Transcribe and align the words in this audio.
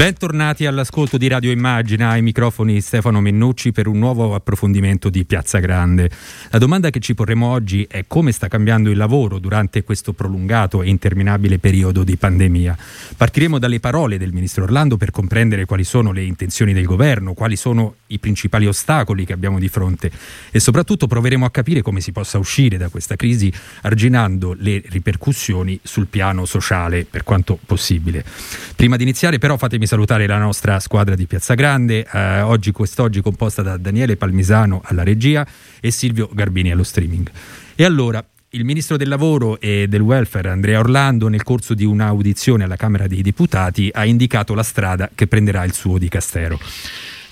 Bentornati 0.00 0.64
all'ascolto 0.64 1.18
di 1.18 1.28
Radio 1.28 1.50
Immagina, 1.50 2.08
ai 2.08 2.22
microfoni 2.22 2.80
Stefano 2.80 3.20
Mennucci 3.20 3.70
per 3.70 3.86
un 3.86 3.98
nuovo 3.98 4.34
approfondimento 4.34 5.10
di 5.10 5.26
Piazza 5.26 5.58
Grande. 5.58 6.08
La 6.48 6.56
domanda 6.56 6.88
che 6.88 7.00
ci 7.00 7.14
porremo 7.14 7.46
oggi 7.46 7.86
è 7.86 8.04
come 8.06 8.32
sta 8.32 8.48
cambiando 8.48 8.88
il 8.88 8.96
lavoro 8.96 9.38
durante 9.38 9.84
questo 9.84 10.14
prolungato 10.14 10.80
e 10.80 10.88
interminabile 10.88 11.58
periodo 11.58 12.02
di 12.02 12.16
pandemia. 12.16 12.78
Partiremo 13.14 13.58
dalle 13.58 13.78
parole 13.78 14.16
del 14.16 14.32
Ministro 14.32 14.64
Orlando 14.64 14.96
per 14.96 15.10
comprendere 15.10 15.66
quali 15.66 15.84
sono 15.84 16.12
le 16.12 16.22
intenzioni 16.22 16.72
del 16.72 16.86
governo, 16.86 17.34
quali 17.34 17.56
sono 17.56 17.96
i 18.06 18.18
principali 18.18 18.66
ostacoli 18.66 19.26
che 19.26 19.34
abbiamo 19.34 19.58
di 19.58 19.68
fronte 19.68 20.10
e 20.50 20.60
soprattutto 20.60 21.08
proveremo 21.08 21.44
a 21.44 21.50
capire 21.50 21.82
come 21.82 22.00
si 22.00 22.10
possa 22.10 22.38
uscire 22.38 22.78
da 22.78 22.88
questa 22.88 23.16
crisi 23.16 23.52
arginando 23.82 24.56
le 24.58 24.82
ripercussioni 24.86 25.78
sul 25.82 26.06
piano 26.06 26.46
sociale 26.46 27.04
per 27.04 27.22
quanto 27.22 27.58
possibile. 27.66 28.24
Prima 28.74 28.96
di 28.96 29.02
iniziare 29.02 29.36
però 29.36 29.58
fatemi 29.58 29.88
salutare 29.90 30.28
la 30.28 30.38
nostra 30.38 30.78
squadra 30.78 31.16
di 31.16 31.26
Piazza 31.26 31.54
Grande, 31.54 32.06
eh, 32.08 32.42
oggi, 32.42 32.70
quest'oggi 32.70 33.20
composta 33.20 33.60
da 33.62 33.76
Daniele 33.76 34.16
Palmisano 34.16 34.80
alla 34.84 35.02
regia 35.02 35.44
e 35.80 35.90
Silvio 35.90 36.30
Garbini 36.32 36.70
allo 36.70 36.84
streaming. 36.84 37.28
E 37.74 37.84
allora, 37.84 38.24
il 38.50 38.64
ministro 38.64 38.96
del 38.96 39.08
lavoro 39.08 39.58
e 39.58 39.86
del 39.88 40.00
welfare 40.00 40.48
Andrea 40.48 40.78
Orlando 40.78 41.26
nel 41.26 41.42
corso 41.42 41.74
di 41.74 41.84
un'audizione 41.84 42.62
alla 42.62 42.76
Camera 42.76 43.08
dei 43.08 43.22
Deputati 43.22 43.90
ha 43.92 44.04
indicato 44.04 44.54
la 44.54 44.62
strada 44.62 45.10
che 45.12 45.26
prenderà 45.26 45.64
il 45.64 45.72
suo 45.72 45.98
dicastero. 45.98 46.60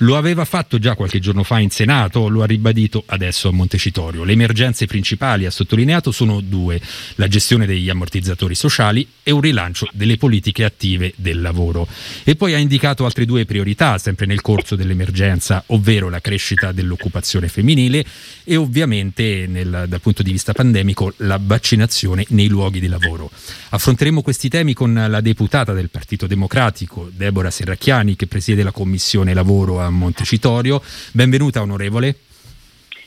Lo 0.03 0.17
aveva 0.17 0.45
fatto 0.45 0.79
già 0.79 0.95
qualche 0.95 1.19
giorno 1.19 1.43
fa 1.43 1.59
in 1.59 1.71
Senato, 1.71 2.29
lo 2.29 2.43
ha 2.43 2.47
ribadito 2.47 3.03
adesso 3.07 3.49
a 3.49 3.53
Montecitorio. 3.53 4.23
Le 4.23 4.33
emergenze 4.33 4.87
principali, 4.87 5.45
ha 5.45 5.51
sottolineato, 5.51 6.13
sono 6.13 6.41
due, 6.41 6.81
la 7.17 7.27
gestione 7.27 7.67
degli 7.67 7.89
ammortizzatori 7.89 8.55
sociali 8.55 9.07
e 9.25 9.33
un 9.33 9.41
rilancio 9.41 9.89
delle 9.93 10.17
politiche 10.17 10.63
attive 10.65 11.13
del 11.17 11.41
lavoro. 11.41 11.89
E 12.23 12.37
poi 12.37 12.55
ha 12.55 12.59
indicato 12.59 13.07
altre 13.07 13.25
due 13.25 13.45
priorità, 13.45 13.99
sempre 13.99 14.27
nel 14.27 14.41
corso 14.41 14.77
dell'emergenza, 14.77 15.65
ovvero 15.67 16.09
la 16.09 16.21
crescita 16.21 16.71
dell'occupazione 16.71 17.49
femminile 17.49 18.05
e 18.45 18.55
ovviamente 18.55 19.47
nel, 19.49 19.87
dal 19.89 20.01
punto 20.01 20.23
di 20.23 20.31
vista 20.31 20.53
pandemico 20.53 21.13
la 21.19 21.41
vaccinazione 21.43 22.25
nei 22.29 22.47
luoghi 22.47 22.79
di 22.79 22.87
lavoro. 22.87 23.31
Affronteremo 23.71 24.23
questi 24.23 24.49
temi 24.49 24.75
con 24.75 24.95
la 24.95 25.21
deputata 25.21 25.73
del 25.73 25.91
Partito 25.91 26.29
Democratico, 26.29 27.11
Deborah 27.13 27.51
Serracchiani, 27.51 28.15
che 28.15 28.29
presiede 28.29 28.63
la 28.63 28.71
Commissione 28.71 29.35
Lavoro 29.35 29.81
a 29.81 29.88
Montecitorio. 29.91 30.83
Benvenuta 31.13 31.63
onorevole. 31.63 32.15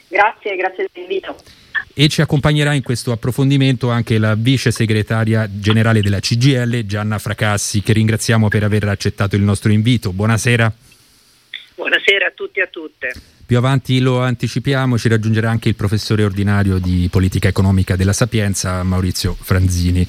Grazie, 0.08 0.56
grazie 0.56 0.88
dell'invito. 0.92 1.36
E 1.94 2.08
ci 2.08 2.22
accompagnerà 2.22 2.74
in 2.74 2.84
questo 2.84 3.12
approfondimento 3.12 3.90
anche 3.90 4.18
la 4.18 4.36
vice 4.36 4.72
segretaria 4.72 5.48
generale 5.52 6.02
della 6.02 6.20
CGL, 6.20 6.86
Gianna 6.86 7.18
Fracassi, 7.18 7.82
che 7.82 7.94
ringraziamo 7.94 8.48
per 8.48 8.64
aver 8.64 8.88
accettato 8.88 9.36
il 9.36 9.42
nostro 9.42 9.72
invito. 9.72 10.14
Buonasera. 10.14 10.72
Buonasera 11.76 12.28
a 12.28 12.32
tutti 12.36 12.60
e 12.60 12.62
a 12.64 12.68
tutte. 12.68 13.14
Più 13.46 13.58
avanti 13.58 14.00
lo 14.00 14.22
anticipiamo, 14.22 14.98
ci 14.98 15.10
raggiungerà 15.10 15.50
anche 15.50 15.68
il 15.68 15.76
professore 15.76 16.24
ordinario 16.24 16.78
di 16.78 17.10
politica 17.12 17.50
economica 17.50 17.98
della 17.98 18.14
Sapienza, 18.14 18.82
Maurizio 18.84 19.36
Franzini. 19.38 20.08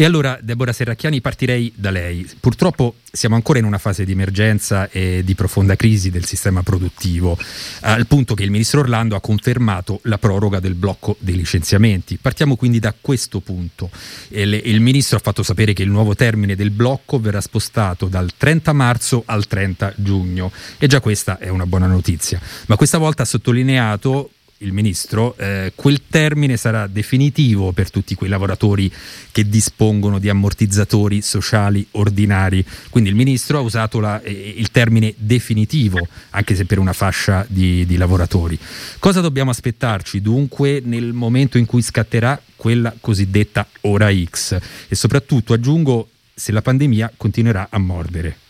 E 0.00 0.04
allora, 0.04 0.38
Deborah 0.40 0.72
Serracchiani, 0.72 1.20
partirei 1.20 1.72
da 1.74 1.90
lei. 1.90 2.24
Purtroppo 2.38 2.98
siamo 3.10 3.34
ancora 3.34 3.58
in 3.58 3.64
una 3.64 3.78
fase 3.78 4.04
di 4.04 4.12
emergenza 4.12 4.88
e 4.90 5.22
di 5.24 5.34
profonda 5.34 5.74
crisi 5.74 6.10
del 6.10 6.24
sistema 6.24 6.62
produttivo, 6.62 7.36
al 7.80 8.06
punto 8.06 8.34
che 8.34 8.44
il 8.44 8.52
ministro 8.52 8.78
Orlando 8.78 9.16
ha 9.16 9.20
confermato 9.20 9.98
la 10.04 10.16
proroga 10.18 10.60
del 10.60 10.76
blocco 10.76 11.16
dei 11.18 11.34
licenziamenti. 11.34 12.16
Partiamo 12.16 12.54
quindi 12.54 12.78
da 12.78 12.94
questo 12.98 13.40
punto. 13.40 13.90
Il 14.28 14.80
ministro 14.80 15.16
ha 15.16 15.20
fatto 15.20 15.42
sapere 15.42 15.72
che 15.72 15.82
il 15.82 15.90
nuovo 15.90 16.14
termine 16.14 16.54
del 16.54 16.70
blocco 16.70 17.18
verrà 17.18 17.40
spostato 17.40 18.06
dal 18.06 18.30
30 18.36 18.72
marzo 18.72 19.24
al 19.26 19.48
30 19.48 19.94
giugno 19.96 20.52
e 20.78 20.86
già 20.86 21.00
questa 21.00 21.38
è 21.38 21.48
una 21.48 21.66
buona 21.66 21.88
notizia. 21.88 22.40
Ma 22.66 22.76
questa 22.76 22.98
volta 22.98 23.24
ha 23.24 23.26
sottolineato 23.26 24.30
il 24.58 24.72
ministro, 24.72 25.36
eh, 25.36 25.72
quel 25.74 26.02
termine 26.08 26.56
sarà 26.56 26.86
definitivo 26.86 27.72
per 27.72 27.90
tutti 27.90 28.14
quei 28.14 28.28
lavoratori 28.28 28.90
che 29.30 29.48
dispongono 29.48 30.18
di 30.18 30.28
ammortizzatori 30.28 31.22
sociali 31.22 31.86
ordinari. 31.92 32.64
Quindi 32.90 33.10
il 33.10 33.16
ministro 33.16 33.58
ha 33.58 33.60
usato 33.60 34.00
la, 34.00 34.20
eh, 34.20 34.54
il 34.56 34.70
termine 34.70 35.14
definitivo, 35.16 36.06
anche 36.30 36.54
se 36.54 36.64
per 36.64 36.78
una 36.78 36.92
fascia 36.92 37.46
di, 37.48 37.86
di 37.86 37.96
lavoratori. 37.96 38.58
Cosa 38.98 39.20
dobbiamo 39.20 39.50
aspettarci 39.50 40.20
dunque 40.20 40.80
nel 40.84 41.12
momento 41.12 41.58
in 41.58 41.66
cui 41.66 41.82
scatterà 41.82 42.40
quella 42.56 42.94
cosiddetta 43.00 43.66
ora 43.82 44.10
X? 44.12 44.58
E 44.88 44.94
soprattutto 44.94 45.52
aggiungo 45.52 46.08
se 46.34 46.52
la 46.52 46.62
pandemia 46.62 47.12
continuerà 47.16 47.68
a 47.70 47.78
mordere. 47.78 48.46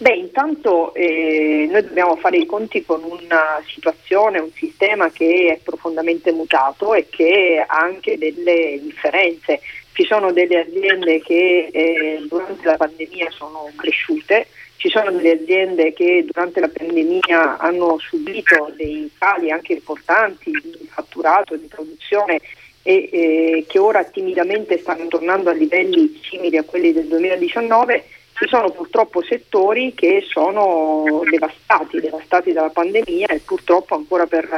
Beh, 0.00 0.14
intanto 0.14 0.94
eh, 0.94 1.66
noi 1.68 1.82
dobbiamo 1.82 2.14
fare 2.14 2.36
i 2.36 2.46
conti 2.46 2.84
con 2.84 3.02
una 3.02 3.60
situazione, 3.66 4.38
un 4.38 4.52
sistema 4.52 5.10
che 5.10 5.56
è 5.56 5.60
profondamente 5.60 6.30
mutato 6.30 6.94
e 6.94 7.08
che 7.10 7.64
ha 7.66 7.78
anche 7.78 8.16
delle 8.16 8.78
differenze. 8.80 9.58
Ci 9.92 10.04
sono 10.04 10.30
delle 10.30 10.60
aziende 10.60 11.20
che 11.20 11.68
eh, 11.72 12.24
durante 12.28 12.64
la 12.64 12.76
pandemia 12.76 13.28
sono 13.30 13.72
cresciute, 13.74 14.46
ci 14.76 14.88
sono 14.88 15.10
delle 15.10 15.32
aziende 15.32 15.92
che 15.92 16.24
durante 16.24 16.60
la 16.60 16.68
pandemia 16.68 17.56
hanno 17.58 17.98
subito 17.98 18.72
dei 18.76 19.10
cali 19.18 19.50
anche 19.50 19.72
importanti 19.72 20.52
di 20.52 20.86
fatturato, 20.88 21.56
di 21.56 21.66
produzione 21.66 22.38
e 22.84 23.08
eh, 23.10 23.64
che 23.66 23.78
ora 23.80 24.04
timidamente 24.04 24.78
stanno 24.78 25.08
tornando 25.08 25.50
a 25.50 25.54
livelli 25.54 26.20
simili 26.22 26.56
a 26.56 26.62
quelli 26.62 26.92
del 26.92 27.06
2019 27.06 28.04
ci 28.38 28.46
sono 28.46 28.70
purtroppo 28.70 29.20
settori 29.20 29.94
che 29.94 30.24
sono 30.28 31.22
devastati, 31.28 31.98
devastati 31.98 32.52
dalla 32.52 32.70
pandemia 32.70 33.26
e 33.26 33.40
purtroppo 33.40 33.96
ancora 33.96 34.26
per 34.26 34.48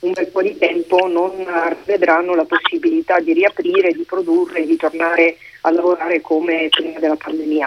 un 0.00 0.12
bel 0.12 0.26
po' 0.26 0.42
di 0.42 0.58
tempo 0.58 1.06
non 1.06 1.46
vedranno 1.84 2.34
la 2.34 2.44
possibilità 2.44 3.20
di 3.20 3.32
riaprire, 3.32 3.92
di 3.92 4.02
produrre, 4.02 4.66
di 4.66 4.76
tornare 4.76 5.36
a 5.62 5.70
lavorare 5.70 6.20
come 6.20 6.68
prima 6.68 6.98
della 6.98 7.16
pandemia. 7.16 7.66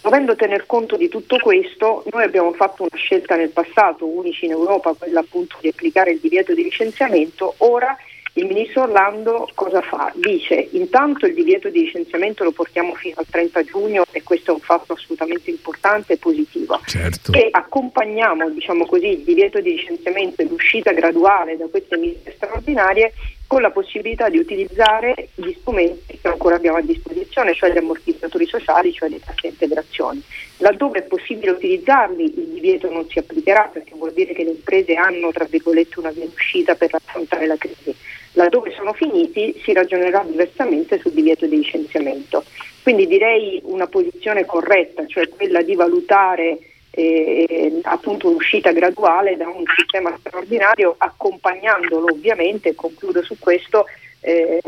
Dovendo 0.00 0.34
tener 0.34 0.64
conto 0.64 0.96
di 0.96 1.10
tutto 1.10 1.36
questo, 1.36 2.04
noi 2.10 2.22
abbiamo 2.22 2.52
fatto 2.54 2.84
una 2.84 2.96
scelta 2.96 3.36
nel 3.36 3.50
passato, 3.50 4.06
unici 4.06 4.46
in 4.46 4.52
Europa, 4.52 4.94
quella 4.94 5.20
appunto 5.20 5.58
di 5.60 5.68
applicare 5.68 6.12
il 6.12 6.20
divieto 6.20 6.54
di 6.54 6.62
licenziamento, 6.62 7.54
ora 7.58 7.94
il 8.34 8.46
ministro 8.46 8.82
Orlando 8.82 9.48
cosa 9.54 9.80
fa? 9.80 10.12
Dice 10.14 10.68
intanto 10.72 11.26
il 11.26 11.34
divieto 11.34 11.68
di 11.68 11.80
licenziamento 11.80 12.44
lo 12.44 12.52
portiamo 12.52 12.94
fino 12.94 13.16
al 13.18 13.26
30 13.28 13.64
giugno 13.64 14.04
e 14.12 14.22
questo 14.22 14.52
è 14.52 14.54
un 14.54 14.60
fatto 14.60 14.92
assolutamente 14.92 15.50
importante 15.50 16.14
e 16.14 16.16
positivo. 16.16 16.80
Certo. 16.86 17.32
E 17.32 17.48
accompagniamo 17.50 18.48
diciamo 18.50 18.86
così, 18.86 19.08
il 19.08 19.24
divieto 19.24 19.60
di 19.60 19.72
licenziamento 19.72 20.42
e 20.42 20.46
l'uscita 20.46 20.92
graduale 20.92 21.56
da 21.56 21.66
queste 21.66 21.96
misure 21.96 22.32
straordinarie 22.36 23.12
con 23.50 23.62
la 23.62 23.72
possibilità 23.72 24.28
di 24.28 24.38
utilizzare 24.38 25.30
gli 25.34 25.52
strumenti 25.58 26.16
che 26.20 26.28
ancora 26.28 26.54
abbiamo 26.54 26.76
a 26.76 26.82
disposizione, 26.82 27.52
cioè 27.52 27.72
gli 27.72 27.78
ammortizzatori 27.78 28.46
sociali, 28.46 28.92
cioè 28.92 29.08
le 29.08 29.18
casse 29.18 29.48
integrazioni. 29.48 30.22
Laddove 30.58 31.00
è 31.00 31.02
possibile 31.02 31.50
utilizzarli 31.50 32.26
il 32.26 32.46
divieto 32.46 32.88
non 32.88 33.08
si 33.08 33.18
applicherà 33.18 33.68
perché 33.72 33.94
vuol 33.96 34.12
dire 34.12 34.34
che 34.34 34.44
le 34.44 34.50
imprese 34.50 34.94
hanno 34.94 35.32
tra 35.32 35.46
virgolette 35.46 35.98
una 35.98 36.12
via 36.12 36.26
d'uscita 36.26 36.76
per 36.76 36.94
affrontare 36.94 37.48
la 37.48 37.56
crisi. 37.56 37.92
Laddove 38.34 38.70
sono 38.70 38.92
finiti 38.92 39.60
si 39.64 39.72
ragionerà 39.72 40.24
diversamente 40.24 41.00
sul 41.00 41.10
divieto 41.10 41.44
di 41.46 41.56
licenziamento. 41.56 42.44
Quindi 42.84 43.08
direi 43.08 43.60
una 43.64 43.88
posizione 43.88 44.44
corretta, 44.44 45.04
cioè 45.08 45.28
quella 45.28 45.62
di 45.62 45.74
valutare 45.74 46.56
eh, 46.90 47.80
appunto 47.82 48.28
un'uscita 48.28 48.72
graduale 48.72 49.36
da 49.36 49.48
un 49.48 49.64
sistema 49.76 50.14
straordinario 50.18 50.94
accompagnandolo 50.98 52.06
ovviamente, 52.12 52.74
concludo 52.74 53.22
su 53.22 53.38
questo, 53.38 53.86
eh, 54.20 54.60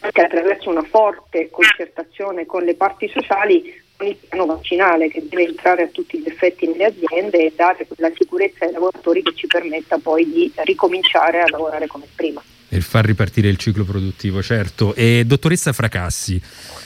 anche 0.00 0.20
attraverso 0.20 0.68
una 0.68 0.82
forte 0.82 1.48
concertazione 1.50 2.44
con 2.44 2.64
le 2.64 2.74
parti 2.74 3.08
sociali 3.08 3.80
con 3.96 4.08
il 4.08 4.16
piano 4.16 4.46
vaccinale 4.46 5.08
che 5.08 5.24
deve 5.28 5.44
entrare 5.44 5.84
a 5.84 5.88
tutti 5.88 6.18
gli 6.18 6.26
effetti 6.26 6.66
nelle 6.66 6.86
aziende 6.86 7.46
e 7.46 7.52
dare 7.54 7.86
quella 7.86 8.12
sicurezza 8.16 8.64
ai 8.64 8.72
lavoratori 8.72 9.22
che 9.22 9.34
ci 9.34 9.46
permetta 9.46 9.98
poi 9.98 10.28
di 10.28 10.52
ricominciare 10.64 11.40
a 11.40 11.48
lavorare 11.48 11.86
come 11.86 12.06
prima. 12.14 12.42
E 12.68 12.80
far 12.80 13.04
ripartire 13.04 13.48
il 13.48 13.58
ciclo 13.58 13.84
produttivo, 13.84 14.42
certo. 14.42 14.94
E 14.94 15.24
dottoressa 15.26 15.72
Fracassi, 15.72 16.40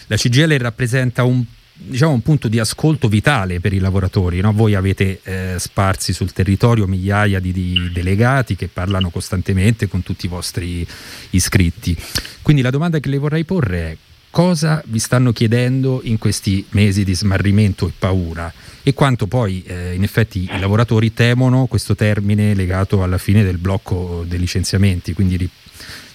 la 0.08 0.16
CGL 0.16 0.58
rappresenta 0.58 1.22
un 1.22 1.42
diciamo, 1.76 2.12
un 2.12 2.22
punto 2.22 2.48
di 2.48 2.58
ascolto 2.58 3.08
vitale 3.08 3.60
per 3.60 3.72
i 3.72 3.78
lavoratori. 3.78 4.40
No? 4.40 4.52
Voi 4.52 4.74
avete 4.74 5.20
eh, 5.22 5.54
sparsi 5.58 6.12
sul 6.12 6.32
territorio 6.32 6.86
migliaia 6.86 7.38
di, 7.38 7.52
di, 7.52 7.90
delegati 7.92 8.56
che 8.56 8.68
parlano 8.68 9.10
costantemente 9.10 9.88
con 9.88 10.02
tutti 10.02 10.26
i 10.26 10.28
vostri 10.28 10.86
iscritti. 11.30 11.96
Quindi 12.42 12.62
la 12.62 12.70
domanda 12.70 12.98
che 12.98 13.08
le 13.08 13.18
vorrei 13.18 13.44
porre 13.44 13.78
è 13.78 13.96
cosa 14.30 14.82
vi 14.86 14.98
stanno 14.98 15.32
chiedendo 15.32 16.00
in 16.02 16.18
questi 16.18 16.64
mesi 16.70 17.04
di 17.04 17.14
smarrimento 17.14 17.88
e 17.88 17.92
paura 17.98 18.52
e 18.82 18.92
quanto 18.92 19.26
poi 19.26 19.62
eh, 19.66 19.94
in 19.94 20.02
effetti 20.02 20.48
i 20.52 20.58
lavoratori 20.60 21.14
temono 21.14 21.66
questo 21.66 21.94
termine 21.94 22.54
legato 22.54 23.02
alla 23.02 23.18
fine 23.18 23.42
del 23.42 23.58
blocco 23.58 24.24
dei 24.26 24.38
licenziamenti. 24.38 25.12
Quindi 25.12 25.48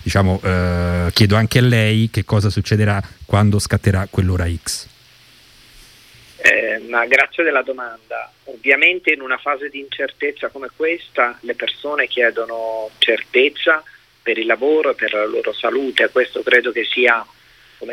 diciamo, 0.03 0.39
eh, 0.43 1.09
chiedo 1.13 1.35
anche 1.35 1.59
a 1.59 1.63
lei 1.63 2.09
che 2.11 2.23
cosa 2.23 2.49
succederà 2.49 3.01
quando 3.25 3.59
scatterà 3.59 4.07
quell'ora 4.09 4.47
X. 4.63 4.87
Eh, 6.43 6.79
ma 6.87 7.05
grazie 7.05 7.43
della 7.43 7.61
domanda. 7.61 8.31
Ovviamente 8.45 9.11
in 9.11 9.21
una 9.21 9.37
fase 9.37 9.69
di 9.69 9.79
incertezza 9.79 10.49
come 10.49 10.69
questa 10.75 11.37
le 11.41 11.53
persone 11.53 12.07
chiedono 12.07 12.89
certezza 12.97 13.83
per 14.21 14.39
il 14.39 14.47
lavoro 14.47 14.91
e 14.91 14.95
per 14.95 15.13
la 15.13 15.25
loro 15.25 15.53
salute. 15.53 16.09
Questo 16.09 16.41
credo 16.41 16.71
che 16.71 16.83
sia, 16.85 17.23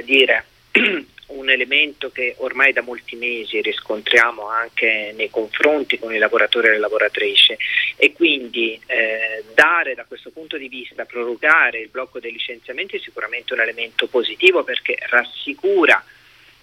dire, 0.02 0.44
un 1.28 1.50
elemento 1.50 2.10
che 2.10 2.36
ormai 2.38 2.72
da 2.72 2.80
molti 2.80 3.16
mesi 3.16 3.60
riscontriamo 3.60 4.48
anche 4.48 5.12
nei 5.14 5.28
confronti 5.28 5.98
con 5.98 6.14
i 6.14 6.18
lavoratori 6.18 6.68
e 6.68 6.70
le 6.70 6.78
lavoratrici 6.78 7.54
e 7.96 8.12
quindi 8.12 8.80
eh, 8.86 9.44
dare 9.52 9.94
da 9.94 10.04
questo 10.04 10.30
punto 10.30 10.56
di 10.56 10.68
vista, 10.68 11.04
prorogare 11.04 11.80
il 11.80 11.90
blocco 11.90 12.18
dei 12.18 12.32
licenziamenti 12.32 12.96
è 12.96 13.00
sicuramente 13.00 13.52
un 13.52 13.60
elemento 13.60 14.06
positivo 14.06 14.64
perché 14.64 14.96
rassicura 15.10 16.02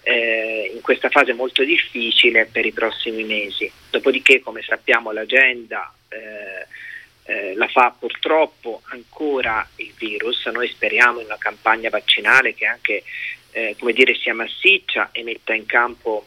eh, 0.08 0.70
in 0.72 0.80
questa 0.82 1.08
fase 1.08 1.32
molto 1.32 1.64
difficile 1.64 2.46
per 2.46 2.64
i 2.64 2.70
prossimi 2.70 3.24
mesi. 3.24 3.68
Dopodiché, 3.90 4.40
come 4.40 4.62
sappiamo, 4.62 5.10
l'agenda 5.10 5.92
eh, 6.08 6.66
eh, 7.24 7.54
la 7.56 7.66
fa 7.66 7.92
purtroppo 7.98 8.82
ancora 8.90 9.68
il 9.76 9.92
virus. 9.98 10.46
Noi 10.46 10.68
speriamo 10.68 11.18
in 11.18 11.26
una 11.26 11.38
campagna 11.38 11.90
vaccinale 11.90 12.54
che 12.54 12.66
anche 12.66 13.02
eh, 13.50 13.74
come 13.76 13.92
dire, 13.92 14.14
sia 14.14 14.32
massiccia 14.32 15.08
e 15.10 15.24
metta 15.24 15.54
in 15.54 15.66
campo 15.66 16.24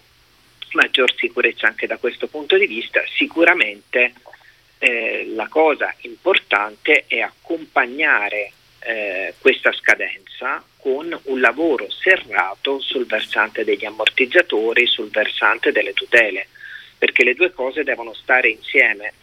maggior 0.73 1.13
sicurezza 1.15 1.67
anche 1.67 1.87
da 1.87 1.95
questo 1.95 2.27
punto 2.27 2.57
di 2.57 2.67
vista. 2.67 3.01
Sicuramente 3.15 4.11
eh, 4.79 5.25
la 5.35 5.47
cosa 5.47 5.95
importante 6.01 7.05
è 7.07 7.21
accompagnare 7.21 8.51
eh, 8.79 9.33
questa 9.39 9.71
scadenza 9.73 10.63
con 10.77 11.17
un 11.23 11.39
lavoro 11.39 11.89
serrato 11.89 12.79
sul 12.79 13.05
versante 13.05 13.63
degli 13.63 13.85
ammortizzatori, 13.85 14.87
sul 14.87 15.09
versante 15.09 15.71
delle 15.71 15.93
tutele, 15.93 16.47
perché 16.97 17.23
le 17.23 17.33
due 17.33 17.51
cose 17.51 17.83
devono 17.83 18.13
stare 18.13 18.49
insieme. 18.49 19.13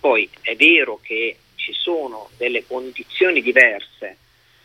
Poi 0.00 0.28
è 0.40 0.54
vero 0.56 0.98
che 1.02 1.36
ci 1.54 1.72
sono 1.72 2.30
delle 2.36 2.64
condizioni 2.66 3.42
diverse, 3.42 4.16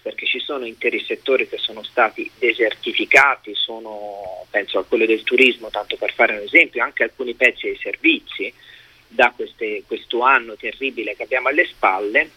perché 0.02 0.26
ci 0.26 0.40
sono 0.40 0.66
interi 0.66 1.04
settori 1.04 1.48
che 1.48 1.58
sono 1.58 1.82
stati 1.84 2.30
desertificati, 2.38 3.56
sono, 3.56 4.46
penso 4.50 4.80
a 4.80 4.86
quello 4.86 5.06
del 5.06 5.24
turismo, 5.24 5.70
tanto 5.70 5.96
per 5.96 6.14
fare 6.14 6.36
un 6.36 6.44
esempio, 6.44 6.84
anche 6.84 7.04
alcuni 7.04 7.34
pezzi 7.36 7.68
dei 7.68 7.78
servizi 7.78 8.54
da 9.08 9.32
queste, 9.36 9.84
questo 9.88 10.22
anno 10.22 10.56
terribile 10.56 11.16
che 11.16 11.24
abbiamo 11.24 11.48
alle 11.48 11.66
spalle 11.66 12.30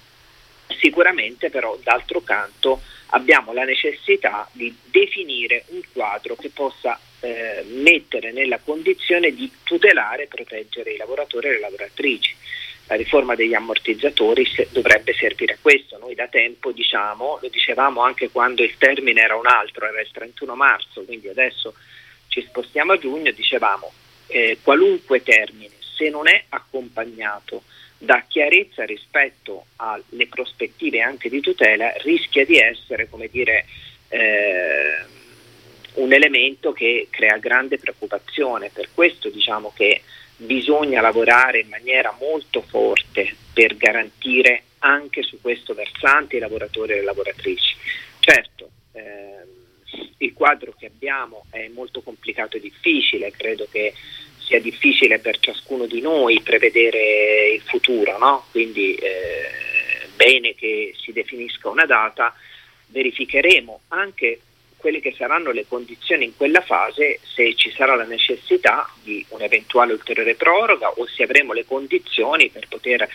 Sicuramente 0.69 1.51
però 1.51 1.79
d'altro 1.83 2.21
canto 2.23 2.81
abbiamo 3.11 3.53
la 3.53 3.65
necessità 3.65 4.49
di 4.53 4.75
definire 4.85 5.65
un 5.69 5.81
quadro 5.93 6.35
che 6.35 6.51
possa 6.51 6.99
eh, 7.21 7.65
mettere 7.69 8.33
nella 8.33 8.59
condizione 8.59 9.33
di 9.33 9.51
tutelare 9.63 10.25
e 10.25 10.27
proteggere 10.27 10.93
i 10.93 10.97
lavoratori 10.97 11.49
e 11.49 11.53
le 11.53 11.61
lavoratrici. 11.61 12.35
La 12.89 12.95
riforma 12.95 13.35
degli 13.35 13.55
ammortizzatori 13.55 14.47
se, 14.47 14.69
dovrebbe 14.71 15.13
servire 15.13 15.55
a 15.55 15.59
questo. 15.61 15.99
Noi 15.99 16.15
da 16.15 16.29
tempo 16.29 16.73
diciamo, 16.73 17.39
lo 17.41 17.49
dicevamo 17.49 18.03
anche 18.03 18.31
quando 18.31 18.63
il 18.63 18.77
termine 18.79 19.23
era 19.23 19.37
un 19.37 19.47
altro, 19.47 19.87
era 19.87 20.01
il 20.01 20.11
31 20.13 20.55
marzo, 20.55 21.03
quindi 21.03 21.29
adesso 21.29 21.75
ci 22.29 22.43
spostiamo 22.43 22.93
a 22.93 22.99
giugno, 22.99 23.31
dicevamo 23.33 23.93
eh, 24.29 24.59
qualunque 24.63 25.23
termine, 25.23 25.73
se 25.81 26.11
non 26.11 26.29
è 26.29 26.45
accompagnato 26.49 27.63
dà 27.99 28.25
chiarezza 28.27 28.85
rispetto 28.85 29.67
alle 29.77 30.27
prospettive 30.29 31.01
anche 31.01 31.29
di 31.29 31.41
tutela, 31.41 31.93
rischia 32.03 32.45
di 32.45 32.59
essere, 32.59 33.09
come 33.09 33.29
dire, 33.29 33.65
eh, 34.09 35.05
un 35.95 36.13
elemento 36.13 36.73
che 36.73 37.09
crea 37.11 37.39
grande 37.39 37.79
preoccupazione. 37.79 38.71
Per 38.73 38.89
questo 38.93 39.31
diciamo 39.31 39.73
che 39.75 40.03
bisogna 40.37 41.01
lavorare 41.01 41.61
in 41.61 41.69
maniera 41.69 42.15
molto 42.19 42.61
forte 42.61 43.35
per 43.53 43.77
garantire 43.77 44.63
anche 44.81 45.23
su 45.23 45.41
questo 45.41 45.73
versante 45.73 46.37
i 46.37 46.41
lavoratori 46.41 46.93
e 46.93 46.97
le 46.97 47.05
lavoratrici. 47.05 47.75
Certo, 48.21 48.71
eh, 48.93 49.45
il 50.19 50.33
quadro 50.35 50.75
che 50.79 50.87
abbiamo 50.87 51.47
è 51.51 51.69
molto 51.69 52.03
complicato 52.03 52.57
e 52.57 52.61
difficile, 52.61 53.31
credo 53.31 53.67
che 53.71 53.95
sia 54.47 54.61
difficile 54.61 55.19
per 55.19 55.39
ciascuno 55.39 55.87
di 55.87 56.01
noi 56.01 56.41
prevedere 56.41 57.49
il 57.49 57.63
futuro, 57.63 58.17
no? 58.19 58.47
quindi 58.53 58.95
eh, 58.95 60.07
bene 60.15 60.55
che 60.55 60.95
si 60.97 61.13
definisca 61.13 61.69
una 61.69 61.85
data, 61.85 62.33
verificheremo 62.87 63.81
anche 63.89 64.41
quelle 64.77 65.01
che 65.01 65.15
saranno 65.17 65.51
le 65.51 65.67
condizioni 65.67 66.27
in 66.27 66.37
quella 66.37 66.61
fase, 66.61 67.19
se 67.23 67.55
ci 67.57 67.73
sarà 67.73 67.97
la 67.97 68.05
necessità 68.05 68.89
di 69.03 69.25
un'eventuale 69.31 69.93
ulteriore 69.93 70.37
proroga 70.37 70.91
o 70.91 71.07
se 71.07 71.25
avremo 71.25 71.53
le 71.53 71.65
condizioni 71.65 72.49
per 72.51 72.69
poter 72.69 73.09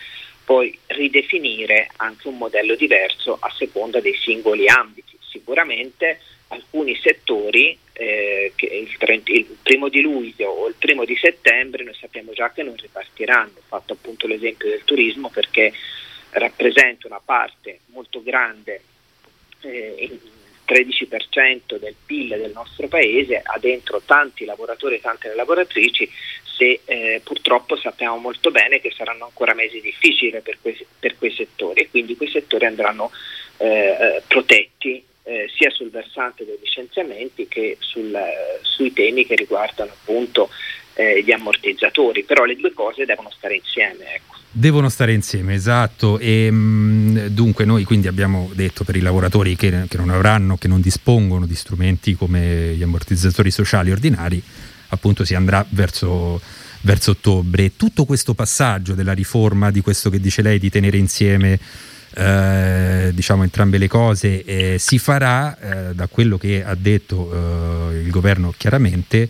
poi 0.44 0.76
ridefinire 0.88 1.88
anche 1.96 2.28
un 2.28 2.36
modello 2.36 2.74
diverso 2.74 3.38
a 3.40 3.50
seconda 3.56 4.00
dei 4.00 4.14
singoli 4.16 4.68
ambiti. 4.68 5.16
Sicuramente 5.20 6.20
alcuni 6.52 6.96
settori 6.96 7.76
eh, 7.92 8.52
il, 8.56 8.96
30, 8.96 9.32
il, 9.32 9.56
primo 9.62 9.88
di 9.88 10.00
luglio 10.00 10.48
o 10.48 10.68
il 10.68 10.74
primo 10.78 11.04
di 11.04 11.16
settembre 11.16 11.84
noi 11.84 11.94
sappiamo 11.94 12.32
già 12.32 12.50
che 12.52 12.62
non 12.62 12.76
ripartiranno. 12.76 13.52
Ho 13.56 13.66
fatto 13.66 13.94
appunto 13.94 14.26
l'esempio 14.26 14.68
del 14.68 14.84
turismo 14.84 15.28
perché 15.30 15.72
rappresenta 16.30 17.06
una 17.06 17.20
parte 17.22 17.80
molto 17.86 18.22
grande, 18.22 18.82
eh, 19.60 19.94
il 19.98 20.20
13% 20.66 21.78
del 21.78 21.94
PIL 22.06 22.28
del 22.28 22.52
nostro 22.52 22.88
paese, 22.88 23.40
ha 23.42 23.58
dentro 23.58 24.00
tanti 24.04 24.44
lavoratori 24.44 24.96
e 24.96 25.00
tante 25.00 25.34
lavoratrici, 25.34 26.08
se 26.44 26.80
eh, 26.84 27.20
purtroppo 27.24 27.76
sappiamo 27.76 28.16
molto 28.16 28.50
bene 28.50 28.80
che 28.80 28.90
saranno 28.90 29.24
ancora 29.24 29.54
mesi 29.54 29.80
difficili 29.80 30.40
per 30.40 30.58
quei, 30.60 30.86
per 30.98 31.16
quei 31.18 31.32
settori 31.32 31.82
e 31.82 31.90
quindi 31.90 32.16
quei 32.16 32.30
settori 32.30 32.66
andranno 32.66 33.10
eh, 33.58 33.66
eh 33.66 34.22
protetti 34.26 35.04
eh, 35.24 35.48
sia 35.56 35.70
sul 35.70 35.90
versante 35.90 36.44
dei 36.44 36.58
licenziamenti 36.60 37.46
che 37.48 37.76
sul, 37.80 38.16
sui 38.62 38.92
temi 38.92 39.24
che 39.24 39.36
riguardano 39.36 39.92
appunto 39.92 40.50
eh, 40.94 41.22
gli 41.22 41.32
ammortizzatori, 41.32 42.24
però 42.24 42.44
le 42.44 42.56
due 42.56 42.72
cose 42.72 43.04
devono 43.04 43.30
stare 43.30 43.54
insieme. 43.56 44.14
Ecco. 44.14 44.36
Devono 44.50 44.88
stare 44.88 45.12
insieme, 45.12 45.54
esatto. 45.54 46.18
E, 46.18 46.50
mh, 46.50 46.56
mm, 46.56 47.26
dunque 47.28 47.64
noi 47.64 47.84
quindi 47.84 48.08
abbiamo 48.08 48.50
detto 48.54 48.84
per 48.84 48.96
i 48.96 49.00
lavoratori 49.00 49.56
che, 49.56 49.86
che 49.88 49.96
non 49.96 50.10
avranno, 50.10 50.56
che 50.56 50.68
non 50.68 50.80
dispongono 50.80 51.46
di 51.46 51.54
strumenti 51.54 52.14
come 52.14 52.74
gli 52.74 52.82
ammortizzatori 52.82 53.50
sociali 53.50 53.90
ordinari, 53.90 54.42
appunto 54.88 55.24
si 55.24 55.34
andrà 55.34 55.64
verso 55.70 56.40
verso 56.82 57.12
ottobre. 57.12 57.76
Tutto 57.76 58.04
questo 58.04 58.34
passaggio 58.34 58.94
della 58.94 59.12
riforma, 59.12 59.70
di 59.70 59.80
questo 59.80 60.10
che 60.10 60.20
dice 60.20 60.42
lei, 60.42 60.58
di 60.58 60.70
tenere 60.70 60.96
insieme 60.96 61.58
eh, 62.14 63.10
diciamo 63.14 63.42
entrambe 63.42 63.78
le 63.78 63.88
cose 63.88 64.44
eh, 64.44 64.78
si 64.78 64.98
farà 64.98 65.58
eh, 65.58 65.94
da 65.94 66.06
quello 66.06 66.38
che 66.38 66.64
ha 66.64 66.74
detto 66.74 67.90
eh, 67.90 68.00
il 68.00 68.10
governo 68.10 68.52
chiaramente 68.56 69.28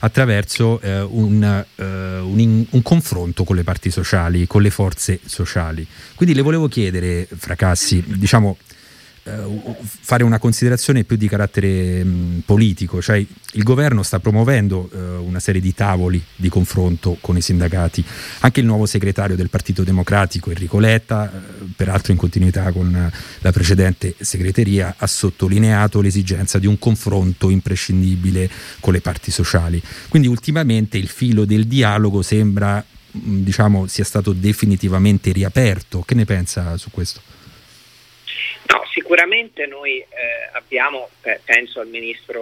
attraverso 0.00 0.80
eh, 0.80 1.00
un, 1.00 1.64
un, 1.78 2.66
un, 2.70 2.82
confronto 2.82 3.44
con 3.44 3.56
le 3.56 3.64
parti 3.64 3.90
sociali, 3.90 4.46
con 4.46 4.60
le 4.60 4.70
forze 4.70 5.20
sociali. 5.24 5.86
Quindi 6.14 6.34
le 6.34 6.42
volevo 6.42 6.68
chiedere, 6.68 7.26
Fracassi, 7.34 8.04
diciamo, 8.06 8.58
fare 9.78 10.22
una 10.22 10.38
considerazione 10.38 11.04
più 11.04 11.16
di 11.16 11.28
carattere 11.28 12.04
mh, 12.04 12.42
politico, 12.46 13.02
cioè 13.02 13.16
il 13.16 13.62
governo 13.62 14.02
sta 14.02 14.20
promuovendo 14.20 14.88
eh, 14.92 14.98
una 14.98 15.40
serie 15.40 15.60
di 15.60 15.74
tavoli 15.74 16.22
di 16.36 16.48
confronto 16.48 17.16
con 17.20 17.36
i 17.36 17.40
sindacati, 17.40 18.04
anche 18.40 18.60
il 18.60 18.66
nuovo 18.66 18.86
segretario 18.86 19.34
del 19.34 19.50
Partito 19.50 19.82
Democratico 19.82 20.50
Enrico 20.50 20.78
Letta, 20.78 21.30
eh, 21.30 21.64
peraltro 21.74 22.12
in 22.12 22.18
continuità 22.18 22.70
con 22.70 23.10
la 23.40 23.52
precedente 23.52 24.14
segreteria, 24.18 24.94
ha 24.96 25.06
sottolineato 25.06 26.00
l'esigenza 26.00 26.58
di 26.58 26.66
un 26.66 26.78
confronto 26.78 27.50
imprescindibile 27.50 28.48
con 28.80 28.92
le 28.92 29.00
parti 29.00 29.30
sociali. 29.30 29.82
Quindi 30.08 30.28
ultimamente 30.28 30.98
il 30.98 31.08
filo 31.08 31.44
del 31.44 31.66
dialogo 31.66 32.22
sembra 32.22 32.84
diciamo 33.10 33.86
sia 33.86 34.04
stato 34.04 34.32
definitivamente 34.32 35.32
riaperto. 35.32 36.02
Che 36.02 36.14
ne 36.14 36.24
pensa 36.24 36.76
su 36.76 36.90
questo? 36.90 37.20
No, 38.68 38.82
sicuramente 39.06 39.66
noi 39.66 39.98
eh, 39.98 40.06
abbiamo, 40.50 41.08
penso 41.44 41.78
al 41.78 41.86
ministro 41.86 42.40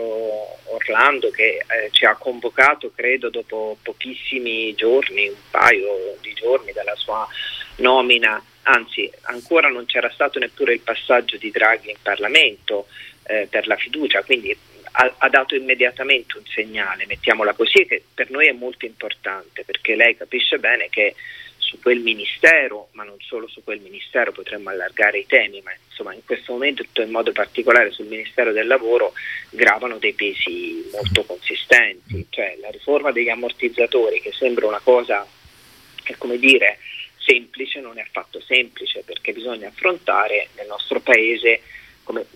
Orlando 0.65 1.29
che 1.29 1.59
eh, 1.59 1.91
ci 1.91 2.07
ha 2.07 2.15
convocato, 2.15 2.91
credo, 2.95 3.29
dopo 3.29 3.77
pochissimi 3.83 4.75
giorni, 4.75 5.29
un 5.29 5.35
paio 5.51 6.17
di 6.23 6.33
giorni 6.33 6.73
dalla 6.73 6.95
sua 6.95 7.29
nomina, 7.77 8.43
anzi 8.63 9.11
ancora 9.25 9.69
non 9.69 9.85
c'era 9.85 10.09
stato 10.09 10.39
neppure 10.39 10.73
il 10.73 10.81
passaggio 10.81 11.37
di 11.37 11.51
Draghi 11.51 11.91
in 11.91 11.99
Parlamento 12.01 12.87
eh, 13.25 13.47
per 13.51 13.67
la 13.67 13.77
fiducia, 13.77 14.23
quindi 14.23 14.57
ha, 14.93 15.15
ha, 15.19 15.29
dato 15.29 15.55
immediatamente 15.55 16.39
un 16.39 16.47
segnale, 16.47 17.05
mettiamola 17.05 17.53
così, 17.53 17.85
che 17.85 18.03
per 18.15 18.31
noi 18.31 18.47
è 18.47 18.53
molto 18.53 18.87
importante 18.87 19.65
perché 19.65 19.97
lei 19.97 20.17
capisce 20.17 20.59
bene 20.59 20.89
che 20.89 21.15
su 21.75 21.81
quel 21.81 22.01
ministero, 22.01 22.89
ma 22.93 23.03
non 23.03 23.17
solo 23.19 23.49
su 23.49 23.63
quel 23.65 23.81
ministero, 23.81 24.33
potremmo 24.33 24.71
allargare 24.71 25.19
i 25.19 25.27
temi, 25.27 25.61
ma 25.63 25.73
insomma 25.89 26.15
in 26.15 26.25
questo 26.25 26.53
momento 26.53 26.85
in 27.03 27.11
modo 27.11 27.33
particolare 27.33 27.91
sul 27.91 28.07
Ministero 28.07 28.53
del 28.53 28.67
Lavoro 28.67 29.13
gravano 29.51 29.99
dei 29.99 30.13
pesi 30.13 30.89
molto 30.93 31.25
consistenti, 31.25 32.27
cioè 32.31 32.57
la 32.61 32.71
riforma 32.71 33.11
degli 33.11 33.29
ammortizzatori 33.29 34.21
che 34.21 34.33
sembra 34.33 34.67
una 34.67 34.81
cosa 34.83 35.27
come 36.19 36.39
dire 36.39 36.79
semplice 37.17 37.81
non 37.81 37.99
è 37.99 38.03
affatto 38.03 38.39
semplice 38.41 39.03
perché 39.03 39.33
bisogna 39.33 39.69
affrontare 39.69 40.49
nel 40.57 40.67
nostro 40.67 41.01
paese 41.01 41.63
come 42.03 42.27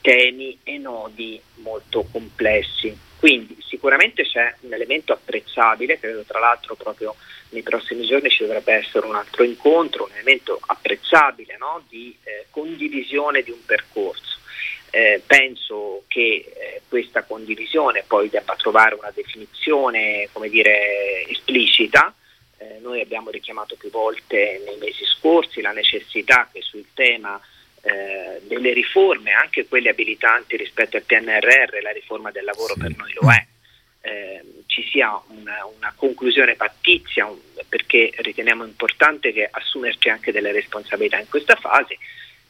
temi 0.00 0.58
e 0.62 0.78
nodi 0.78 1.40
molto 1.56 2.06
complessi. 2.10 2.96
Quindi 3.20 3.58
sicuramente 3.60 4.22
c'è 4.24 4.54
un 4.60 4.72
elemento 4.72 5.12
apprezzabile, 5.12 6.00
credo 6.00 6.22
tra 6.22 6.38
l'altro 6.38 6.74
proprio 6.74 7.14
nei 7.50 7.60
prossimi 7.62 8.06
giorni 8.06 8.30
ci 8.30 8.44
dovrebbe 8.44 8.72
essere 8.72 9.04
un 9.04 9.14
altro 9.14 9.44
incontro, 9.44 10.04
un 10.04 10.12
elemento 10.12 10.58
apprezzabile 10.58 11.58
no? 11.58 11.84
di 11.86 12.16
eh, 12.24 12.46
condivisione 12.48 13.42
di 13.42 13.50
un 13.50 13.62
percorso. 13.66 14.38
Eh, 14.88 15.22
penso 15.26 16.04
che 16.08 16.50
eh, 16.50 16.80
questa 16.88 17.22
condivisione 17.24 18.04
poi 18.06 18.30
debba 18.30 18.56
trovare 18.56 18.94
una 18.94 19.12
definizione 19.14 20.30
dire, 20.48 21.26
esplicita. 21.28 22.14
Eh, 22.56 22.78
noi 22.80 23.02
abbiamo 23.02 23.28
richiamato 23.28 23.76
più 23.76 23.90
volte 23.90 24.62
nei 24.64 24.78
mesi 24.78 25.04
scorsi 25.04 25.60
la 25.60 25.72
necessità 25.72 26.48
che 26.50 26.62
sul 26.62 26.86
tema 26.94 27.38
eh, 27.82 28.40
delle 28.42 28.72
riforme, 28.72 29.32
anche 29.32 29.66
quelle 29.66 29.90
abilitanti 29.90 30.56
rispetto 30.56 30.96
al 30.96 31.02
PNRR, 31.02 31.82
la 31.82 31.92
riforma 31.92 32.30
del 32.30 32.44
lavoro 32.44 32.74
sì. 32.74 32.80
per 32.80 32.96
noi 32.96 33.12
lo 33.14 33.30
è, 33.30 33.46
eh, 34.02 34.42
ci 34.66 34.86
sia 34.90 35.20
una, 35.28 35.66
una 35.76 35.92
conclusione 35.96 36.54
pattizia 36.54 37.26
un, 37.26 37.38
perché 37.68 38.12
riteniamo 38.16 38.64
importante 38.64 39.32
che 39.32 39.48
assumerci 39.50 40.08
anche 40.08 40.32
delle 40.32 40.52
responsabilità 40.52 41.18
in 41.18 41.28
questa 41.28 41.56
fase. 41.56 41.98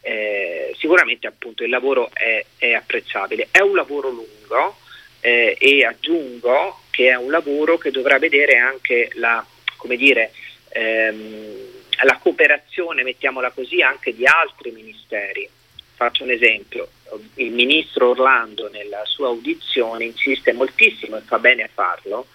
Eh, 0.02 0.74
sicuramente 0.78 1.26
appunto 1.26 1.62
il 1.62 1.68
lavoro 1.68 2.10
è, 2.12 2.44
è, 2.56 2.72
apprezzabile, 2.72 3.48
è 3.50 3.60
un 3.60 3.74
lavoro 3.74 4.08
lungo 4.08 4.78
eh, 5.20 5.56
e 5.60 5.84
aggiungo 5.84 6.80
che 6.90 7.08
è 7.08 7.16
un 7.16 7.30
lavoro 7.30 7.76
che 7.76 7.90
dovrà 7.90 8.18
vedere 8.18 8.56
anche 8.56 9.10
la, 9.14 9.44
come 9.76 9.96
dire, 9.96 10.32
ehm, 10.70 11.79
la 12.04 12.18
cooperazione, 12.18 13.02
mettiamola 13.02 13.50
così, 13.50 13.82
anche 13.82 14.14
di 14.14 14.26
altri 14.26 14.70
ministeri. 14.70 15.48
Faccio 15.94 16.24
un 16.24 16.30
esempio, 16.30 16.88
il 17.34 17.52
ministro 17.52 18.10
Orlando 18.10 18.70
nella 18.70 19.04
sua 19.04 19.28
audizione 19.28 20.04
insiste 20.04 20.52
moltissimo 20.52 21.16
e 21.16 21.20
fa 21.20 21.38
bene 21.38 21.64
a 21.64 21.70
farlo 21.72 22.26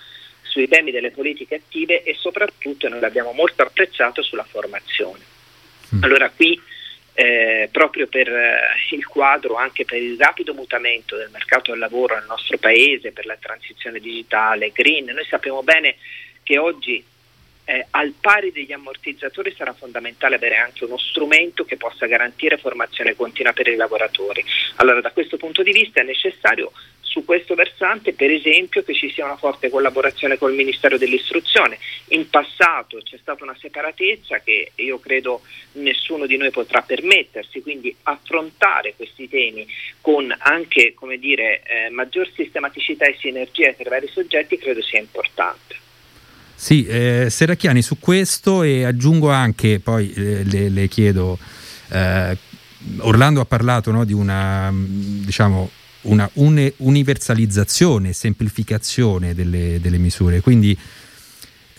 sui 0.41 0.67
temi 0.67 0.91
delle 0.91 1.11
politiche 1.11 1.55
attive 1.55 2.03
e 2.03 2.13
soprattutto 2.13 2.87
noi 2.87 2.99
l'abbiamo 2.99 3.31
molto 3.31 3.63
apprezzato 3.63 4.21
sulla 4.21 4.43
formazione. 4.43 5.19
Mm. 5.95 6.03
Allora 6.03 6.29
qui 6.29 6.61
eh, 7.13 7.69
proprio 7.71 8.07
per 8.07 8.27
eh, 8.27 8.59
il 8.91 9.05
quadro, 9.05 9.55
anche 9.55 9.85
per 9.85 10.01
il 10.01 10.17
rapido 10.17 10.53
mutamento 10.53 11.15
del 11.15 11.29
mercato 11.31 11.71
del 11.71 11.79
lavoro 11.79 12.15
nel 12.15 12.25
nostro 12.27 12.57
paese, 12.57 13.11
per 13.11 13.25
la 13.25 13.37
transizione 13.39 13.99
digitale, 13.99 14.71
green, 14.71 15.05
noi 15.05 15.25
sappiamo 15.25 15.63
bene 15.63 15.95
che 16.43 16.57
oggi 16.57 17.03
eh, 17.65 17.87
al 17.91 18.13
pari 18.19 18.51
degli 18.51 18.71
ammortizzatori 18.71 19.53
sarà 19.55 19.73
fondamentale 19.73 20.35
avere 20.35 20.57
anche 20.57 20.85
uno 20.85 20.97
strumento 20.97 21.65
che 21.65 21.77
possa 21.77 22.05
garantire 22.05 22.57
formazione 22.57 23.15
continua 23.15 23.53
per 23.53 23.67
i 23.67 23.75
lavoratori. 23.75 24.43
Allora 24.75 25.01
da 25.01 25.11
questo 25.11 25.37
punto 25.37 25.63
di 25.63 25.71
vista 25.71 26.01
è 26.01 26.03
necessario 26.03 26.71
su 27.15 27.23
questo 27.23 27.55
versante 27.55 28.13
per 28.13 28.29
esempio 28.29 28.83
che 28.83 28.93
ci 28.93 29.09
sia 29.09 29.23
una 29.23 29.37
forte 29.37 29.69
collaborazione 29.69 30.37
col 30.37 30.53
Ministero 30.53 30.97
dell'Istruzione. 30.97 31.79
In 32.09 32.29
passato 32.29 32.99
c'è 33.01 33.17
stata 33.17 33.43
una 33.43 33.55
separatezza 33.57 34.39
che 34.39 34.71
io 34.75 34.99
credo 34.99 35.41
nessuno 35.73 36.25
di 36.25 36.35
noi 36.35 36.51
potrà 36.51 36.81
permettersi, 36.81 37.61
quindi 37.61 37.95
affrontare 38.03 38.95
questi 38.95 39.29
temi 39.29 39.65
con 40.01 40.33
anche 40.37 40.93
dire, 41.17 41.63
eh, 41.63 41.89
maggior 41.89 42.29
sistematicità 42.35 43.05
e 43.05 43.15
sinergia 43.17 43.71
tra 43.73 43.83
i 43.85 43.89
vari 43.89 44.07
soggetti 44.07 44.57
credo 44.57 44.81
sia 44.81 44.99
importante. 44.99 45.83
Sì, 46.55 46.85
eh, 46.85 47.27
Serracchiani 47.29 47.81
su 47.81 47.99
questo 47.99 48.63
e 48.63 48.85
aggiungo 48.85 49.29
anche, 49.29 49.79
poi 49.79 50.11
eh, 50.13 50.43
le, 50.43 50.69
le, 50.69 50.87
chiedo, 50.87 51.37
eh, 51.89 52.37
Orlando 52.99 53.41
ha 53.41 53.45
parlato 53.45 53.91
no, 53.91 54.05
di 54.05 54.13
una, 54.13 54.73
diciamo, 54.73 55.69
una 56.01 56.29
une, 56.33 56.73
universalizzazione, 56.77 58.13
semplificazione 58.13 59.33
delle, 59.35 59.79
delle 59.81 59.97
misure, 59.97 60.39
quindi 60.39 60.77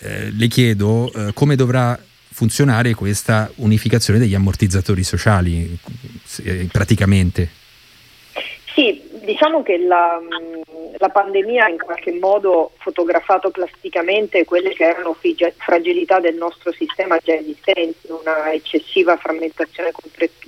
eh, 0.00 0.30
le 0.30 0.48
chiedo 0.48 1.10
eh, 1.12 1.32
come 1.32 1.56
dovrà 1.56 1.98
funzionare 2.36 2.92
questa 2.92 3.50
unificazione 3.56 4.18
degli 4.18 4.34
ammortizzatori 4.34 5.02
sociali 5.02 5.78
eh, 6.42 6.68
praticamente. 6.70 7.48
Sì, 8.74 9.00
diciamo 9.26 9.62
che 9.62 9.76
la, 9.76 10.18
la, 10.96 11.08
pandemia 11.08 11.66
ha 11.66 11.68
in 11.68 11.78
qualche 11.78 12.12
modo 12.12 12.70
fotografato 12.78 13.50
plasticamente 13.50 14.46
quelle 14.46 14.72
che 14.72 14.84
erano 14.84 15.14
fragilità 15.56 16.20
del 16.20 16.36
nostro 16.36 16.72
sistema 16.72 17.18
già 17.22 17.34
esistenti, 17.34 18.08
una 18.08 18.52
eccessiva 18.52 19.16
frammentazione 19.16 19.90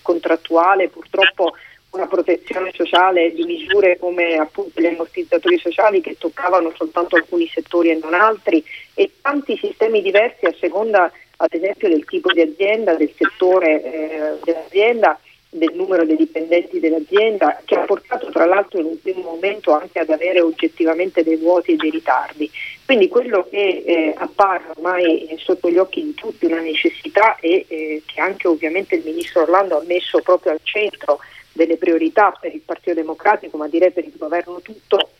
contrattuale, 0.00 0.88
purtroppo 0.88 1.54
una 1.90 2.06
protezione 2.06 2.70
sociale 2.75 3.32
di 3.32 3.44
misure 3.44 3.99
come 3.99 4.37
appunto 4.37 4.80
gli 4.80 4.87
ammortizzatori 4.87 5.58
sociali 5.58 6.00
che 6.00 6.16
toccavano 6.16 6.73
soltanto 6.76 7.16
alcuni 7.16 7.49
settori 7.49 7.90
e 7.90 7.99
non 8.00 8.14
altri 8.14 8.62
e 8.94 9.11
tanti 9.20 9.56
sistemi 9.56 10.02
diversi 10.02 10.44
a 10.44 10.54
seconda 10.58 11.11
ad 11.40 11.52
esempio 11.52 11.88
del 11.88 12.04
tipo 12.04 12.32
di 12.32 12.40
azienda, 12.40 12.94
del 12.94 13.12
settore 13.16 13.82
eh, 13.82 14.38
dell'azienda 14.44 15.18
del 15.50 15.73
numero 15.75 16.05
dei 16.05 16.17
dipendenti 16.17 16.78
dell'azienda 16.78 17.61
che 17.64 17.75
ha 17.75 17.85
portato 17.85 18.31
tra 18.31 18.45
l'altro 18.45 18.81
in 18.81 18.87
un 18.87 19.00
primo 19.00 19.23
momento 19.23 19.73
anche 19.73 19.99
ad 19.99 20.11
avere 20.11 20.40
oggettivamente 20.40 21.23
dei 21.23 21.37
vuoti 21.37 21.73
e 21.73 21.76
dei 21.76 21.90
ritardi. 21.90 22.50
Quindi 22.85 23.09
quello 23.09 23.47
che 23.49 23.83
eh, 23.85 24.14
appare 24.17 24.64
ormai 24.75 25.35
sotto 25.38 25.71
gli 25.71 25.78
occhi 25.78 26.02
di 26.02 26.14
tutti 26.14 26.45
una 26.45 26.61
necessità 26.61 27.37
e 27.37 27.64
eh, 27.67 28.02
che 28.05 28.21
anche 28.21 28.47
ovviamente 28.47 28.97
il 28.97 29.05
ministro 29.05 29.43
Orlando 29.43 29.78
ha 29.78 29.85
messo 29.87 30.21
proprio 30.21 30.52
al 30.52 30.61
centro 30.62 31.19
delle 31.52 31.76
priorità 31.76 32.37
per 32.38 32.55
il 32.55 32.61
Partito 32.61 32.95
Democratico, 32.95 33.57
ma 33.57 33.69
direi 33.69 33.90
per 33.90 34.05
il 34.05 34.14
governo 34.17 34.61
tutto, 34.61 35.11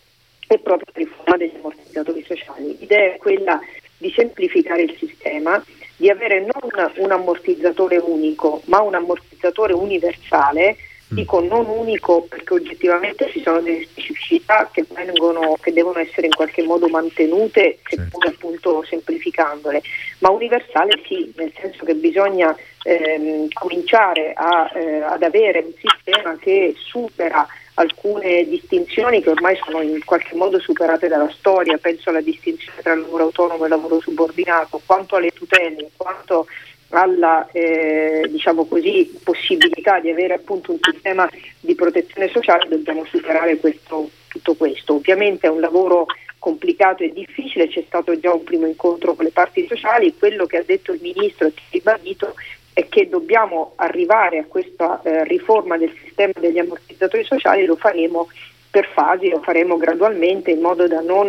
è 0.47 0.59
proprio 0.59 0.87
la 0.93 1.01
riforma 1.01 1.37
degli 1.37 1.57
ammortizzatori 1.57 2.25
sociali. 2.27 2.77
L'idea 2.79 3.15
è 3.15 3.17
quella 3.17 3.61
di 3.97 4.13
semplificare 4.15 4.83
il 4.83 4.97
sistema 4.97 5.63
di 5.99 6.09
avere 6.09 6.41
non 6.41 6.91
un 6.97 7.11
ammortizzatore 7.11 7.97
unico, 7.97 8.63
ma 8.67 8.81
un 8.81 8.95
ammortizzatore 8.95 9.73
universale, 9.73 10.77
mm. 11.13 11.17
dico 11.17 11.41
non 11.41 11.67
unico 11.67 12.23
perché 12.23 12.55
oggettivamente 12.55 13.29
ci 13.31 13.43
sono 13.43 13.61
delle 13.61 13.83
specificità 13.83 14.71
che, 14.73 14.87
vengono, 14.95 15.57
che 15.61 15.73
devono 15.73 15.99
essere 15.99 16.27
in 16.27 16.35
qualche 16.35 16.63
modo 16.63 16.87
mantenute, 16.87 17.79
seppur 17.83 18.23
certo. 18.23 18.29
appunto 18.29 18.85
semplificandole, 18.89 19.83
ma 20.21 20.31
universale 20.31 21.01
sì, 21.05 21.33
nel 21.37 21.53
senso 21.61 21.85
che 21.85 21.95
bisogna 21.95 22.57
ehm, 22.85 23.49
cominciare 23.53 24.35
a, 24.37 24.71
eh, 24.73 25.01
ad 25.01 25.25
avere 25.25 25.65
un 25.67 25.73
sistema 25.75 26.37
che 26.39 26.75
supera 26.79 27.45
alcune 27.79 28.45
distinzioni 28.49 29.23
che 29.23 29.31
ormai 29.31 29.57
sono 29.65 29.81
in 29.81 30.05
qualche 30.05 30.35
modo 30.35 30.59
superate 30.59 31.07
dalla 31.07 31.31
storia, 31.31 31.79
penso 31.79 32.11
alla 32.11 32.21
distinzione 32.21 32.83
tra 32.83 32.95
lavoro 32.95 33.25
autonomo 33.25 33.65
e 33.65 33.69
lavoro 33.69 34.01
subordinato, 34.01 34.81
quanto 34.85 35.17
alle 35.17 35.31
tutele, 35.31 35.91
quanto 35.97 36.47
alla 36.91 37.47
eh, 37.53 38.27
diciamo 38.29 38.65
così, 38.67 39.19
possibilità 39.23 40.01
di 40.01 40.11
avere 40.11 40.35
appunto 40.35 40.73
un 40.73 40.79
sistema 40.81 41.29
di 41.61 41.75
protezione 41.75 42.29
sociale 42.29 42.69
dobbiamo 42.69 43.05
superare 43.05 43.59
questo, 43.59 44.11
tutto 44.27 44.55
questo. 44.55 44.95
Ovviamente 44.95 45.47
è 45.47 45.51
un 45.51 45.61
lavoro 45.61 46.07
complicato 46.39 47.05
e 47.05 47.13
difficile, 47.13 47.69
c'è 47.69 47.85
stato 47.87 48.19
già 48.19 48.33
un 48.33 48.43
primo 48.43 48.67
incontro 48.67 49.15
con 49.15 49.25
le 49.25 49.31
parti 49.31 49.67
sociali, 49.69 50.17
quello 50.17 50.47
che 50.47 50.57
ha 50.57 50.63
detto 50.65 50.93
il 50.93 51.01
Ministro 51.01 51.47
e 51.47 51.53
che 51.55 51.63
ha 51.63 51.71
ribadito 51.71 52.35
è 52.79 52.89
che 52.89 53.09
dobbiamo 53.09 53.73
arrivare 53.75 54.39
a 54.39 54.45
questa 54.45 55.03
eh, 55.03 55.25
riforma 55.25 55.77
del 55.77 55.93
sistema 56.01 56.33
degli 56.39 56.61
ammortizzatori 56.61 57.25
sociali, 57.25 57.67
lo 57.67 57.75
faremo 57.75 58.29
per 58.71 58.87
fasi, 58.95 59.31
lo 59.31 59.43
faremo 59.43 59.77
gradualmente 59.77 60.53
in 60.53 60.61
modo 60.61 60.87
da 60.87 61.01
non 61.01 61.29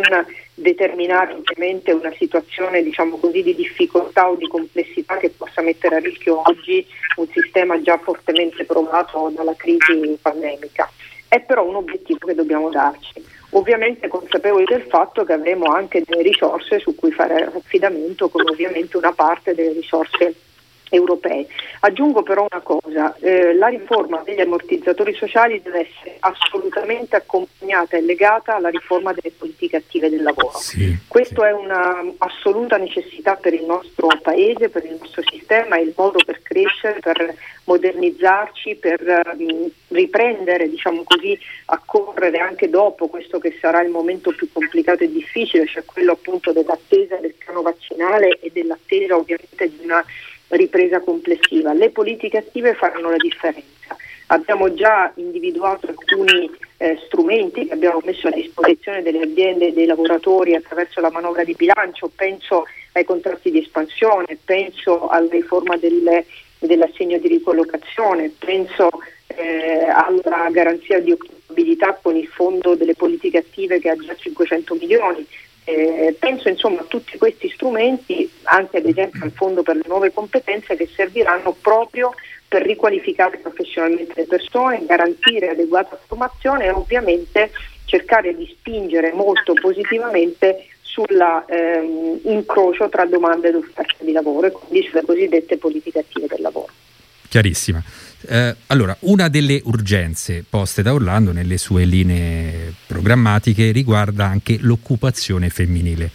determinare 0.54 1.32
ovviamente 1.32 1.90
una 1.90 2.12
situazione 2.16 2.84
diciamo 2.84 3.16
così, 3.16 3.42
di 3.42 3.56
difficoltà 3.56 4.30
o 4.30 4.36
di 4.36 4.46
complessità 4.46 5.16
che 5.16 5.30
possa 5.30 5.60
mettere 5.60 5.96
a 5.96 5.98
rischio 5.98 6.40
oggi 6.44 6.86
un 7.16 7.26
sistema 7.32 7.82
già 7.82 7.98
fortemente 7.98 8.64
provato 8.64 9.32
dalla 9.34 9.54
crisi 9.56 10.16
pandemica. 10.22 10.88
È 11.26 11.40
però 11.40 11.66
un 11.66 11.74
obiettivo 11.74 12.28
che 12.28 12.34
dobbiamo 12.36 12.70
darci, 12.70 13.24
ovviamente 13.50 14.06
consapevoli 14.06 14.66
del 14.66 14.82
fatto 14.82 15.24
che 15.24 15.32
avremo 15.32 15.72
anche 15.72 16.04
delle 16.06 16.22
risorse 16.22 16.78
su 16.78 16.94
cui 16.94 17.10
fare 17.10 17.42
affidamento, 17.42 18.28
come 18.28 18.50
ovviamente 18.52 18.96
una 18.96 19.12
parte 19.12 19.52
delle 19.52 19.72
risorse 19.72 20.32
europei. 20.90 21.46
Aggiungo 21.80 22.22
però 22.22 22.46
una 22.50 22.60
cosa, 22.60 23.16
eh, 23.20 23.54
la 23.54 23.68
riforma 23.68 24.22
degli 24.24 24.40
ammortizzatori 24.40 25.14
sociali 25.14 25.62
deve 25.62 25.88
essere 25.88 26.16
assolutamente 26.20 27.16
accompagnata 27.16 27.96
e 27.96 28.02
legata 28.02 28.56
alla 28.56 28.68
riforma 28.68 29.12
delle 29.12 29.32
politiche 29.36 29.76
attive 29.76 30.10
del 30.10 30.22
lavoro. 30.22 30.58
Sì, 30.58 30.96
Questo 31.08 31.42
sì. 31.42 31.46
è 31.46 31.52
un'assoluta 31.52 32.76
necessità 32.76 33.36
per 33.36 33.54
il 33.54 33.64
nostro 33.64 34.08
Paese, 34.20 34.68
per 34.68 34.84
il 34.84 34.96
nostro 35.00 35.22
sistema, 35.30 35.76
è 35.76 35.80
il 35.80 35.94
modo 35.96 36.18
per 36.24 36.42
crescere, 36.42 36.98
per 37.00 37.34
modernizzarci, 37.64 38.74
per 38.76 39.00
um, 39.38 39.70
riprendere 39.88 40.68
diciamo 40.68 41.02
così, 41.04 41.38
a 41.66 41.80
correre 41.84 42.38
anche 42.38 42.68
dopo 42.68 43.08
questo 43.08 43.38
che 43.38 43.56
sarà 43.60 43.82
il 43.82 43.90
momento 43.90 44.32
più 44.32 44.48
complicato 44.52 45.04
e 45.04 45.10
difficile, 45.10 45.66
cioè 45.66 45.84
quello 45.84 46.12
appunto 46.12 46.52
dell'attesa 46.52 47.16
del 47.16 47.34
piano 47.34 47.62
vaccinale 47.62 48.38
e 48.40 48.50
dell'attesa 48.52 49.16
ovviamente 49.16 49.68
di 49.68 49.78
una 49.84 50.04
ripresa 50.50 51.00
complessiva. 51.00 51.72
Le 51.72 51.90
politiche 51.90 52.38
attive 52.38 52.74
faranno 52.74 53.10
la 53.10 53.16
differenza. 53.16 53.96
Abbiamo 54.26 54.72
già 54.74 55.10
individuato 55.16 55.88
alcuni 55.88 56.50
eh, 56.76 56.98
strumenti 57.06 57.66
che 57.66 57.72
abbiamo 57.72 58.00
messo 58.04 58.28
a 58.28 58.30
disposizione 58.30 59.02
delle 59.02 59.22
aziende 59.22 59.68
e 59.68 59.72
dei 59.72 59.86
lavoratori 59.86 60.54
attraverso 60.54 61.00
la 61.00 61.10
manovra 61.10 61.42
di 61.42 61.54
bilancio, 61.54 62.10
penso 62.14 62.64
ai 62.92 63.04
contratti 63.04 63.50
di 63.50 63.58
espansione, 63.58 64.38
penso 64.44 65.08
alla 65.08 65.28
riforma 65.30 65.76
delle, 65.76 66.26
dell'assegno 66.58 67.18
di 67.18 67.28
ricollocazione, 67.28 68.32
penso 68.38 68.88
eh, 69.26 69.86
alla 69.88 70.48
garanzia 70.50 71.00
di 71.00 71.12
occupabilità 71.12 71.98
con 72.00 72.16
il 72.16 72.26
fondo 72.26 72.74
delle 72.74 72.94
politiche 72.94 73.38
attive 73.38 73.80
che 73.80 73.90
ha 73.90 73.96
già 73.96 74.14
500 74.14 74.74
milioni, 74.74 75.26
eh, 75.70 76.16
penso 76.18 76.48
insomma 76.48 76.80
a 76.80 76.84
tutti 76.84 77.16
questi 77.18 77.50
strumenti, 77.50 78.30
anche 78.44 78.78
ad 78.78 78.86
esempio 78.86 79.24
al 79.24 79.32
Fondo 79.32 79.62
per 79.62 79.76
le 79.76 79.84
nuove 79.86 80.12
competenze, 80.12 80.76
che 80.76 80.88
serviranno 80.94 81.56
proprio 81.60 82.14
per 82.46 82.62
riqualificare 82.62 83.38
professionalmente 83.38 84.12
le 84.16 84.26
persone, 84.26 84.84
garantire 84.84 85.50
adeguata 85.50 85.98
formazione 86.06 86.64
e 86.64 86.70
ovviamente 86.70 87.52
cercare 87.84 88.34
di 88.34 88.46
spingere 88.58 89.12
molto 89.12 89.52
positivamente 89.54 90.66
sull'incrocio 90.82 92.84
ehm, 92.84 92.90
tra 92.90 93.04
domande 93.04 93.48
ed 93.48 93.54
offerta 93.54 94.04
di 94.04 94.12
lavoro 94.12 94.48
e 94.48 94.50
quindi 94.50 94.88
sulle 94.88 95.04
cosiddette 95.04 95.58
politiche 95.58 96.00
attive 96.00 96.26
del 96.26 96.40
lavoro. 96.40 96.72
Chiarissima. 97.28 97.80
Eh, 98.32 98.54
allora, 98.68 98.96
una 99.00 99.26
delle 99.26 99.60
urgenze 99.64 100.44
poste 100.48 100.82
da 100.82 100.94
Orlando 100.94 101.32
nelle 101.32 101.58
sue 101.58 101.84
linee 101.84 102.72
programmatiche 102.86 103.72
riguarda 103.72 104.26
anche 104.26 104.56
l'occupazione 104.60 105.50
femminile. 105.50 106.08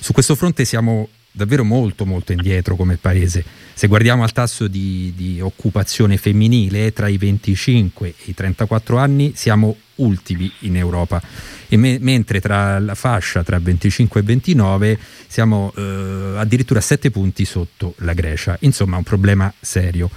Su 0.00 0.12
questo 0.12 0.34
fronte 0.34 0.64
siamo 0.64 1.08
davvero 1.32 1.64
molto 1.64 2.04
molto 2.04 2.32
indietro 2.32 2.76
come 2.76 2.96
paese. 2.96 3.44
Se 3.74 3.86
guardiamo 3.86 4.22
al 4.22 4.32
tasso 4.32 4.68
di, 4.68 5.12
di 5.16 5.40
occupazione 5.40 6.16
femminile 6.16 6.92
tra 6.92 7.08
i 7.08 7.16
25 7.16 8.08
e 8.08 8.14
i 8.24 8.34
34 8.34 8.98
anni 8.98 9.32
siamo 9.34 9.76
ultimi 9.96 10.50
in 10.60 10.76
Europa, 10.76 11.22
me, 11.70 11.98
mentre 12.00 12.40
tra 12.40 12.78
la 12.78 12.94
fascia 12.94 13.42
tra 13.42 13.58
25 13.58 14.20
e 14.20 14.22
29 14.22 14.98
siamo 15.26 15.72
eh, 15.76 16.34
addirittura 16.36 16.80
7 16.80 17.10
punti 17.10 17.44
sotto 17.44 17.94
la 17.98 18.12
Grecia. 18.12 18.56
Insomma, 18.60 18.96
un 18.96 19.04
problema 19.04 19.52
serio. 19.60 20.10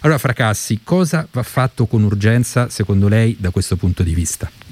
Allora, 0.00 0.18
Fracassi, 0.18 0.80
cosa 0.84 1.26
va 1.30 1.42
fatto 1.42 1.86
con 1.86 2.04
urgenza 2.04 2.68
secondo 2.68 3.08
lei 3.08 3.36
da 3.38 3.50
questo 3.50 3.76
punto 3.76 4.02
di 4.02 4.14
vista? 4.14 4.67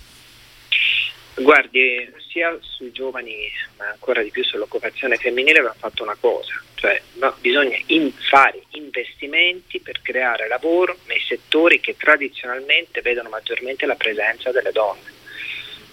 Guardi, 1.39 2.11
sia 2.31 2.57
sui 2.61 2.93
giovani 2.93 3.35
ma 3.77 3.89
ancora 3.91 4.23
di 4.23 4.31
più 4.31 4.43
sull'occupazione 4.43 5.17
femminile 5.17 5.61
va 5.61 5.75
fatto 5.77 6.03
una 6.03 6.17
cosa, 6.19 6.63
cioè 6.77 6.99
no, 7.15 7.35
bisogna 7.41 7.77
in 7.89 8.11
fare 8.11 8.63
investimenti 8.71 9.79
per 9.81 10.01
creare 10.01 10.49
lavoro 10.49 10.97
nei 11.07 11.21
settori 11.21 11.79
che 11.79 11.95
tradizionalmente 11.97 13.03
vedono 13.03 13.29
maggiormente 13.29 13.85
la 13.85 13.97
presenza 13.97 14.51
delle 14.51 14.73
donne. 14.73 15.13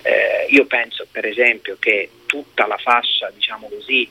Eh, 0.03 0.47
io 0.49 0.65
penso 0.65 1.07
per 1.11 1.25
esempio 1.25 1.75
che 1.77 2.09
tutta 2.25 2.65
la 2.65 2.77
fascia 2.77 3.29
diciamo 3.29 3.67
così, 3.67 4.09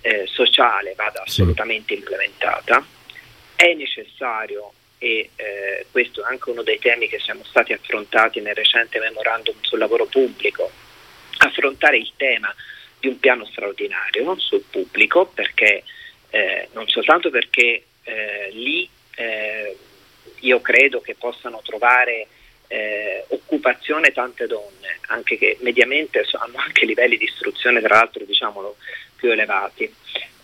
eh, 0.00 0.26
sociale 0.26 0.94
vada 0.96 1.22
assolutamente 1.22 1.92
implementata, 1.92 2.82
è 3.54 3.74
necessario 3.74 4.72
e 4.96 5.30
eh, 5.36 5.61
questo 5.92 6.22
è 6.22 6.26
anche 6.26 6.50
uno 6.50 6.62
dei 6.62 6.78
temi 6.78 7.06
che 7.06 7.20
siamo 7.20 7.44
stati 7.44 7.72
affrontati 7.72 8.40
nel 8.40 8.54
recente 8.54 8.98
memorandum 8.98 9.54
sul 9.60 9.78
lavoro 9.78 10.06
pubblico, 10.06 10.68
affrontare 11.38 11.98
il 11.98 12.10
tema 12.16 12.52
di 12.98 13.08
un 13.08 13.18
piano 13.20 13.44
straordinario 13.44 14.36
sul 14.38 14.64
pubblico 14.68 15.26
perché 15.26 15.84
eh, 16.30 16.68
non 16.72 16.88
soltanto 16.88 17.30
perché 17.30 17.84
eh, 18.04 18.48
lì 18.52 18.88
eh, 19.16 19.76
io 20.40 20.60
credo 20.60 21.00
che 21.00 21.14
possano 21.14 21.60
trovare 21.62 22.26
eh, 22.68 23.24
occupazione 23.28 24.12
tante 24.12 24.46
donne, 24.46 24.98
anche 25.08 25.36
che 25.36 25.58
mediamente 25.60 26.24
hanno 26.32 26.56
anche 26.56 26.86
livelli 26.86 27.18
di 27.18 27.24
istruzione 27.24 27.80
tra 27.80 27.96
l'altro 27.96 28.24
diciamolo 28.24 28.76
più 29.16 29.30
elevati 29.30 29.94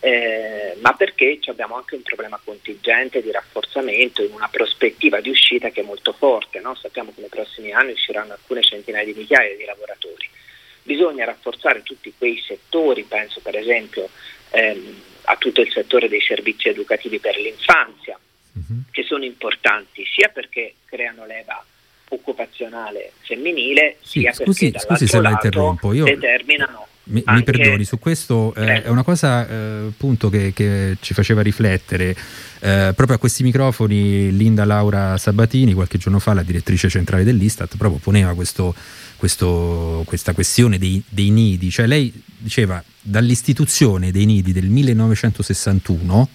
eh, 0.00 0.76
ma 0.80 0.92
perché 0.92 1.38
abbiamo 1.46 1.76
anche 1.76 1.96
un 1.96 2.02
problema 2.02 2.40
contingente 2.42 3.20
di 3.20 3.32
rafforzamento 3.32 4.22
in 4.22 4.32
una 4.32 4.48
prospettiva 4.48 5.20
di 5.20 5.30
uscita 5.30 5.70
che 5.70 5.80
è 5.80 5.84
molto 5.84 6.12
forte. 6.12 6.61
No? 6.61 6.74
Sappiamo 6.74 7.12
che 7.12 7.20
nei 7.20 7.28
prossimi 7.28 7.72
anni 7.72 7.92
usciranno 7.92 8.32
alcune 8.32 8.62
centinaia 8.62 9.04
di 9.04 9.14
migliaia 9.14 9.56
di 9.56 9.64
lavoratori. 9.64 10.28
Bisogna 10.82 11.24
rafforzare 11.24 11.82
tutti 11.82 12.12
quei 12.16 12.42
settori, 12.46 13.02
penso 13.02 13.40
per 13.40 13.56
esempio 13.56 14.08
ehm, 14.50 15.02
a 15.24 15.37
tutto 15.37 15.61
il 15.61 15.70
settore 15.70 16.08
dei 16.08 16.22
servizi 16.22 16.68
educativi 16.68 17.18
per 17.18 17.37
l'infanzia, 17.37 18.18
uh-huh. 18.52 18.82
che 18.90 19.02
sono 19.02 19.24
importanti 19.24 20.04
sia 20.06 20.28
perché 20.28 20.74
creano 20.87 21.26
leva 21.26 21.62
occupazionale 22.11 23.12
femminile, 23.20 23.96
sì, 24.00 24.20
sia 24.20 24.32
scusi, 24.32 24.70
perché 24.70 24.87
scusi 24.87 25.06
se 25.06 25.20
la 25.20 25.30
interrompo. 25.30 25.92
Io... 25.92 26.04
determinano 26.04 26.87
mi, 27.09 27.23
mi, 27.25 27.42
perdoni, 27.42 27.85
su 27.85 27.99
questo 27.99 28.55
eh, 28.55 28.83
è 28.83 28.88
una 28.88 29.03
cosa 29.03 29.49
eh, 29.49 29.87
appunto 29.88 30.29
che, 30.29 30.53
che, 30.55 30.97
ci 31.01 31.14
faceva 31.14 31.40
riflettere. 31.40 32.14
Eh, 32.61 32.92
proprio 32.94 33.16
a 33.16 33.18
questi 33.18 33.42
microfoni 33.42 34.37
Linda 34.37 34.64
Laura 34.64 35.16
Sabatini 35.16 35.73
qualche 35.73 35.97
giorno 35.97 36.18
fa, 36.18 36.35
la 36.35 36.42
direttrice 36.42 36.88
centrale 36.88 37.25
dell'Istat, 37.25 37.77
proprio 37.77 37.99
poneva 37.99 38.35
questo, 38.35 38.75
questo, 39.16 40.03
questa 40.07 40.33
questione 40.33 40.79
dei, 40.79 41.03
dei, 41.09 41.31
nidi. 41.31 41.71
Cioè 41.71 41.87
lei 41.87 42.12
diceva 42.37 42.83
dall'istituzione 43.01 44.11
dei 44.11 44.27
nidi 44.27 44.53
del 44.53 44.66
1961 44.66 46.29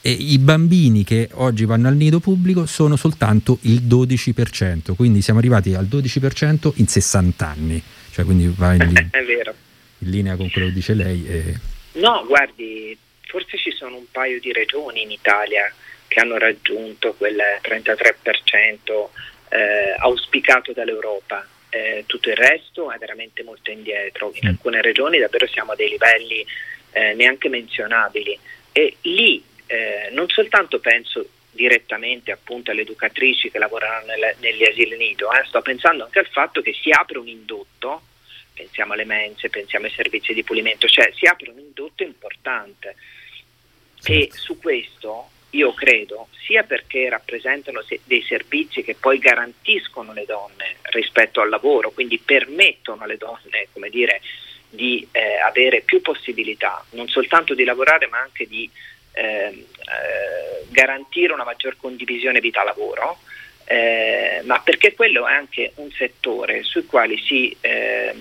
e 0.00 0.12
i 0.12 0.38
bambini 0.38 1.02
che 1.02 1.28
oggi 1.32 1.64
vanno 1.64 1.88
al 1.88 1.96
nido 1.96 2.20
pubblico 2.20 2.66
sono 2.66 2.94
soltanto 2.94 3.58
il 3.62 3.82
12%, 3.82 4.94
quindi 4.94 5.22
siamo 5.22 5.40
arrivati 5.40 5.74
al 5.74 5.86
12% 5.86 6.72
in 6.76 6.86
60 6.86 7.48
anni. 7.48 7.82
Cioè, 8.12 8.24
quindi 8.24 8.52
va 8.56 8.74
in, 8.74 8.80
è 9.10 9.24
vero 9.24 9.54
in 9.98 10.10
linea 10.10 10.36
con 10.36 10.50
quello 10.50 10.68
che 10.68 10.74
dice 10.74 10.94
lei. 10.94 11.26
E... 11.26 11.54
No, 11.92 12.24
guardi, 12.26 12.96
forse 13.26 13.56
ci 13.58 13.70
sono 13.72 13.96
un 13.96 14.10
paio 14.10 14.40
di 14.40 14.52
regioni 14.52 15.02
in 15.02 15.10
Italia 15.10 15.72
che 16.06 16.20
hanno 16.20 16.38
raggiunto 16.38 17.14
quel 17.14 17.36
33% 17.62 19.08
eh, 19.50 19.94
auspicato 19.98 20.72
dall'Europa. 20.72 21.46
Eh, 21.70 22.04
tutto 22.06 22.30
il 22.30 22.36
resto 22.36 22.90
è 22.90 22.98
veramente 22.98 23.42
molto 23.42 23.70
indietro. 23.70 24.32
In 24.34 24.48
mm. 24.48 24.50
alcune 24.50 24.80
regioni 24.80 25.18
davvero 25.18 25.46
siamo 25.46 25.72
a 25.72 25.76
dei 25.76 25.90
livelli 25.90 26.44
eh, 26.92 27.14
neanche 27.14 27.48
menzionabili. 27.48 28.38
E 28.72 28.96
lì 29.02 29.42
eh, 29.66 30.08
non 30.12 30.28
soltanto 30.28 30.80
penso 30.80 31.28
direttamente 31.50 32.30
appunto 32.30 32.70
alle 32.70 32.82
educatrici 32.82 33.50
che 33.50 33.58
lavorano 33.58 34.06
nelle, 34.06 34.36
negli 34.40 34.64
asili 34.64 34.96
nido, 34.96 35.30
eh, 35.32 35.44
sto 35.46 35.60
pensando 35.60 36.04
anche 36.04 36.20
al 36.20 36.28
fatto 36.28 36.62
che 36.62 36.72
si 36.72 36.90
apre 36.90 37.18
un 37.18 37.26
indotto 37.26 38.02
pensiamo 38.58 38.94
alle 38.94 39.04
mense, 39.04 39.50
pensiamo 39.50 39.86
ai 39.86 39.92
servizi 39.92 40.34
di 40.34 40.42
pulimento, 40.42 40.88
cioè 40.88 41.12
si 41.14 41.26
apre 41.26 41.50
un 41.50 41.60
indotto 41.60 42.02
importante 42.02 42.96
certo. 44.00 44.12
e 44.12 44.28
su 44.32 44.58
questo 44.58 45.30
io 45.50 45.72
credo 45.72 46.28
sia 46.44 46.64
perché 46.64 47.08
rappresentano 47.08 47.84
dei 48.04 48.22
servizi 48.22 48.82
che 48.82 48.96
poi 48.96 49.18
garantiscono 49.18 50.12
le 50.12 50.24
donne 50.26 50.76
rispetto 50.90 51.40
al 51.40 51.48
lavoro, 51.48 51.90
quindi 51.90 52.18
permettono 52.18 53.04
alle 53.04 53.16
donne, 53.16 53.68
come 53.72 53.88
dire, 53.90 54.20
di 54.68 55.06
eh, 55.12 55.36
avere 55.38 55.82
più 55.82 56.02
possibilità, 56.02 56.84
non 56.90 57.08
soltanto 57.08 57.54
di 57.54 57.64
lavorare 57.64 58.08
ma 58.08 58.18
anche 58.18 58.46
di 58.46 58.68
eh, 59.12 59.22
eh, 59.24 59.64
garantire 60.68 61.32
una 61.32 61.44
maggior 61.44 61.76
condivisione 61.76 62.40
vita-lavoro 62.40 63.18
eh, 63.70 64.40
ma 64.44 64.60
perché 64.60 64.94
quello 64.94 65.28
è 65.28 65.32
anche 65.32 65.72
un 65.74 65.90
settore 65.90 66.62
sui 66.62 66.86
quali 66.86 67.18
si, 67.18 67.54
eh, 67.60 68.14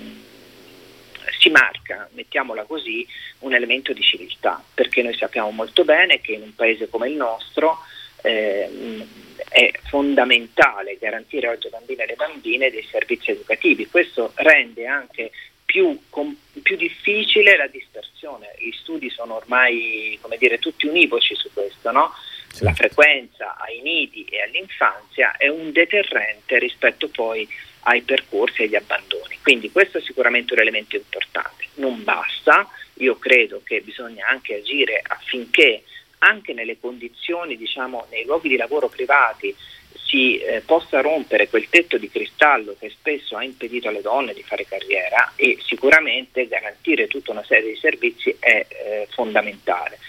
si 1.40 1.50
marca, 1.50 2.10
mettiamola 2.14 2.64
così, 2.64 3.06
un 3.40 3.54
elemento 3.54 3.94
di 3.94 4.02
civiltà, 4.02 4.64
perché 4.74 5.02
noi 5.02 5.16
sappiamo 5.16 5.52
molto 5.52 5.84
bene 5.84 6.22
che 6.22 6.34
in 6.34 6.42
un 6.42 6.56
paese 6.56 6.90
come 6.90 7.10
il 7.10 7.16
nostro 7.16 7.80
eh, 8.22 9.06
è 9.50 9.72
fondamentale 9.86 10.98
garantire 11.00 11.48
oggi 11.48 11.68
ai 11.68 11.72
bambini 11.72 12.00
e 12.00 12.04
alle 12.04 12.16
bambine 12.16 12.72
dei 12.72 12.86
servizi 12.90 13.32
educativi. 13.32 13.88
Questo 13.88 14.32
rende 14.36 14.88
anche 14.88 15.32
più, 15.66 16.00
com, 16.10 16.36
più, 16.62 16.76
difficile 16.76 17.58
la 17.58 17.68
dispersione. 17.68 18.54
Gli 18.58 18.72
studi 18.72 19.10
sono 19.10 19.36
ormai 19.36 20.18
dire, 20.40 20.60
tutti 20.60 20.88
univoci 20.88 21.36
su 21.36 21.50
questo, 21.54 21.92
no? 21.92 22.14
Certo. 22.50 22.64
La 22.64 22.74
frequenza 22.74 23.56
ai 23.58 23.82
nidi 23.82 24.26
e 24.30 24.42
all'infanzia 24.42 25.36
è 25.38 25.48
un 25.48 25.72
deterrente 25.72 26.58
rispetto 26.58 27.10
poi 27.10 27.48
ai 27.88 28.02
percorsi 28.02 28.62
e 28.62 28.66
agli 28.66 28.76
abbandoni. 28.76 29.40
Quindi 29.42 29.72
questo 29.72 29.98
è 29.98 30.02
sicuramente 30.02 30.54
un 30.54 30.60
elemento 30.60 30.96
importante. 30.96 31.66
Non 31.76 32.04
basta, 32.04 32.68
io 32.96 33.18
credo 33.18 33.62
che 33.64 33.82
bisogna 33.82 34.28
anche 34.28 34.56
agire 34.56 35.02
affinché 35.06 35.84
anche 36.20 36.54
nelle 36.54 36.80
condizioni, 36.80 37.56
diciamo, 37.56 38.08
nei 38.10 38.26
luoghi 38.26 38.50
di 38.50 38.58
lavoro 38.58 38.90
privati 38.90 39.56
si 39.94 40.38
eh, 40.38 40.62
possa 40.62 41.02
rompere 41.02 41.48
quel 41.48 41.70
tetto 41.70 41.98
di 41.98 42.10
cristallo 42.10 42.76
che 42.80 42.90
spesso 42.90 43.38
ha 43.38 43.44
impedito 43.44 43.88
alle 43.88 44.02
donne 44.02 44.34
di 44.34 44.44
fare 44.44 44.66
carriera 44.66 45.34
e 45.36 45.58
sicuramente 45.66 46.48
garantire 46.48 47.08
tutta 47.08 47.32
una 47.32 47.44
serie 47.44 47.72
di 47.72 47.80
servizi 47.80 48.36
è 48.40 48.66
eh, 48.68 49.08
fondamentale. 49.12 50.00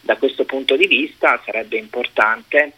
Da 0.00 0.16
questo 0.16 0.44
punto 0.44 0.76
di 0.76 0.86
vista 0.86 1.40
sarebbe 1.44 1.76
importante 1.76 2.72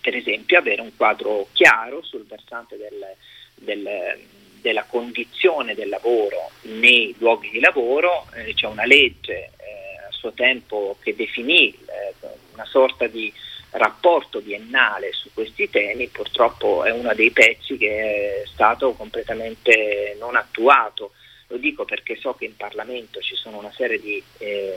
per 0.00 0.14
esempio 0.14 0.58
avere 0.58 0.80
un 0.80 0.96
quadro 0.96 1.48
chiaro 1.52 2.02
sul 2.02 2.26
versante 2.26 2.76
del, 2.76 3.16
del, 3.60 4.18
della 4.60 4.84
condizione 4.84 5.74
del 5.74 5.88
lavoro 5.88 6.50
nei 6.62 7.14
luoghi 7.18 7.50
di 7.50 7.60
lavoro, 7.60 8.26
eh, 8.34 8.54
c'è 8.54 8.66
una 8.66 8.84
legge 8.84 9.50
eh, 9.56 10.06
a 10.08 10.10
suo 10.10 10.32
tempo 10.32 10.96
che 11.00 11.14
definì 11.14 11.70
eh, 11.72 12.14
una 12.52 12.66
sorta 12.66 13.06
di 13.06 13.32
rapporto 13.70 14.40
biennale 14.40 15.12
su 15.12 15.30
questi 15.32 15.70
temi, 15.70 16.08
purtroppo 16.08 16.84
è 16.84 16.90
uno 16.90 17.14
dei 17.14 17.30
pezzi 17.30 17.76
che 17.76 18.42
è 18.42 18.46
stato 18.46 18.92
completamente 18.92 20.16
non 20.18 20.36
attuato. 20.36 21.12
Lo 21.48 21.56
dico 21.56 21.84
perché 21.84 22.16
so 22.16 22.34
che 22.34 22.44
in 22.44 22.56
Parlamento 22.56 23.20
ci 23.20 23.34
sono 23.34 23.58
una 23.58 23.72
serie 23.72 24.00
di 24.00 24.22
eh, 24.38 24.76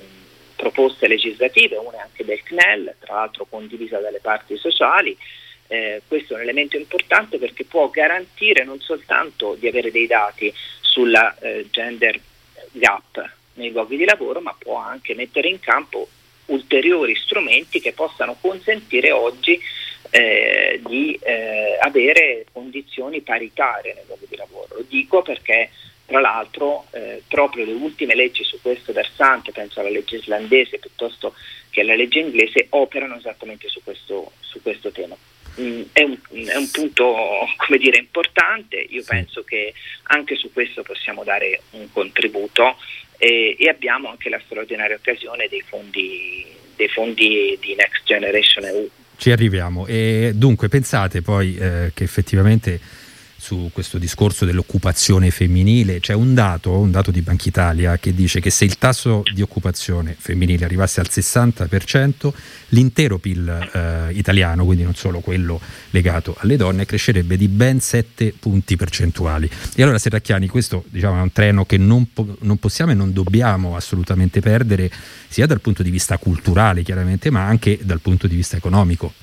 proposte 0.56 1.08
legislative, 1.08 1.78
una 1.78 2.02
anche 2.02 2.24
del 2.24 2.42
CNEL, 2.42 2.96
tra 3.00 3.16
l'altro 3.16 3.46
condivisa 3.46 4.00
dalle 4.00 4.20
parti 4.20 4.58
sociali. 4.58 5.18
Eh, 5.68 6.02
questo 6.08 6.34
è 6.34 6.36
un 6.36 6.44
elemento 6.44 6.78
importante 6.78 7.38
perché 7.38 7.66
può 7.66 7.90
garantire 7.90 8.64
non 8.64 8.80
soltanto 8.80 9.56
di 9.56 9.68
avere 9.68 9.92
dei 9.92 10.08
dati 10.08 10.54
sulla 10.82 11.36
eh, 11.40 11.68
gender 11.72 12.20
gap 12.72 13.32
nei 13.56 13.72
luoghi 13.72 13.98
di 13.98 14.06
lavoro, 14.06 14.42
ma 14.42 14.56
può 14.58 14.78
anche 14.78 15.16
mettere 15.16 15.48
in 15.48 15.60
campo 15.60 16.08
ulteriori 16.48 17.16
strumenti 17.16 17.80
che 17.80 17.94
possano 17.94 18.36
consentire 18.40 19.12
oggi 19.12 19.60
eh, 20.10 20.82
di 20.86 21.18
eh, 21.24 21.78
avere 21.80 22.46
condizioni 22.52 23.22
paritarie 23.22 23.94
nei 23.94 24.04
luoghi 24.06 24.26
di 24.28 24.36
lavoro. 24.36 24.76
Lo 24.76 24.86
dico 24.88 25.22
perché 25.22 25.70
tra 26.06 26.20
l'altro 26.20 26.86
eh, 26.92 27.24
proprio 27.28 27.66
le 27.66 27.74
ultime 27.74 28.14
leggi 28.14 28.44
su 28.44 28.60
questo 28.62 28.92
versante, 28.92 29.52
penso 29.52 29.80
alla 29.80 29.90
legge 29.90 30.18
islandese 30.18 30.78
piuttosto 30.78 31.34
che 31.70 31.82
alla 31.82 31.96
legge 31.96 32.20
inglese, 32.20 32.68
operano 32.70 33.16
esattamente 33.16 33.68
su 33.70 33.82
questo, 33.84 34.34
su 34.40 34.62
questo 34.62 34.92
tema. 34.92 35.16
È, 35.56 35.62
un, 35.62 35.86
è, 35.92 36.56
un, 36.56 36.72
punto 36.72 37.16
dire, 37.78 37.98
importante, 37.98 38.78
io 38.78 39.04
penso 39.06 39.44
che 39.44 39.74
anche 40.04 40.36
su 40.36 40.52
questo 40.52 40.82
possiamo 40.82 41.24
dare 41.24 41.62
un 41.72 41.92
contributo 41.92 42.76
e, 43.18 43.56
e 43.60 43.70
abbiamo 43.70 44.10
anche 44.10 44.30
la 44.30 44.42
straordinaria 44.46 44.96
occasione 44.96 45.48
dei 45.50 45.62
fondi, 45.62 46.46
dei 46.76 46.88
fondi 46.88 47.58
di 47.62 47.76
Next 47.76 48.04
Generation 48.04 48.66
EU. 48.66 48.90
Ci 49.16 49.32
arriviamo. 49.32 49.86
E 49.86 50.32
dunque 50.34 50.70
pensate 50.70 51.22
poi 51.22 51.56
eh, 51.56 51.92
che 51.94 52.04
effettivamente 52.04 52.80
su 53.44 53.72
questo 53.74 53.98
discorso 53.98 54.46
dell'occupazione 54.46 55.30
femminile. 55.30 56.00
C'è 56.00 56.14
un 56.14 56.34
dato, 56.34 56.80
un 56.80 56.92
dato 56.92 57.12
di 57.12 57.22
Banca 57.22 57.50
Italia 57.50 57.98
che 57.98 58.14
dice 58.14 58.40
che 58.40 58.50
se 58.50 58.64
il 58.64 58.78
tasso 58.78 59.22
di 59.34 59.42
occupazione 59.42 60.16
femminile 60.18 60.64
arrivasse 60.64 61.02
al 61.02 61.10
60%, 61.12 62.32
l'intero 62.70 63.18
PIL 63.18 63.50
eh, 63.50 64.14
italiano, 64.14 64.64
quindi 64.64 64.84
non 64.86 64.96
solo 64.96 65.20
quello 65.20 65.60
legato 65.90 66.38
alle 66.40 66.56
donne, 66.56 66.86
crescerebbe 66.86 67.36
di 67.36 67.50
ben 67.50 67.82
7 67.82 68.34
punti 68.40 68.78
percentuali. 68.78 69.50
E 69.76 69.84
allora 69.84 70.00
Serracchiani, 70.00 70.48
questo 70.48 70.86
diciamo, 70.88 71.18
è 71.18 71.22
un 71.22 71.34
treno 71.34 71.66
che 71.66 71.76
non, 71.76 72.14
po- 72.14 72.38
non 72.40 72.56
possiamo 72.56 72.94
e 72.94 72.96
non 72.96 73.12
dobbiamo 73.12 73.76
assolutamente 73.76 74.40
perdere, 74.40 74.90
sia 75.28 75.46
dal 75.46 75.60
punto 75.60 75.84
di 75.84 75.90
vista 75.90 76.18
culturale 76.18 76.82
chiaramente, 76.82 77.30
ma 77.30 77.46
anche 77.46 77.78
dal 77.82 78.00
punto 78.00 78.26
di 78.26 78.38
vista 78.38 78.56
economico. 78.56 79.23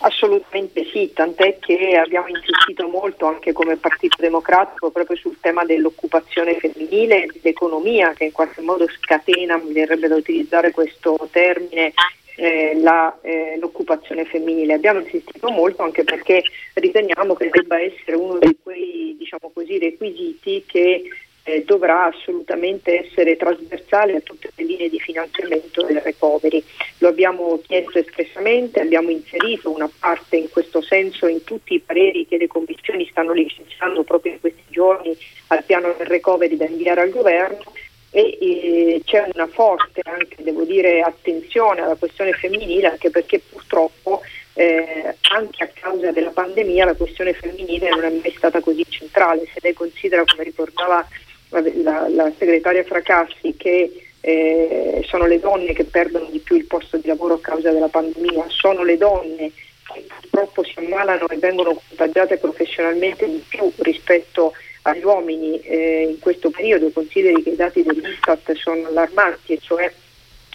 Assolutamente 0.00 0.84
sì, 0.92 1.10
tant'è 1.12 1.58
che 1.58 1.96
abbiamo 1.96 2.28
insistito 2.28 2.86
molto 2.86 3.26
anche 3.26 3.52
come 3.52 3.76
Partito 3.76 4.16
Democratico 4.20 4.92
proprio 4.92 5.16
sul 5.16 5.38
tema 5.40 5.64
dell'occupazione 5.64 6.56
femminile 6.56 7.24
e 7.24 7.30
dell'economia 7.32 8.12
che 8.12 8.24
in 8.24 8.32
qualche 8.32 8.60
modo 8.60 8.86
scatena, 8.88 9.56
mi 9.56 9.72
verrebbe 9.72 10.06
da 10.06 10.14
utilizzare 10.14 10.70
questo 10.70 11.16
termine, 11.32 11.92
eh, 12.36 12.78
la, 12.80 13.18
eh, 13.22 13.56
l'occupazione 13.58 14.24
femminile. 14.24 14.74
Abbiamo 14.74 15.00
insistito 15.00 15.50
molto 15.50 15.82
anche 15.82 16.04
perché 16.04 16.44
riteniamo 16.74 17.34
che 17.34 17.48
debba 17.50 17.80
essere 17.80 18.16
uno 18.16 18.38
di 18.38 18.56
quei 18.62 19.16
diciamo 19.18 19.50
così, 19.52 19.78
requisiti 19.78 20.62
che 20.64 21.02
eh, 21.48 21.64
dovrà 21.64 22.04
assolutamente 22.04 23.06
essere 23.06 23.36
trasversale 23.36 24.16
a 24.16 24.20
tutte 24.20 24.50
le 24.54 24.64
linee 24.64 24.90
di 24.90 25.00
finanziamento 25.00 25.82
del 25.82 26.00
recovery. 26.00 26.62
Lo 26.98 27.08
abbiamo 27.08 27.58
chiesto 27.66 27.98
espressamente, 27.98 28.80
abbiamo 28.80 29.08
inserito 29.08 29.70
una 29.70 29.90
parte 29.98 30.36
in 30.36 30.50
questo 30.50 30.82
senso 30.82 31.26
in 31.26 31.42
tutti 31.44 31.72
i 31.74 31.80
pareri 31.80 32.26
che 32.26 32.36
le 32.36 32.48
commissioni 32.48 33.08
stanno 33.10 33.32
licenziando 33.32 34.02
proprio 34.02 34.32
in 34.32 34.40
questi 34.40 34.62
giorni 34.68 35.16
al 35.48 35.64
piano 35.64 35.94
del 35.96 36.06
recovery 36.06 36.56
da 36.56 36.66
inviare 36.66 37.00
al 37.00 37.10
governo 37.10 37.72
e 38.10 38.38
eh, 38.40 39.02
c'è 39.04 39.26
una 39.32 39.46
forte 39.46 40.02
anche, 40.04 40.42
devo 40.42 40.64
dire, 40.64 41.00
attenzione 41.00 41.80
alla 41.80 41.94
questione 41.94 42.32
femminile 42.32 42.88
anche 42.88 43.10
perché 43.10 43.40
purtroppo 43.40 44.20
eh, 44.52 45.14
anche 45.30 45.64
a 45.64 45.70
causa 45.72 46.10
della 46.10 46.30
pandemia 46.30 46.84
la 46.84 46.94
questione 46.94 47.32
femminile 47.32 47.90
non 47.90 48.04
è 48.04 48.10
mai 48.10 48.34
stata 48.36 48.60
così 48.60 48.84
centrale, 48.88 49.46
se 49.52 49.60
lei 49.62 49.72
considera 49.72 50.24
come 50.24 50.44
ricordava 50.44 51.06
la, 51.48 52.08
la 52.08 52.32
segretaria 52.38 52.84
Fracassi 52.84 53.54
che 53.56 54.08
eh, 54.20 55.04
sono 55.06 55.26
le 55.26 55.38
donne 55.38 55.72
che 55.72 55.84
perdono 55.84 56.26
di 56.30 56.38
più 56.38 56.56
il 56.56 56.66
posto 56.66 56.96
di 56.96 57.06
lavoro 57.06 57.34
a 57.34 57.40
causa 57.40 57.70
della 57.70 57.88
pandemia, 57.88 58.44
sono 58.48 58.82
le 58.82 58.96
donne 58.96 59.52
che 59.92 60.04
purtroppo 60.06 60.64
si 60.64 60.74
ammalano 60.76 61.28
e 61.28 61.36
vengono 61.36 61.80
contagiate 61.88 62.36
professionalmente 62.36 63.26
di 63.26 63.42
più 63.48 63.72
rispetto 63.76 64.52
agli 64.82 65.04
uomini 65.04 65.60
eh, 65.60 66.08
in 66.10 66.18
questo 66.18 66.50
periodo, 66.50 66.90
consideri 66.90 67.42
che 67.42 67.50
i 67.50 67.56
dati 67.56 67.82
dell'Istat 67.82 68.52
sono 68.54 68.86
allarmanti, 68.86 69.54
e 69.54 69.58
cioè 69.60 69.92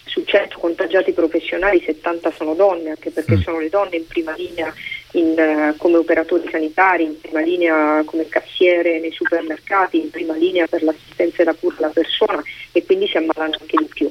su 0.04 0.24
100 0.24 0.58
contagiati 0.58 1.12
professionali 1.12 1.82
70 1.84 2.30
sono 2.32 2.54
donne, 2.54 2.90
anche 2.90 3.10
perché 3.10 3.36
mm. 3.36 3.40
sono 3.40 3.58
le 3.58 3.68
donne 3.68 3.96
in 3.96 4.06
prima 4.06 4.34
linea 4.36 4.72
in, 5.14 5.34
uh, 5.36 5.76
come 5.76 5.96
operatori 5.96 6.48
sanitari, 6.50 7.04
in 7.04 7.20
prima 7.20 7.40
linea 7.40 8.02
come 8.04 8.28
cassiere 8.28 9.00
nei 9.00 9.12
supermercati, 9.12 10.00
in 10.00 10.10
prima 10.10 10.34
linea 10.34 10.66
per 10.66 10.82
l'assistenza 10.82 11.42
e 11.42 11.44
la 11.44 11.54
cura 11.54 11.74
della 11.76 11.88
persona 11.88 12.42
e 12.72 12.84
quindi 12.84 13.06
si 13.08 13.16
ammalano 13.16 13.56
anche 13.60 13.76
di 13.76 13.88
più. 13.92 14.10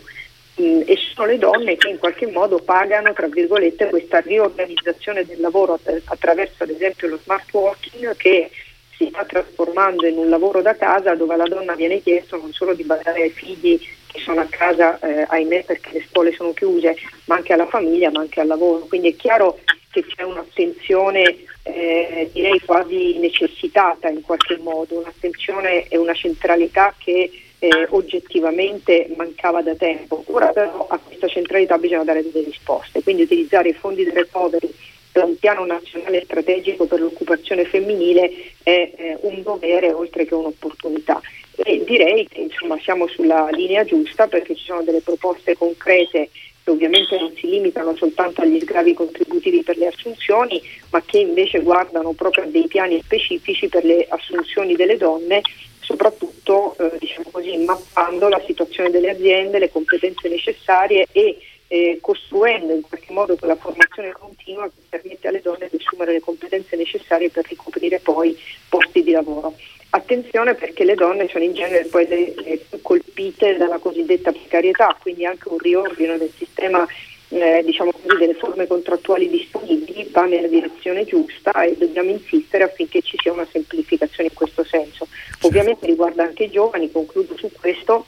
Mm, 0.62 0.82
e 0.86 0.98
sono 1.14 1.28
le 1.28 1.40
donne 1.40 1.76
che 1.78 1.90
in 1.90 1.98
qualche 1.98 2.28
modo 2.28 2.60
pagano 2.60 3.12
tra 3.14 3.28
virgolette, 3.28 3.90
questa 3.90 4.20
riorganizzazione 4.20 5.26
del 5.26 5.40
lavoro 5.40 5.80
attraverso 6.06 6.64
ad 6.64 6.70
esempio 6.70 7.08
lo 7.08 7.20
smart 7.24 7.52
working 7.52 8.16
che 8.16 8.52
si 8.96 9.08
sta 9.10 9.26
trasformando 9.26 10.06
in 10.06 10.18
un 10.18 10.30
lavoro 10.30 10.62
da 10.62 10.76
casa 10.76 11.16
dove 11.16 11.34
alla 11.34 11.48
donna 11.48 11.74
viene 11.74 12.02
chiesto 12.02 12.38
non 12.38 12.54
solo 12.54 12.76
di 12.76 12.84
badare 12.84 13.24
ai 13.24 13.30
figli 13.32 13.80
che 14.14 14.20
sono 14.20 14.42
a 14.42 14.48
casa, 14.48 15.00
eh, 15.00 15.26
ahimè 15.28 15.64
perché 15.66 15.90
le 15.94 16.06
scuole 16.08 16.32
sono 16.34 16.54
chiuse, 16.54 16.96
ma 17.26 17.36
anche 17.36 17.54
alla 17.54 17.66
famiglia, 17.66 18.12
ma 18.12 18.20
anche 18.20 18.40
al 18.40 18.48
lavoro. 18.48 18.86
Quindi 18.86 19.10
è 19.10 19.16
chiaro 19.16 19.60
che 19.94 20.04
c'è 20.06 20.24
un'attenzione 20.24 21.36
eh, 21.64 22.30
direi 22.34 22.60
quasi 22.60 23.20
necessitata 23.20 24.10
in 24.10 24.22
qualche 24.22 24.58
modo, 24.58 24.98
un'attenzione 25.00 25.88
e 25.88 25.98
una 25.98 26.14
centralità 26.14 26.94
che 26.98 27.30
eh, 27.60 27.88
oggettivamente 27.90 29.08
mancava 29.16 29.62
da 29.62 29.76
tempo. 29.76 30.24
Ora 30.28 30.48
però 30.48 30.88
a 30.90 30.98
questa 30.98 31.28
centralità 31.28 31.78
bisogna 31.78 32.04
dare 32.04 32.24
delle 32.24 32.46
risposte, 32.46 33.04
quindi 33.04 33.22
utilizzare 33.22 33.70
i 33.70 33.74
fondi 33.74 34.04
del 34.04 34.14
recovery 34.14 34.74
per 35.12 35.24
un 35.26 35.38
piano 35.38 35.64
nazionale 35.64 36.24
strategico 36.24 36.88
per 36.88 37.00
l'occupazione 37.00 37.66
femminile 37.66 38.32
è 38.64 38.92
eh, 38.96 39.18
un 39.22 39.44
dovere 39.44 39.94
oltre 39.94 40.26
che 40.26 40.34
un'opportunità. 40.34 41.22
E 41.56 41.84
direi 41.86 42.28
che 42.28 42.42
insomma, 42.42 42.80
siamo 42.82 43.08
sulla 43.08 43.48
linea 43.52 43.86
giusta 43.86 44.28
perché 44.28 44.56
ci 44.56 44.66
sono 44.66 44.82
delle 44.82 45.02
proposte 45.02 45.56
concrete 45.56 46.30
che 46.64 46.72
ovviamente 46.72 47.18
non 47.20 47.34
si 47.36 47.50
limitano 47.50 47.96
soltanto 47.96 48.42
agli 48.42 48.60
sgravi 48.60 48.94
contributivi 48.94 49.64
per 49.64 49.78
le 49.78 49.88
assunzioni, 49.88 50.62
ma 50.92 51.02
che 51.06 51.20
invece 51.20 51.60
guardano 51.60 52.14
proprio 52.14 52.46
a 52.46 52.48
dei 52.48 52.68
piani 52.68 53.02
specifici 53.02 53.68
per 53.68 53.84
le 53.84 54.06
assunzioni 54.08 54.76
delle 54.76 54.98
donne, 54.98 55.42
soprattutto 55.80 56.76
eh, 56.78 56.98
diciamo 57.00 57.30
così, 57.32 57.58
mappando 57.58 58.30
la 58.30 58.42
situazione 58.46 58.90
delle 58.90 59.12
aziende, 59.12 59.60
le 59.60 59.70
competenze 59.70 60.30
necessarie 60.30 61.06
e 61.12 61.38
eh, 61.74 61.98
costruendo 62.00 62.72
in 62.72 62.82
qualche 62.82 63.12
modo 63.12 63.36
quella 63.36 63.56
formazione 63.56 64.12
continua 64.12 64.66
che 64.66 64.82
permette 64.90 65.28
alle 65.28 65.42
donne 65.42 65.68
di 65.72 65.78
assumere 65.84 66.12
le 66.12 66.20
competenze 66.20 66.76
necessarie 66.76 67.32
per 67.32 67.48
ricoprire 67.48 67.98
poi 67.98 68.38
posti 68.70 69.02
di 69.02 69.10
lavoro. 69.10 69.56
Attenzione 69.90 70.54
perché 70.54 70.84
le 70.84 70.94
donne 70.94 71.28
sono 71.30 71.44
in 71.44 71.54
genere 71.56 71.86
poi 71.86 72.08
le, 72.08 72.36
le 72.46 72.58
più 72.58 72.80
colpite 72.80 73.58
dalla 73.58 73.80
cosiddetta 73.80 74.32
precarietà, 74.32 74.96
quindi 75.02 75.26
anche 75.26 75.50
un 75.50 75.58
riordino 75.58 76.16
del 76.16 76.32
sistema 76.38 76.88
eh, 77.30 77.64
diciamo 77.66 77.92
così, 77.92 78.18
delle 78.20 78.36
forme 78.36 78.68
contrattuali 78.68 79.28
disponibili 79.28 80.08
va 80.12 80.26
nella 80.26 80.48
direzione 80.48 81.06
giusta 81.06 81.64
e 81.64 81.76
dobbiamo 81.76 82.12
insistere 82.12 82.66
affinché 82.66 83.02
ci 83.02 83.18
sia 83.20 83.34
una 83.34 83.48
semplificazione 83.52 84.30
in 84.30 84.36
questo 84.36 84.64
senso. 84.64 85.08
Ovviamente 85.42 85.88
riguarda 85.88 86.22
anche 86.22 86.44
i 86.44 86.52
giovani, 86.52 86.92
concludo 86.92 87.36
su 87.36 87.50
questo, 87.52 88.06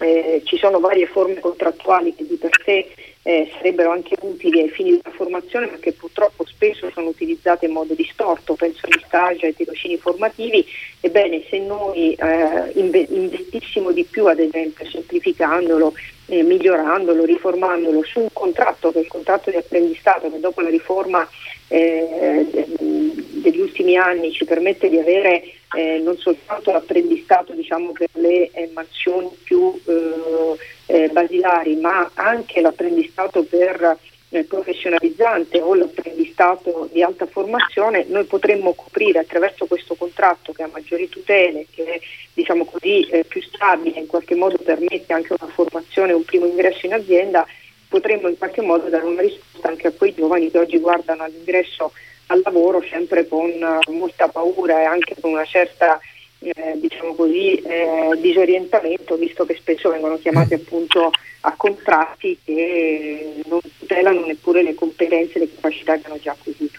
eh, 0.00 0.42
ci 0.44 0.56
sono 0.56 0.80
varie 0.80 1.06
forme 1.06 1.38
contrattuali 1.40 2.14
che 2.14 2.26
di 2.26 2.36
per 2.36 2.50
sé 2.64 2.88
eh, 3.22 3.50
sarebbero 3.52 3.90
anche 3.90 4.16
utili 4.22 4.60
ai 4.60 4.70
fini 4.70 4.90
della 4.90 5.14
formazione, 5.14 5.66
ma 5.66 5.76
che 5.78 5.92
purtroppo 5.92 6.44
spesso 6.46 6.90
sono 6.92 7.08
utilizzate 7.08 7.66
in 7.66 7.72
modo 7.72 7.94
distorto, 7.94 8.54
penso 8.54 8.86
agli 8.86 9.00
stage, 9.06 9.46
ai 9.46 9.54
tirocini 9.54 9.96
formativi. 9.98 10.64
Ebbene, 11.00 11.44
se 11.48 11.58
noi 11.58 12.14
eh, 12.14 12.70
investissimo 12.74 13.92
di 13.92 14.04
più, 14.04 14.26
ad 14.26 14.38
esempio, 14.38 14.88
semplificandolo, 14.88 15.92
eh, 16.26 16.42
migliorandolo, 16.42 17.24
riformandolo 17.24 18.02
su 18.04 18.20
un 18.20 18.28
contratto, 18.32 18.90
che 18.90 18.98
è 18.98 19.02
il 19.02 19.08
contratto 19.08 19.50
di 19.50 19.56
apprendistato, 19.56 20.30
che 20.30 20.40
dopo 20.40 20.62
la 20.62 20.70
riforma 20.70 21.28
eh, 21.68 22.46
degli 22.78 23.60
ultimi 23.60 23.96
anni 23.96 24.32
ci 24.32 24.44
permette 24.44 24.88
di 24.88 24.98
avere 24.98 25.42
eh, 25.76 26.00
non 26.02 26.16
soltanto 26.16 26.72
l'apprendistato 26.72 27.52
diciamo, 27.52 27.92
per 27.92 28.08
le 28.14 28.50
eh, 28.50 28.70
mansioni 28.72 29.30
più 29.44 29.78
eh, 29.84 30.56
eh, 30.86 31.08
basilari, 31.08 31.76
ma 31.76 32.10
anche 32.14 32.60
l'apprendistato 32.60 33.19
per 33.28 33.98
eh, 34.30 34.44
professionalizzante 34.44 35.60
o 35.60 35.74
l'apprendistato 35.74 36.88
di 36.92 37.02
alta 37.02 37.26
formazione, 37.26 38.06
noi 38.08 38.24
potremmo 38.24 38.72
coprire 38.72 39.18
attraverso 39.18 39.66
questo 39.66 39.94
contratto 39.94 40.52
che 40.52 40.62
ha 40.62 40.70
maggiori 40.72 41.08
tutele, 41.08 41.66
che 41.70 41.84
è 41.84 42.00
diciamo 42.32 42.64
così, 42.64 43.08
più 43.28 43.42
stabile, 43.42 44.00
in 44.00 44.06
qualche 44.06 44.34
modo 44.34 44.56
permette 44.56 45.12
anche 45.12 45.34
una 45.38 45.50
formazione, 45.52 46.12
un 46.12 46.24
primo 46.24 46.46
ingresso 46.46 46.86
in 46.86 46.94
azienda, 46.94 47.46
potremmo 47.88 48.28
in 48.28 48.38
qualche 48.38 48.62
modo 48.62 48.88
dare 48.88 49.04
una 49.04 49.20
risposta 49.20 49.68
anche 49.68 49.88
a 49.88 49.92
quei 49.92 50.14
giovani 50.14 50.50
che 50.50 50.58
oggi 50.58 50.78
guardano 50.78 51.24
all'ingresso 51.24 51.92
al 52.26 52.40
lavoro 52.44 52.80
sempre 52.88 53.26
con 53.26 53.50
molta 53.88 54.28
paura 54.28 54.80
e 54.80 54.84
anche 54.84 55.16
con 55.20 55.32
una 55.32 55.44
certa 55.44 56.00
eh, 56.40 56.78
diciamo 56.80 57.14
così, 57.14 57.54
eh, 57.56 58.18
disorientamento, 58.20 59.16
visto 59.16 59.44
che 59.44 59.56
spesso 59.58 59.90
vengono 59.90 60.18
chiamati 60.18 60.54
appunto 60.54 61.10
a 61.42 61.54
contratti 61.56 62.38
che 62.42 63.42
non 63.46 63.60
tutelano 63.78 64.26
neppure 64.26 64.62
le 64.62 64.74
competenze 64.74 65.34
e 65.36 65.40
le 65.40 65.54
capacità 65.54 65.98
che 65.98 66.06
hanno 66.06 66.18
già 66.20 66.32
acquisito. 66.32 66.78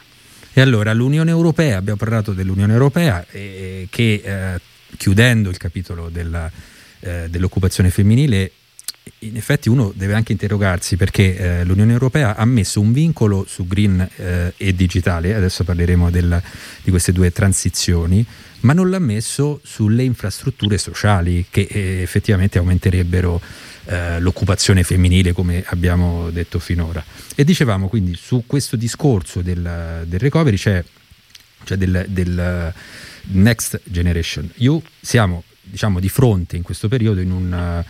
E 0.54 0.62
allora 0.62 0.94
l'Unione 0.94 1.32
Europea, 1.32 1.78
abbiamo 1.78 1.98
parlato 1.98 2.34
dell'Unione 2.34 2.74
Europea 2.74 3.26
eh, 3.32 3.88
che 3.90 4.22
eh, 4.24 4.60
chiudendo 4.98 5.50
il 5.50 5.58
capitolo 5.58 6.10
della, 6.10 6.52
eh, 7.00 7.28
dell'occupazione 7.30 7.90
femminile 7.90 8.52
in 9.20 9.36
effetti 9.36 9.70
uno 9.70 9.92
deve 9.96 10.14
anche 10.14 10.32
interrogarsi 10.32 10.96
perché 10.96 11.38
eh, 11.38 11.64
l'Unione 11.64 11.92
Europea 11.92 12.36
ha 12.36 12.46
messo 12.46 12.80
un 12.80 12.92
vincolo 12.92 13.46
su 13.48 13.68
green 13.68 14.08
eh, 14.16 14.54
e 14.58 14.76
digitale, 14.76 15.36
adesso 15.36 15.64
parleremo 15.64 16.10
del, 16.10 16.42
di 16.84 16.90
queste 16.90 17.12
due 17.12 17.32
transizioni, 17.32 18.26
ma 18.62 18.74
non 18.74 18.90
l'ha 18.90 19.00
messo 19.00 19.60
sulle 19.64 20.04
infrastrutture 20.04 20.78
sociali 20.78 21.46
che 21.50 21.68
eh, 21.70 22.02
effettivamente 22.02 22.58
aumenterebbero 22.58 23.42
eh, 23.86 24.20
l'occupazione 24.20 24.84
femminile 24.84 25.34
come 25.34 25.64
abbiamo 25.68 26.30
detto 26.32 26.60
finora. 26.60 27.04
E 27.36 27.44
dicevamo 27.44 27.88
quindi 27.88 28.16
su 28.16 28.44
questo 28.48 28.76
discorso 28.76 29.42
del, 29.42 30.04
del 30.06 30.20
recovery 30.20 30.58
c'è 30.58 30.84
cioè 31.64 31.78
del, 31.78 32.06
del 32.08 32.74
Next 33.34 33.82
Generation 33.84 34.50
EU, 34.58 34.82
siamo 35.00 35.44
diciamo 35.64 36.00
di 36.00 36.10
fronte 36.10 36.58
in 36.58 36.64
questo 36.64 36.88
periodo 36.88 37.22
in 37.22 37.32
un 37.32 37.84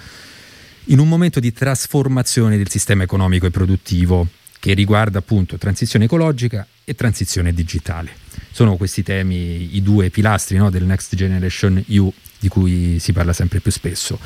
in 0.85 0.99
un 0.99 1.07
momento 1.07 1.39
di 1.39 1.53
trasformazione 1.53 2.57
del 2.57 2.69
sistema 2.69 3.03
economico 3.03 3.45
e 3.45 3.51
produttivo 3.51 4.27
che 4.59 4.73
riguarda 4.73 5.19
appunto 5.19 5.57
transizione 5.57 6.05
ecologica 6.05 6.65
e 6.83 6.93
transizione 6.93 7.53
digitale. 7.53 8.11
Sono 8.51 8.75
questi 8.75 9.01
temi 9.01 9.75
i 9.75 9.81
due 9.81 10.09
pilastri 10.09 10.57
no, 10.57 10.69
del 10.69 10.83
Next 10.83 11.15
Generation 11.15 11.83
EU 11.87 12.11
di 12.39 12.47
cui 12.47 12.99
si 12.99 13.13
parla 13.13 13.33
sempre 13.33 13.59
più 13.59 13.71
spesso. 13.71 14.19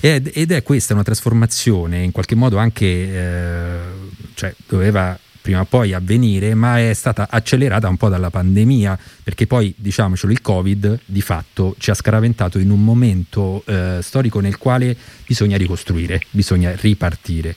Ed, 0.00 0.30
ed 0.34 0.52
è 0.52 0.62
questa 0.62 0.94
una 0.94 1.02
trasformazione 1.02 2.02
in 2.02 2.12
qualche 2.12 2.34
modo 2.34 2.56
anche, 2.58 2.86
eh, 2.86 3.78
cioè 4.34 4.54
doveva 4.66 5.18
prima 5.42 5.60
o 5.60 5.64
poi 5.64 5.92
avvenire, 5.92 6.54
ma 6.54 6.78
è 6.78 6.94
stata 6.94 7.26
accelerata 7.28 7.88
un 7.88 7.96
po' 7.96 8.08
dalla 8.08 8.30
pandemia, 8.30 8.98
perché 9.22 9.46
poi, 9.46 9.74
diciamocelo, 9.76 10.32
il 10.32 10.40
Covid 10.40 11.00
di 11.04 11.20
fatto 11.20 11.74
ci 11.78 11.90
ha 11.90 11.94
scaraventato 11.94 12.58
in 12.58 12.70
un 12.70 12.82
momento 12.82 13.62
eh, 13.66 13.98
storico 14.00 14.40
nel 14.40 14.56
quale 14.56 14.96
bisogna 15.26 15.56
ricostruire, 15.56 16.22
bisogna 16.30 16.74
ripartire. 16.76 17.54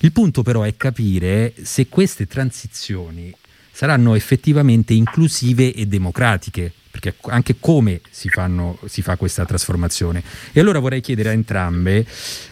Il 0.00 0.12
punto 0.12 0.42
però 0.42 0.62
è 0.62 0.76
capire 0.76 1.54
se 1.62 1.86
queste 1.88 2.26
transizioni 2.26 3.32
saranno 3.70 4.14
effettivamente 4.16 4.92
inclusive 4.92 5.72
e 5.72 5.86
democratiche, 5.86 6.72
perché 6.92 7.14
anche 7.30 7.56
come 7.58 8.02
si, 8.10 8.28
fanno, 8.28 8.78
si, 8.84 9.00
fa 9.00 9.16
questa 9.16 9.46
trasformazione. 9.46 10.22
E 10.52 10.60
allora 10.60 10.78
vorrei 10.78 11.00
chiedere 11.00 11.30
a 11.30 11.32
entrambe 11.32 12.04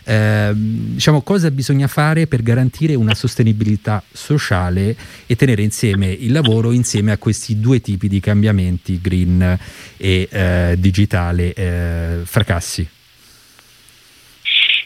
eh, 0.04 0.50
diciamo, 0.54 1.20
cosa 1.20 1.50
bisogna 1.50 1.86
fare 1.86 2.26
per 2.26 2.42
garantire 2.42 2.94
una 2.94 3.14
sostenibilità 3.14 4.02
sociale 4.10 4.96
e 5.26 5.36
tenere 5.36 5.60
insieme 5.60 6.10
il 6.10 6.32
lavoro 6.32 6.72
insieme 6.72 7.12
a 7.12 7.18
questi 7.18 7.60
due 7.60 7.82
tipi 7.82 8.08
di 8.08 8.18
cambiamenti, 8.18 8.98
green 9.00 9.58
e 9.98 10.28
eh, 10.30 10.74
digitale. 10.78 11.52
Eh, 11.52 12.20
fracassi. 12.24 12.88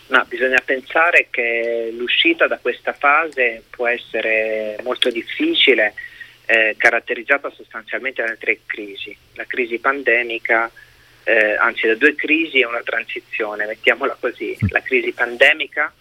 No, 0.08 0.24
bisogna 0.28 0.60
pensare 0.64 1.28
che 1.30 1.94
l'uscita 1.96 2.48
da 2.48 2.58
questa 2.58 2.92
fase 2.92 3.62
può 3.70 3.86
essere 3.86 4.76
molto 4.82 5.10
difficile 5.10 5.94
eh, 6.46 6.74
caratterizzata 6.76 7.50
sostanzialmente 7.50 8.22
da 8.22 8.36
tre 8.36 8.60
crisi, 8.66 9.16
la 9.34 9.44
crisi 9.44 9.78
pandemica, 9.78 10.70
eh, 11.24 11.54
anzi 11.54 11.86
da 11.86 11.94
due 11.94 12.14
crisi 12.14 12.60
e 12.60 12.66
una 12.66 12.82
transizione, 12.82 13.66
mettiamola 13.66 14.16
così, 14.20 14.56
la 14.68 14.82
crisi 14.82 15.12
pandemica, 15.12 15.92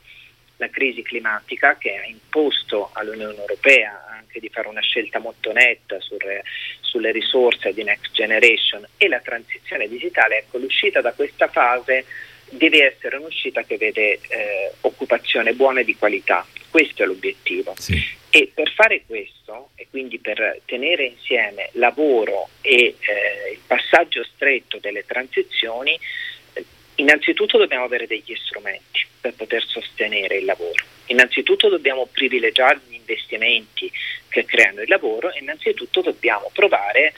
la 0.57 0.69
crisi 0.69 1.01
climatica 1.01 1.77
che 1.77 1.97
ha 1.97 2.05
imposto 2.05 2.89
all'Unione 2.93 3.37
Europea 3.37 4.05
anche 4.09 4.39
di 4.39 4.49
fare 4.49 4.67
una 4.67 4.81
scelta 4.81 5.19
molto 5.19 5.51
netta 5.51 5.99
sulle, 5.99 6.43
sulle 6.81 7.11
risorse 7.11 7.73
di 7.73 7.83
Next 7.83 8.11
Generation 8.11 8.85
e 8.97 9.07
la 9.07 9.19
transizione 9.19 9.87
digitale, 9.87 10.39
ecco 10.39 10.57
l'uscita 10.57 11.01
da 11.01 11.13
questa 11.13 11.47
fase 11.47 12.05
deve 12.49 12.93
essere 12.93 13.17
un'uscita 13.17 13.63
che 13.63 13.77
vede 13.77 14.19
eh, 14.27 14.71
occupazione 14.81 15.53
buona 15.53 15.79
e 15.79 15.85
di 15.85 15.95
qualità, 15.95 16.45
questo 16.69 17.03
è 17.03 17.05
l'obiettivo. 17.05 17.73
Sì. 17.77 18.21
E 18.35 18.49
per 18.51 18.71
fare 18.71 19.03
questo, 19.05 19.69
e 19.75 19.85
quindi 19.91 20.17
per 20.17 20.61
tenere 20.65 21.05
insieme 21.05 21.69
lavoro 21.73 22.49
e 22.61 22.95
eh, 22.97 23.51
il 23.51 23.59
passaggio 23.67 24.23
stretto 24.23 24.79
delle 24.79 25.05
transizioni, 25.05 25.99
eh, 26.53 26.65
innanzitutto 26.95 27.59
dobbiamo 27.59 27.83
avere 27.83 28.07
degli 28.07 28.35
strumenti 28.35 29.05
per 29.21 29.35
poter 29.35 29.63
sostenere 29.63 30.37
il 30.37 30.45
lavoro. 30.45 30.83
Innanzitutto 31.07 31.69
dobbiamo 31.69 32.07
privilegiare 32.11 32.79
gli 32.87 32.95
investimenti 32.95 33.91
che 34.29 34.45
creano 34.45 34.81
il 34.81 34.89
lavoro 34.89 35.31
e 35.31 35.37
innanzitutto 35.37 36.01
dobbiamo 36.01 36.49
provare 36.51 37.09
a 37.09 37.11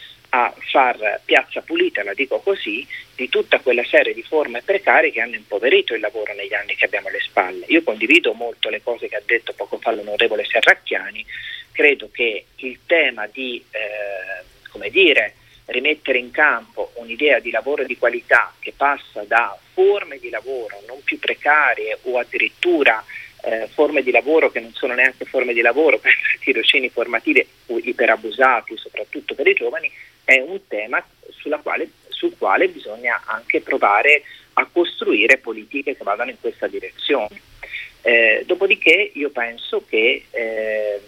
far 0.71 1.21
piazza 1.24 1.62
pulita, 1.62 2.04
la 2.04 2.13
dico 2.13 2.39
così, 2.39 2.86
di 3.15 3.30
tutta 3.30 3.60
quella 3.60 3.84
serie 3.84 4.13
di 4.13 4.24
forme 4.24 4.62
precarie 4.62 5.12
che 5.12 5.21
hanno 5.21 5.36
impoverito 5.36 5.93
il 5.93 6.02
lavoro 6.02 6.34
negli 6.34 6.54
anni 6.54 6.76
che 6.76 6.86
abbiamo 6.86 7.08
alle 7.08 7.21
spalle. 7.21 7.65
Io 7.69 7.84
condivido 7.84 8.34
molto 8.34 8.69
le 8.69 8.82
cose 8.82 9.08
che 9.08 9.15
ha 9.15 9.21
detto 9.26 9.54
poco 9.54 9.78
fa 9.78 9.91
l'onorevole 9.91 10.45
Serracchiani, 10.45 11.26
credo 11.71 12.10
che 12.12 12.45
il 12.56 12.80
tema 12.86 13.28
di, 13.28 13.63
eh, 13.71 14.43
come 14.69 14.89
dire, 14.89 15.36
rimettere 15.65 16.17
in 16.17 16.32
campo 16.32 16.91
un'idea 16.95 17.39
di 17.39 17.50
lavoro 17.50 17.84
di 17.84 17.98
qualità 17.98 18.54
che 18.60 18.74
passa 18.76 19.24
da 19.24 19.58
forme 19.74 20.19
di 20.19 20.30
lavoro 20.30 20.82
non 20.88 21.02
più 21.04 21.17
precarie 21.17 21.98
o 22.04 22.19
addirittura 22.19 23.04
eh, 23.45 23.67
forme 23.71 24.02
di 24.02 24.12
lavoro 24.12 24.50
che 24.50 24.60
non 24.60 24.74
sono 24.74 24.93
neanche 24.93 25.26
forme 25.26 25.54
di 25.54 25.62
lavoro, 25.62 25.98
per 26.00 26.13
tirocini 26.39 26.89
formativi 26.89 27.45
iperabusati, 27.67 28.76
soprattutto 28.78 29.36
per 29.36 29.48
i 29.48 29.54
giovani, 29.54 29.91
è 30.25 30.39
un 30.39 30.59
tema 30.67 31.03
quale, 31.61 31.89
sul 32.09 32.35
quale 32.38 32.67
bisogna 32.67 33.21
anche 33.25 33.61
provare 33.61 34.23
a 34.53 34.67
costruire 34.71 35.38
politiche 35.38 35.95
che 35.95 36.03
vadano 36.03 36.31
in 36.31 36.39
questa 36.39 36.67
direzione. 36.67 37.41
Eh, 38.01 38.43
dopodiché 38.45 39.11
io 39.13 39.29
penso 39.29 39.83
che 39.88 40.25
eh, 40.29 41.01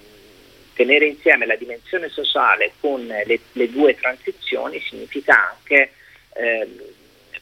tenere 0.73 1.05
insieme 1.05 1.45
la 1.45 1.55
dimensione 1.55 2.09
sociale 2.09 2.73
con 2.79 3.05
le, 3.05 3.39
le 3.51 3.69
due 3.69 3.95
transizioni 3.95 4.79
significa 4.79 5.51
anche 5.51 5.91
eh, 6.33 6.67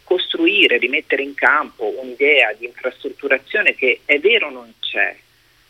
costruire, 0.03 0.77
rimettere 0.77 1.23
in 1.23 1.33
campo 1.33 1.99
un'idea 1.99 2.53
di 2.53 2.65
infrastrutturazione 2.65 3.75
che 3.75 4.01
è 4.05 4.19
vero 4.19 4.49
non 4.49 4.73
c'è 4.79 5.15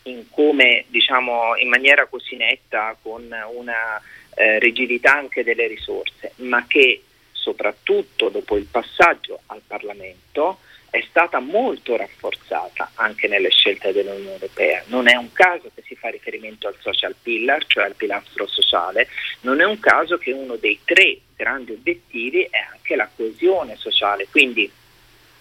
in 0.02 0.28
come 0.30 0.84
diciamo 0.88 1.56
in 1.56 1.68
maniera 1.68 2.06
così 2.06 2.36
netta 2.36 2.96
con 3.00 3.34
una 3.54 4.00
eh, 4.36 4.58
rigidità 4.58 5.16
anche 5.16 5.42
delle 5.42 5.66
risorse, 5.66 6.32
ma 6.36 6.66
che 6.66 7.02
soprattutto 7.32 8.28
dopo 8.28 8.56
il 8.56 8.66
passaggio 8.70 9.40
al 9.46 9.62
Parlamento 9.66 10.58
è 10.90 11.02
stata 11.08 11.40
molto 11.40 11.96
rafforzata 11.96 12.92
anche 12.94 13.28
nelle 13.28 13.50
scelte 13.50 13.92
dell'Unione 13.92 14.32
Europea. 14.32 14.82
Non 14.86 15.08
è 15.08 15.14
un 15.14 15.32
caso 15.32 15.70
che 15.74 15.82
si 15.86 15.94
fa 15.94 16.08
riferimento 16.08 16.68
al 16.68 16.76
social 16.80 17.14
pillar, 17.20 17.66
cioè 17.66 17.84
al 17.84 17.94
pilastro 17.94 18.46
sociale, 18.46 19.08
non 19.40 19.60
è 19.60 19.64
un 19.64 19.78
caso 19.78 20.18
che 20.18 20.32
uno 20.32 20.56
dei 20.56 20.80
tre 20.84 21.18
grandi 21.34 21.72
obiettivi 21.72 22.42
è 22.42 22.58
anche 22.72 22.94
la 22.94 23.08
coesione 23.14 23.76
sociale, 23.76 24.26
quindi 24.30 24.70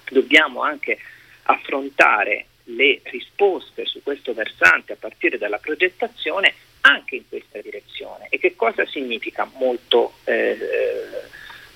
dobbiamo 0.10 0.62
anche 0.62 0.98
affrontare 1.44 2.46
le 2.70 3.02
risposte 3.04 3.86
su 3.86 4.02
questo 4.02 4.34
versante 4.34 4.94
a 4.94 4.98
partire 5.00 5.38
dalla 5.38 5.60
progettazione 5.60 6.54
anche 6.86 7.16
in 7.16 7.28
questa 7.28 7.60
direzione. 7.62 8.28
E 8.30 8.38
che 8.38 8.56
cosa 8.56 8.86
significa 8.86 9.50
molto 9.58 10.14
eh, 10.26 10.58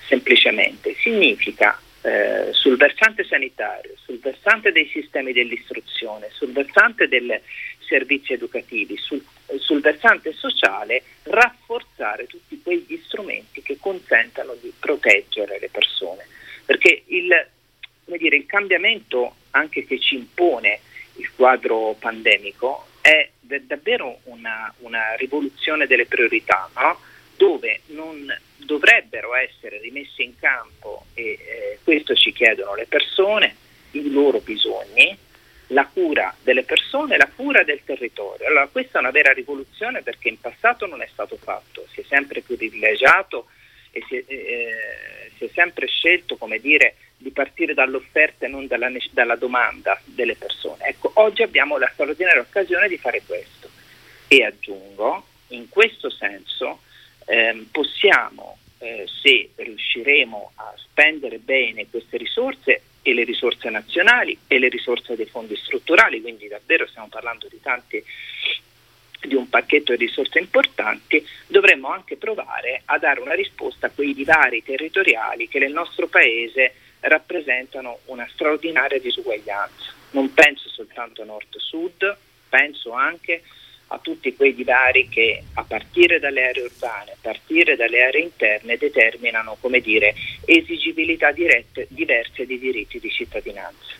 semplicemente? 0.06 0.94
Significa 1.00 1.78
eh, 2.02 2.48
sul 2.52 2.76
versante 2.76 3.24
sanitario, 3.24 3.94
sul 4.04 4.20
versante 4.20 4.70
dei 4.70 4.86
sistemi 4.86 5.32
dell'istruzione, 5.32 6.28
sul 6.30 6.52
versante 6.52 7.08
dei 7.08 7.28
servizi 7.80 8.32
educativi, 8.32 8.96
sul, 8.96 9.22
sul 9.58 9.80
versante 9.80 10.32
sociale, 10.32 11.02
rafforzare 11.24 12.26
tutti 12.26 12.60
quegli 12.62 13.00
strumenti 13.04 13.62
che 13.62 13.78
consentano 13.80 14.54
di 14.60 14.72
proteggere 14.78 15.58
le 15.58 15.68
persone. 15.68 16.24
Perché 16.64 17.02
il, 17.06 17.28
dire, 18.04 18.36
il 18.36 18.46
cambiamento 18.46 19.34
anche 19.50 19.84
che 19.84 19.98
ci 19.98 20.14
impone 20.14 20.78
il 21.16 21.28
quadro 21.34 21.96
pandemico 21.98 22.86
è 23.10 23.30
davvero 23.60 24.20
una, 24.24 24.72
una 24.78 25.14
rivoluzione 25.14 25.86
delle 25.86 26.06
priorità, 26.06 26.68
no? 26.74 27.00
dove 27.36 27.80
non 27.86 28.32
dovrebbero 28.56 29.34
essere 29.34 29.80
rimesse 29.80 30.22
in 30.22 30.36
campo, 30.38 31.06
e 31.14 31.22
eh, 31.22 31.78
questo 31.82 32.14
ci 32.14 32.32
chiedono 32.32 32.74
le 32.74 32.86
persone, 32.86 33.56
i 33.92 34.10
loro 34.10 34.38
bisogni, 34.40 35.16
la 35.68 35.86
cura 35.86 36.34
delle 36.42 36.64
persone, 36.64 37.16
la 37.16 37.30
cura 37.34 37.62
del 37.62 37.80
territorio. 37.84 38.46
Allora 38.46 38.68
questa 38.68 38.98
è 38.98 39.00
una 39.00 39.10
vera 39.10 39.32
rivoluzione 39.32 40.02
perché 40.02 40.28
in 40.28 40.40
passato 40.40 40.86
non 40.86 41.00
è 41.02 41.08
stato 41.10 41.36
fatto, 41.36 41.86
si 41.92 42.00
è 42.00 42.04
sempre 42.08 42.42
privilegiato 42.42 43.46
e 43.90 44.02
si 44.08 44.16
è, 44.16 44.24
eh, 44.26 45.30
si 45.36 45.44
è 45.44 45.50
sempre 45.52 45.86
scelto, 45.86 46.36
come 46.36 46.58
dire, 46.58 46.96
di 47.16 47.30
partire 47.30 47.74
dall'offerta 47.74 48.46
e 48.46 48.48
non 48.48 48.66
dalla, 48.66 48.90
dalla 49.10 49.36
domanda 49.36 50.00
delle 50.04 50.36
persone. 50.36 50.84
Ecco, 50.86 51.10
oggi 51.14 51.42
abbiamo 51.42 51.78
la 51.78 51.90
straordinaria 51.92 52.40
occasione 52.40 52.88
di 52.88 52.96
fare 52.96 53.22
questo 53.26 53.68
e 54.26 54.44
aggiungo, 54.44 55.26
in 55.48 55.68
questo 55.68 56.08
senso, 56.08 56.80
eh, 57.26 57.66
possiamo, 57.70 58.58
eh, 58.78 59.06
se 59.22 59.50
riusciremo 59.54 60.52
a 60.54 60.72
spendere 60.76 61.38
bene 61.38 61.88
queste 61.90 62.16
risorse 62.16 62.82
e 63.02 63.14
le 63.14 63.24
risorse 63.24 63.68
nazionali 63.70 64.36
e 64.46 64.58
le 64.58 64.68
risorse 64.68 65.16
dei 65.16 65.26
fondi 65.26 65.56
strutturali, 65.56 66.20
quindi 66.20 66.48
davvero 66.48 66.86
stiamo 66.86 67.08
parlando 67.08 67.48
di 67.48 67.60
tanti 67.60 68.02
di 69.22 69.34
un 69.34 69.48
pacchetto 69.48 69.94
di 69.96 70.06
risorse 70.06 70.38
importanti, 70.38 71.26
dovremmo 71.46 71.88
anche 71.88 72.16
provare 72.16 72.82
a 72.86 72.98
dare 72.98 73.20
una 73.20 73.34
risposta 73.34 73.86
a 73.86 73.90
quei 73.90 74.14
divari 74.14 74.62
territoriali 74.62 75.48
che 75.48 75.58
nel 75.58 75.72
nostro 75.72 76.06
Paese 76.06 76.74
rappresentano 77.00 78.00
una 78.06 78.26
straordinaria 78.30 78.98
disuguaglianza. 78.98 79.92
Non 80.10 80.32
penso 80.34 80.68
soltanto 80.68 81.24
nord-sud, 81.24 82.16
penso 82.48 82.92
anche 82.92 83.42
a 83.44 83.58
a 83.92 83.98
tutti 83.98 84.34
quei 84.34 84.54
divari 84.54 85.08
che 85.08 85.42
a 85.54 85.64
partire 85.64 86.18
dalle 86.18 86.48
aree 86.48 86.64
urbane, 86.64 87.12
a 87.12 87.16
partire 87.20 87.76
dalle 87.76 88.02
aree 88.02 88.22
interne 88.22 88.76
determinano 88.76 89.56
come 89.60 89.80
dire, 89.80 90.14
esigibilità 90.44 91.32
dirette, 91.32 91.86
diverse 91.88 92.46
di 92.46 92.58
diritti 92.58 93.00
di 93.00 93.10
cittadinanza. 93.10 93.94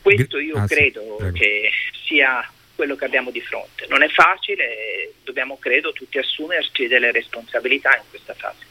Questo 0.00 0.38
io 0.38 0.56
ah, 0.56 0.66
credo 0.66 1.18
che 1.34 1.70
sia 2.06 2.48
quello 2.74 2.96
che 2.96 3.04
abbiamo 3.04 3.30
di 3.30 3.40
fronte. 3.40 3.86
Non 3.88 4.02
è 4.02 4.08
facile, 4.08 5.12
dobbiamo 5.22 5.58
credo 5.58 5.92
tutti 5.92 6.18
assumerci 6.18 6.86
delle 6.86 7.12
responsabilità 7.12 7.96
in 7.96 8.04
questa 8.10 8.34
fase. 8.34 8.64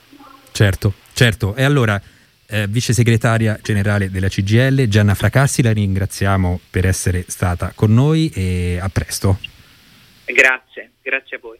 Certo, 0.51 0.93
certo. 1.13 1.55
E 1.55 1.63
allora, 1.63 1.99
eh, 2.47 2.67
vice 2.67 2.93
segretaria 2.93 3.57
generale 3.61 4.11
della 4.11 4.27
CGL, 4.27 4.87
Gianna 4.87 5.15
Fracassi, 5.15 5.61
la 5.61 5.71
ringraziamo 5.71 6.59
per 6.69 6.85
essere 6.85 7.25
stata 7.27 7.71
con 7.73 7.93
noi 7.93 8.31
e 8.33 8.77
a 8.79 8.89
presto. 8.89 9.39
Grazie, 10.25 10.91
grazie 11.01 11.37
a 11.37 11.39
voi. 11.41 11.57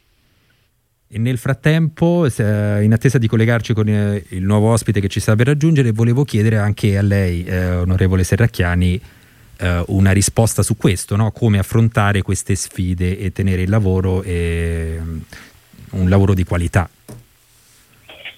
E 1.08 1.18
nel 1.18 1.38
frattempo, 1.38 2.26
in 2.26 2.90
attesa 2.92 3.18
di 3.18 3.28
collegarci 3.28 3.72
con 3.72 3.88
eh, 3.88 4.24
il 4.30 4.42
nuovo 4.42 4.72
ospite 4.72 5.00
che 5.00 5.08
ci 5.08 5.20
sta 5.20 5.36
per 5.36 5.46
raggiungere, 5.46 5.92
volevo 5.92 6.24
chiedere 6.24 6.56
anche 6.56 6.96
a 6.98 7.02
lei, 7.02 7.44
eh, 7.44 7.76
onorevole 7.76 8.24
Serracchiani, 8.24 9.00
eh, 9.58 9.82
una 9.88 10.12
risposta 10.12 10.62
su 10.62 10.76
questo, 10.76 11.16
no? 11.16 11.30
come 11.32 11.58
affrontare 11.58 12.22
queste 12.22 12.54
sfide 12.54 13.18
e 13.18 13.32
tenere 13.32 13.62
il 13.62 13.70
lavoro 13.70 14.22
e 14.22 14.98
un 15.90 16.08
lavoro 16.08 16.34
di 16.34 16.44
qualità. 16.44 16.88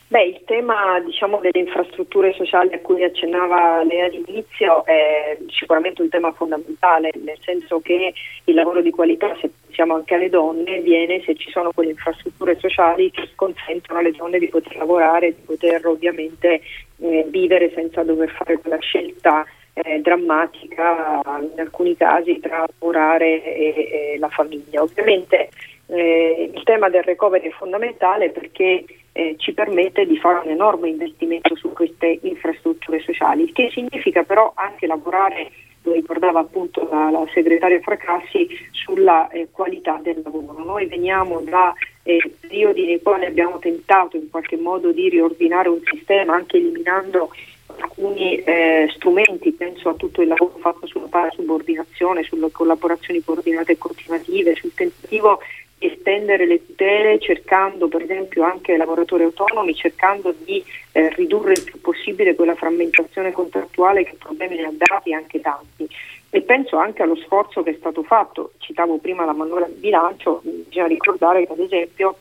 Beh, 0.09 0.23
il 0.23 0.41
tema 0.45 1.01
diciamo, 1.01 1.41
delle 1.41 1.59
infrastrutture 1.59 2.33
sociali 2.35 2.73
a 2.73 2.79
cui 2.79 3.03
accennava 3.03 3.83
lei 3.83 4.03
all'inizio 4.03 4.85
è 4.85 5.37
sicuramente 5.49 6.01
un 6.01 6.09
tema 6.09 6.31
fondamentale, 6.31 7.11
nel 7.25 7.39
senso 7.41 7.81
che 7.81 8.15
il 8.45 8.55
lavoro 8.55 8.83
di 8.83 8.93
qualità, 8.93 9.37
se 9.41 9.51
pensiamo 9.65 9.97
anche 9.97 10.15
alle 10.15 10.31
donne, 10.31 10.81
viene 10.81 11.21
se 11.25 11.35
ci 11.35 11.51
sono 11.51 11.73
quelle 11.73 11.91
infrastrutture 11.91 12.57
sociali 12.61 13.11
che 13.11 13.31
consentono 13.35 13.99
alle 13.99 14.13
donne 14.13 14.39
di 14.39 14.47
poter 14.47 14.77
lavorare, 14.77 15.35
di 15.35 15.43
poter 15.45 15.85
ovviamente 15.85 16.61
eh, 16.99 17.27
vivere 17.29 17.73
senza 17.75 18.05
dover 18.05 18.31
fare 18.31 18.59
quella 18.59 18.79
scelta 18.79 19.45
eh, 19.83 20.01
drammatica 20.01 21.21
in 21.53 21.61
alcuni 21.61 21.97
casi 21.97 22.41
tra 22.41 22.65
lavorare 22.67 23.43
e, 23.45 24.15
e 24.15 24.19
la 24.19 24.29
famiglia. 24.29 24.81
Ovviamente 24.81 25.51
eh, 25.87 26.51
il 26.55 26.63
tema 26.63 26.89
del 26.89 27.03
recovery 27.03 27.49
è 27.49 27.51
fondamentale 27.51 28.31
perché 28.31 28.85
eh, 29.13 29.35
ci 29.37 29.53
permette 29.53 30.07
di 30.07 30.17
fare 30.17 30.47
un 30.47 30.51
enorme 30.51 30.89
investimento 30.89 31.55
su 31.57 31.73
queste 31.73 32.19
infrastrutture 32.23 33.01
sociali, 33.01 33.43
il 33.43 33.53
che 33.53 33.71
significa 33.71 34.23
però 34.23 34.53
anche 34.55 34.87
lavorare, 34.87 35.51
lo 35.83 35.93
ricordava 35.93 36.41
appunto 36.41 36.89
la, 36.91 37.11
la 37.11 37.25
segretaria 37.33 37.81
Fracassi, 37.81 38.49
sulla 38.73 39.29
eh, 39.29 39.49
qualità 39.51 40.01
del 40.03 40.21
lavoro. 40.25 40.65
Noi 40.65 40.87
veniamo 40.87 41.41
da 41.41 41.73
eh, 42.03 42.19
periodi 42.41 42.87
nei 42.87 43.03
quali 43.03 43.27
abbiamo 43.27 43.59
tentato 43.59 44.17
in 44.17 44.31
qualche 44.31 44.57
modo 44.57 44.91
di 44.91 45.09
riordinare 45.11 45.69
un 45.69 45.81
sistema 45.85 46.35
anche 46.35 46.57
eliminando 46.57 47.31
alcuni 47.79 48.37
eh, 48.37 48.89
strumenti, 48.95 49.53
penso 49.53 49.89
a 49.89 49.95
tutto 49.95 50.23
il 50.23 50.29
lavoro 50.29 50.57
fatto 50.59 50.87
sulla 50.87 51.07
parasubordinazione, 51.07 52.23
sulle 52.23 52.51
collaborazioni 52.51 53.23
coordinate 53.23 53.73
e 53.73 53.79
continuative, 53.79 54.55
sul 54.55 54.75
tentativo 54.75 55.41
estendere 55.79 56.47
le 56.47 56.65
tutele 56.65 57.19
cercando 57.19 57.89
per 57.89 58.03
esempio 58.03 58.45
anche 58.45 58.77
lavoratori 58.77 59.25
autonomi, 59.25 59.75
cercando 59.75 60.35
di 60.45 60.65
eh, 60.93 61.11
ridurre 61.11 61.53
il 61.53 61.65
più 61.65 61.81
possibile 61.81 62.35
quella 62.35 62.55
frammentazione 62.55 63.33
contrattuale 63.33 64.05
che 64.05 64.17
problemi 64.19 64.57
ne 64.57 64.67
ha 64.67 64.73
dati 64.73 65.13
anche 65.13 65.41
tanti. 65.41 65.87
E 66.31 66.43
penso 66.43 66.77
anche 66.77 67.03
allo 67.03 67.17
sforzo 67.17 67.63
che 67.63 67.71
è 67.71 67.77
stato 67.79 68.03
fatto, 68.03 68.53
citavo 68.59 68.99
prima 68.99 69.25
la 69.25 69.33
manovra 69.33 69.67
di 69.67 69.75
bilancio, 69.75 70.41
bisogna 70.43 70.87
ricordare 70.87 71.47
che 71.47 71.53
ad 71.53 71.61
esempio 71.61 72.17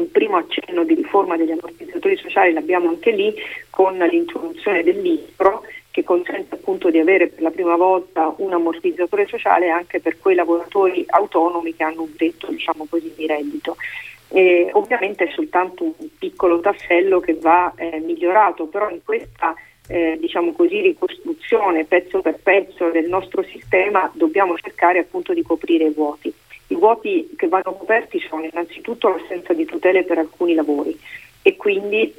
un 0.00 0.10
primo 0.10 0.36
accenno 0.36 0.84
di 0.84 0.94
riforma 0.94 1.36
degli 1.36 1.50
ammortizzatori 1.50 2.16
sociali 2.16 2.52
l'abbiamo 2.52 2.88
anche 2.88 3.10
lì 3.10 3.34
con 3.70 3.96
l'introduzione 3.96 4.82
dell'ISPRO 4.82 5.62
che 5.90 6.04
consente 6.04 6.56
appunto 6.56 6.90
di 6.90 6.98
avere 6.98 7.28
per 7.28 7.40
la 7.40 7.50
prima 7.50 7.74
volta 7.74 8.34
un 8.36 8.52
ammortizzatore 8.52 9.26
sociale 9.26 9.70
anche 9.70 9.98
per 9.98 10.18
quei 10.18 10.34
lavoratori 10.34 11.02
autonomi 11.08 11.74
che 11.74 11.84
hanno 11.84 12.02
un 12.02 12.14
tetto 12.14 12.50
diciamo 12.50 12.86
così, 12.86 13.14
di 13.16 13.26
reddito. 13.26 13.76
E 14.28 14.68
ovviamente 14.72 15.24
è 15.24 15.30
soltanto 15.32 15.84
un 15.84 16.08
piccolo 16.18 16.60
tassello 16.60 17.20
che 17.20 17.34
va 17.40 17.72
eh, 17.76 17.98
migliorato, 18.00 18.66
però 18.66 18.90
in 18.90 19.00
questa 19.02 19.54
eh, 19.88 20.18
diciamo 20.20 20.52
così, 20.52 20.80
ricostruzione 20.80 21.84
pezzo 21.84 22.20
per 22.20 22.40
pezzo 22.42 22.90
del 22.90 23.08
nostro 23.08 23.42
sistema 23.42 24.10
dobbiamo 24.12 24.54
cercare 24.58 24.98
appunto 24.98 25.32
di 25.32 25.42
coprire 25.42 25.84
i 25.84 25.92
vuoti. 25.92 26.30
I 26.68 26.74
vuoti 26.74 27.34
che 27.36 27.48
vanno 27.48 27.74
coperti 27.74 28.18
sono 28.20 28.44
innanzitutto 28.44 29.08
l'assenza 29.08 29.52
di 29.52 29.64
tutele 29.64 30.04
per 30.04 30.18
alcuni 30.18 30.54
lavori 30.54 30.98
e 31.42 31.56
quindi 31.56 32.12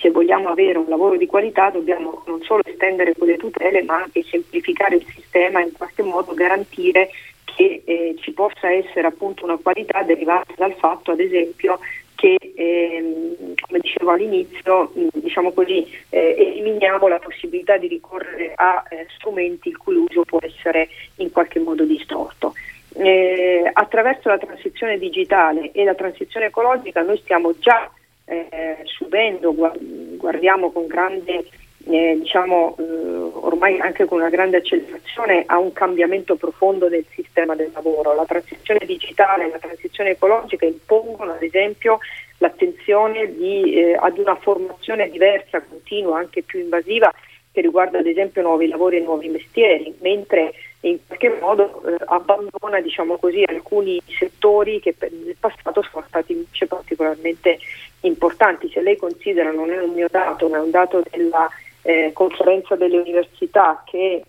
se 0.00 0.10
vogliamo 0.10 0.48
avere 0.48 0.78
un 0.78 0.88
lavoro 0.88 1.16
di 1.16 1.26
qualità 1.26 1.70
dobbiamo 1.70 2.22
non 2.26 2.42
solo 2.42 2.62
estendere 2.64 3.14
quelle 3.14 3.36
tutele 3.36 3.82
ma 3.82 4.02
anche 4.02 4.22
semplificare 4.24 4.96
il 4.96 5.06
sistema 5.14 5.60
e 5.60 5.64
in 5.64 5.72
qualche 5.72 6.02
modo 6.02 6.34
garantire 6.34 7.08
che 7.44 7.82
eh, 7.84 8.14
ci 8.20 8.32
possa 8.32 8.70
essere 8.70 9.06
appunto 9.06 9.44
una 9.44 9.56
qualità 9.56 10.02
derivante 10.02 10.54
dal 10.56 10.74
fatto 10.74 11.12
ad 11.12 11.20
esempio 11.20 11.78
che 12.14 12.36
ehm, 12.56 13.54
come 13.60 13.78
dicevo 13.78 14.10
all'inizio 14.10 14.90
diciamo 15.38 15.52
così, 15.52 15.86
eh, 16.08 16.34
eliminiamo 16.36 17.06
la 17.06 17.20
possibilità 17.20 17.76
di 17.76 17.86
ricorrere 17.86 18.54
a 18.56 18.82
eh, 18.90 19.06
strumenti 19.16 19.68
il 19.68 19.76
cui 19.76 19.94
uso 19.94 20.24
può 20.24 20.40
essere 20.42 20.88
in 21.16 21.30
qualche 21.30 21.60
modo 21.60 21.84
distorto. 21.84 22.54
Eh, 23.00 23.70
attraverso 23.72 24.28
la 24.28 24.38
transizione 24.38 24.98
digitale 24.98 25.70
e 25.70 25.84
la 25.84 25.94
transizione 25.94 26.46
ecologica 26.46 27.00
noi 27.02 27.16
stiamo 27.18 27.56
già 27.56 27.88
eh, 28.24 28.78
subendo, 28.84 29.54
guardiamo 29.54 30.72
con 30.72 30.86
grande 30.86 31.44
eh, 31.90 32.18
diciamo 32.20 32.76
eh, 32.78 32.82
ormai 32.82 33.78
anche 33.80 34.04
con 34.04 34.18
una 34.18 34.28
grande 34.28 34.58
accelerazione 34.58 35.44
a 35.46 35.58
un 35.58 35.72
cambiamento 35.72 36.36
profondo 36.36 36.88
del 36.88 37.04
sistema 37.10 37.54
del 37.54 37.70
lavoro. 37.72 38.14
La 38.14 38.26
transizione 38.26 38.80
digitale 38.84 39.46
e 39.46 39.50
la 39.50 39.58
transizione 39.58 40.10
ecologica 40.10 40.66
impongono 40.66 41.32
ad 41.32 41.42
esempio 41.42 41.98
l'attenzione 42.38 43.34
di, 43.34 43.74
eh, 43.74 43.96
ad 43.98 44.18
una 44.18 44.34
formazione 44.36 45.08
diversa, 45.08 45.62
continua, 45.62 46.18
anche 46.18 46.42
più 46.42 46.60
invasiva 46.60 47.12
che 47.50 47.60
riguarda 47.60 47.98
ad 47.98 48.06
esempio 48.06 48.42
nuovi 48.42 48.68
lavori 48.68 48.98
e 48.98 49.00
nuovi 49.00 49.28
mestieri, 49.28 49.94
mentre 50.00 50.52
in 50.80 50.98
qualche 51.06 51.38
modo 51.40 51.82
eh, 51.86 51.96
abbandona 52.06 52.80
diciamo 52.80 53.16
così, 53.16 53.42
alcuni 53.46 54.00
settori 54.06 54.80
che 54.80 54.94
nel 55.00 55.36
passato 55.38 55.82
sono 55.82 56.04
stati 56.06 56.32
invece 56.32 56.66
particolarmente 56.66 57.58
importanti. 58.02 58.70
Se 58.70 58.80
lei 58.80 58.96
considera, 58.96 59.50
non 59.50 59.70
è 59.70 59.80
un 59.80 59.92
mio 59.92 60.08
dato, 60.10 60.48
ma 60.48 60.58
è 60.58 60.60
un 60.60 60.70
dato 60.70 61.02
della 61.10 61.48
eh, 61.82 62.10
conferenza 62.12 62.76
delle 62.76 62.98
università 62.98 63.82
che 63.84 64.22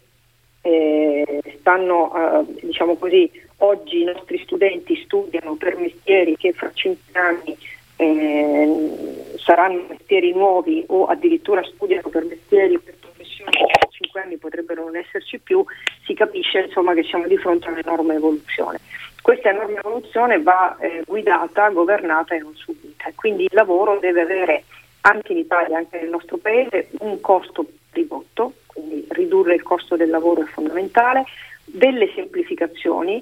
eh, 0.62 1.42
stanno, 1.60 2.14
eh, 2.16 2.66
diciamo 2.66 2.96
così, 2.96 3.30
oggi 3.58 4.02
i 4.02 4.06
nostri 4.06 4.40
studenti 4.40 4.96
studiano 5.04 5.56
per 5.56 5.78
mestieri 5.78 6.36
che 6.36 6.54
fra 6.54 6.72
cinque 6.74 7.20
anni 7.20 7.58
eh, 8.00 9.36
saranno 9.36 9.84
mestieri 9.90 10.32
nuovi 10.32 10.86
o 10.88 11.08
addirittura 11.08 11.62
studiano 11.64 12.08
per 12.08 12.24
mestieri, 12.24 12.80
per 12.80 12.96
professioni 12.98 13.52
che 13.52 13.66
tra 13.66 13.88
cinque 13.90 14.22
anni 14.22 14.38
potrebbero 14.38 14.86
non 14.86 14.96
esserci 14.96 15.38
più, 15.40 15.66
si 16.06 16.14
capisce 16.14 16.60
insomma, 16.60 16.94
che 16.94 17.04
siamo 17.04 17.28
di 17.28 17.38
fronte 17.38 17.68
a 17.68 17.72
un'enorme 17.72 18.16
evoluzione. 18.16 18.80
Questa 19.22 19.50
enorme 19.50 19.80
evoluzione 19.80 20.42
va 20.42 20.78
eh, 20.80 21.04
guidata, 21.06 21.70
governata 21.72 22.36
e 22.36 22.40
non 22.40 22.56
subita, 22.56 23.12
quindi 23.16 23.44
il 23.44 23.52
lavoro 23.52 24.00
deve 24.00 24.22
avere 24.22 24.64
anche 25.02 25.34
in 25.34 25.40
Italia, 25.40 25.78
anche 25.78 26.00
nel 26.00 26.10
nostro 26.10 26.38
paese, 26.38 26.88
un 27.00 27.20
costo 27.20 27.66
ridotto, 27.92 28.54
quindi 28.66 29.06
ridurre 29.10 29.56
il 29.56 29.64
costo 29.64 29.98
del 29.98 30.10
lavoro 30.10 30.42
è 30.42 30.46
fondamentale, 30.46 31.26
delle 31.66 32.10
semplificazioni 32.16 33.22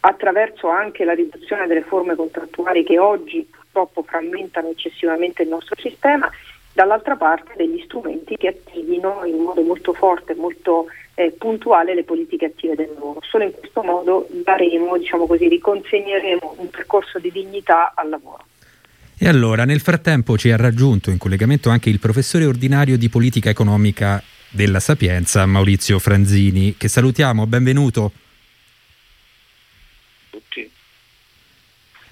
attraverso 0.00 0.68
anche 0.68 1.04
la 1.04 1.14
riduzione 1.14 1.66
delle 1.66 1.82
forme 1.82 2.14
contrattuali 2.14 2.84
che 2.84 2.98
oggi 2.98 3.48
purtroppo 3.78 4.02
frammentano 4.02 4.70
eccessivamente 4.70 5.42
il 5.42 5.48
nostro 5.48 5.76
sistema, 5.78 6.28
dall'altra 6.72 7.16
parte 7.16 7.52
degli 7.56 7.80
strumenti 7.84 8.36
che 8.36 8.48
attivino 8.48 9.24
in 9.24 9.36
modo 9.36 9.62
molto 9.62 9.92
forte 9.92 10.32
e 10.32 10.36
molto 10.36 10.86
eh, 11.14 11.34
puntuale 11.36 11.94
le 11.94 12.04
politiche 12.04 12.46
attive 12.46 12.74
del 12.74 12.90
lavoro. 12.94 13.20
Solo 13.22 13.44
in 13.44 13.52
questo 13.52 13.82
modo 13.82 14.28
daremo, 14.30 14.96
diciamo 14.96 15.26
così, 15.26 15.48
riconsegneremo 15.48 16.56
un 16.58 16.70
percorso 16.70 17.18
di 17.18 17.30
dignità 17.30 17.92
al 17.94 18.08
lavoro. 18.08 18.46
E 19.16 19.26
allora, 19.26 19.64
nel 19.64 19.80
frattempo 19.80 20.38
ci 20.38 20.50
ha 20.50 20.56
raggiunto 20.56 21.10
in 21.10 21.18
collegamento 21.18 21.70
anche 21.70 21.90
il 21.90 21.98
professore 21.98 22.44
ordinario 22.44 22.96
di 22.96 23.08
politica 23.08 23.50
economica 23.50 24.22
della 24.48 24.80
Sapienza, 24.80 25.44
Maurizio 25.46 25.98
Franzini, 25.98 26.76
che 26.76 26.86
salutiamo, 26.86 27.46
benvenuto. 27.46 28.12
Tutti. 30.30 30.70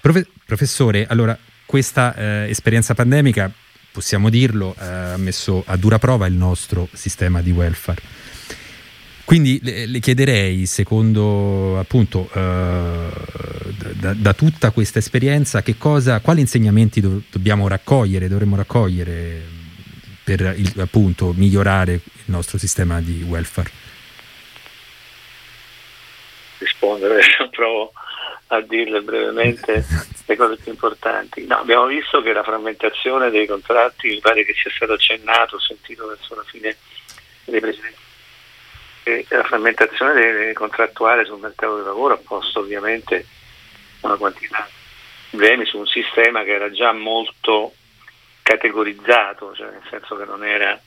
Profe- 0.01 0.27
professore, 0.45 1.05
allora, 1.07 1.37
questa 1.67 2.15
eh, 2.15 2.49
esperienza 2.49 2.95
pandemica, 2.95 3.51
possiamo 3.91 4.31
dirlo, 4.31 4.75
eh, 4.79 4.83
ha 4.83 5.17
messo 5.17 5.63
a 5.67 5.77
dura 5.77 5.99
prova 5.99 6.25
il 6.25 6.33
nostro 6.33 6.89
sistema 6.93 7.43
di 7.43 7.51
welfare 7.51 8.01
quindi 9.27 9.59
le, 9.61 9.87
le 9.87 9.99
chiederei, 9.99 10.65
secondo 10.65 11.77
appunto, 11.77 12.29
uh, 12.31 13.91
da, 13.99 14.13
da, 14.13 14.33
tutta 14.33 14.71
questa 14.71 14.99
esperienza, 14.99 15.61
cosa, 15.77 16.21
quali 16.21 16.39
insegnamenti 16.39 17.01
do, 17.01 17.21
dobbiamo 17.29 17.67
raccogliere, 17.67 18.29
dovremmo 18.29 18.55
raccogliere 18.55 19.41
per 20.23 20.55
il, 20.55 20.71
appunto 20.79 21.33
migliorare 21.35 21.91
il 21.91 22.01
nostro 22.27 22.57
sistema 22.57 23.01
di 23.01 23.21
welfare? 23.27 23.69
Rispondere, 26.59 27.19
provo 27.51 27.91
a 28.47 28.61
dirle 28.61 29.01
brevemente 29.01 29.85
le 30.25 30.35
cose 30.35 30.57
più 30.57 30.71
importanti. 30.71 31.45
No, 31.45 31.57
abbiamo 31.57 31.85
visto 31.85 32.21
che 32.21 32.33
la 32.33 32.43
frammentazione 32.43 33.29
dei 33.29 33.45
contratti, 33.45 34.09
mi 34.09 34.19
pare 34.19 34.43
che 34.43 34.53
sia 34.53 34.71
stato 34.71 34.93
accennato, 34.93 35.55
ho 35.55 35.59
sentito 35.59 36.07
verso 36.07 36.35
la 36.35 36.43
fine 36.43 36.75
dei 37.45 37.59
precedenti 37.59 38.05
la 39.29 39.43
frammentazione 39.43 40.51
contrattuale 40.53 41.25
sul 41.25 41.39
mercato 41.39 41.75
del 41.75 41.85
lavoro 41.85 42.15
ha 42.15 42.19
posto 42.21 42.59
ovviamente 42.59 43.25
una 44.01 44.15
quantità 44.15 44.67
di 44.67 45.37
problemi 45.37 45.65
su 45.65 45.77
un 45.77 45.87
sistema 45.87 46.43
che 46.43 46.53
era 46.53 46.69
già 46.71 46.91
molto 46.91 47.73
categorizzato, 48.41 49.53
cioè 49.55 49.71
nel 49.71 49.83
senso 49.89 50.15
che 50.15 50.25
non 50.25 50.43
era 50.43 50.79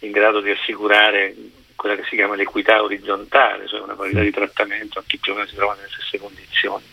in 0.00 0.10
grado 0.10 0.40
di 0.40 0.50
assicurare 0.50 1.34
quella 1.76 1.94
che 1.94 2.04
si 2.08 2.16
chiama 2.16 2.34
l'equità 2.34 2.82
orizzontale, 2.82 3.68
cioè 3.68 3.80
una 3.80 3.94
parità 3.94 4.20
di 4.20 4.30
trattamento 4.32 4.98
a 4.98 5.04
chi 5.06 5.18
più 5.18 5.32
o 5.32 5.34
meno 5.36 5.46
si 5.46 5.54
trova 5.54 5.74
nelle 5.74 5.88
stesse 5.88 6.18
condizioni. 6.18 6.84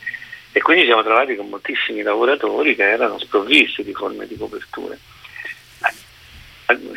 E 0.52 0.62
quindi 0.62 0.86
siamo 0.86 1.02
trovati 1.02 1.36
con 1.36 1.50
moltissimi 1.50 2.04
lavoratori 2.04 2.76
che 2.76 2.84
erano 2.84 3.18
sprovvisti 3.18 3.84
di 3.84 3.94
forme 3.94 4.28
di 4.28 4.38
coperture 4.38 5.00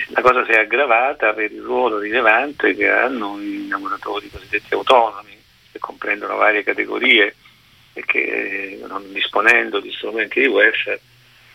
la 0.08 0.22
cosa 0.22 0.44
si 0.44 0.52
è 0.52 0.58
aggravata 0.58 1.32
per 1.32 1.50
il 1.50 1.62
ruolo 1.62 1.98
rilevante 1.98 2.74
che 2.74 2.88
hanno 2.88 3.38
i 3.40 3.66
lavoratori 3.68 4.30
cosiddetti 4.30 4.74
autonomi, 4.74 5.36
che 5.72 5.78
comprendono 5.78 6.36
varie 6.36 6.62
categorie 6.62 7.34
e 7.92 8.04
che 8.04 8.80
non 8.86 9.12
disponendo 9.12 9.80
di 9.80 9.90
strumenti 9.90 10.40
di 10.40 10.46
welfare 10.46 11.00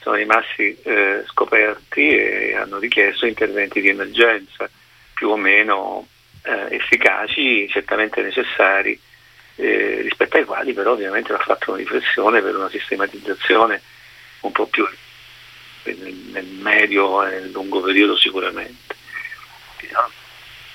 sono 0.02 0.16
rimasti 0.16 0.76
eh, 0.82 1.24
scoperti 1.28 2.10
e 2.10 2.56
hanno 2.56 2.80
richiesto 2.80 3.28
interventi 3.28 3.82
di 3.82 3.90
emergenza 3.90 4.70
più 5.14 5.30
o 5.30 5.38
meno 5.38 6.08
eh, 6.44 6.76
efficaci, 6.76 7.68
certamente 7.70 8.22
necessari, 8.22 9.00
eh, 9.56 10.00
rispetto 10.02 10.38
ai 10.38 10.46
quali 10.46 10.74
però 10.74 10.94
ovviamente 10.94 11.34
va 11.34 11.40
fatta 11.40 11.72
una 11.72 11.80
riflessione 11.80 12.42
per 12.42 12.56
una 12.56 12.70
sistematizzazione 12.70 13.82
un 14.42 14.52
po' 14.52 14.66
più 14.68 14.88
nel, 15.84 16.14
nel 16.32 16.46
medio 16.46 17.24
e 17.26 17.40
nel 17.42 17.52
lungo 17.52 17.82
periodo 17.82 18.18
sicuramente. 18.18 18.96
Ci 19.78 19.88
sono 19.88 20.10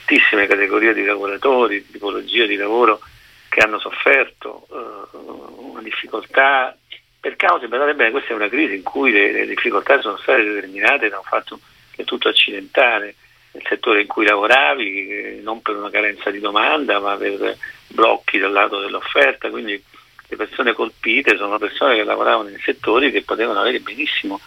tantissime 0.07 0.47
categorie 0.47 0.95
di 0.95 1.05
lavoratori, 1.05 1.85
tipologie 1.91 2.47
di 2.47 2.57
lavoro 2.57 3.01
che 3.49 3.61
hanno 3.61 3.81
sofferto 3.81 4.67
eh, 4.71 5.17
una 5.57 5.83
difficoltà 5.83 6.77
per 7.19 7.35
cause, 7.35 7.67
guardate 7.67 7.95
bene, 7.95 8.13
questa 8.13 8.31
è 8.31 8.37
una 8.37 8.49
crisi 8.49 8.77
in 8.77 8.85
cui 8.85 9.11
le, 9.11 9.33
le, 9.33 9.47
difficoltà 9.47 10.01
sono 10.01 10.17
state 10.19 10.45
determinate 10.45 11.09
da 11.09 11.19
un 11.19 11.25
fatto 11.25 11.59
che 11.91 12.03
è 12.03 12.05
tutto 12.05 12.29
accidentale, 12.29 13.17
nel 13.57 13.67
settore 13.67 14.03
in 14.03 14.07
cui 14.07 14.27
lavoravi, 14.27 15.09
eh, 15.09 15.41
non 15.43 15.63
per 15.63 15.77
una 15.77 15.91
carenza 15.91 16.31
di 16.31 16.41
domanda, 16.41 17.01
ma 17.01 17.17
per 17.17 17.57
blocchi 17.89 18.39
dal 18.39 18.53
lato 18.53 18.81
dell'offerta, 18.81 19.49
quindi 19.49 19.83
le 20.29 20.37
persone 20.37 20.75
colpite 20.75 21.37
sono 21.37 21.59
persone 21.59 21.95
che 21.95 22.05
lavoravano 22.05 22.49
in 22.49 22.59
settori 22.63 23.11
che 23.11 23.23
potevano 23.23 23.61
avere 23.61 23.81
benissimo 23.81 24.41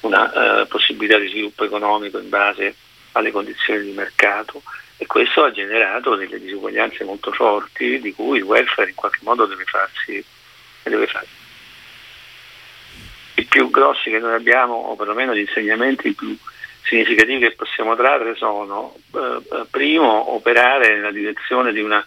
una 0.00 0.62
eh, 0.62 0.66
possibilità 0.66 1.18
di 1.18 1.28
sviluppo 1.28 1.64
economico 1.64 2.18
in 2.18 2.28
base 2.28 2.74
alle 3.12 3.30
condizioni 3.30 3.84
di 3.84 3.92
mercato 3.92 4.62
e 4.96 5.06
questo 5.06 5.44
ha 5.44 5.50
generato 5.50 6.14
delle 6.14 6.38
disuguaglianze 6.38 7.04
molto 7.04 7.32
forti 7.32 8.00
di 8.00 8.12
cui 8.12 8.38
il 8.38 8.44
welfare 8.44 8.90
in 8.90 8.94
qualche 8.94 9.20
modo 9.22 9.46
deve 9.46 9.64
farsi 9.64 10.24
deve 10.82 11.06
farsi. 11.06 11.38
I 13.36 13.44
più 13.44 13.70
grossi 13.70 14.10
che 14.10 14.18
noi 14.18 14.34
abbiamo, 14.34 14.74
o 14.74 14.96
perlomeno 14.96 15.34
gli 15.34 15.40
insegnamenti 15.40 16.12
più 16.12 16.36
significativi 16.82 17.40
che 17.40 17.52
possiamo 17.52 17.94
trarre 17.96 18.34
sono 18.34 18.94
eh, 19.14 19.18
eh 19.18 19.64
primo 19.70 20.34
operare 20.34 20.94
nella 20.94 21.10
direzione 21.10 21.72
di 21.72 21.80
una 21.80 22.04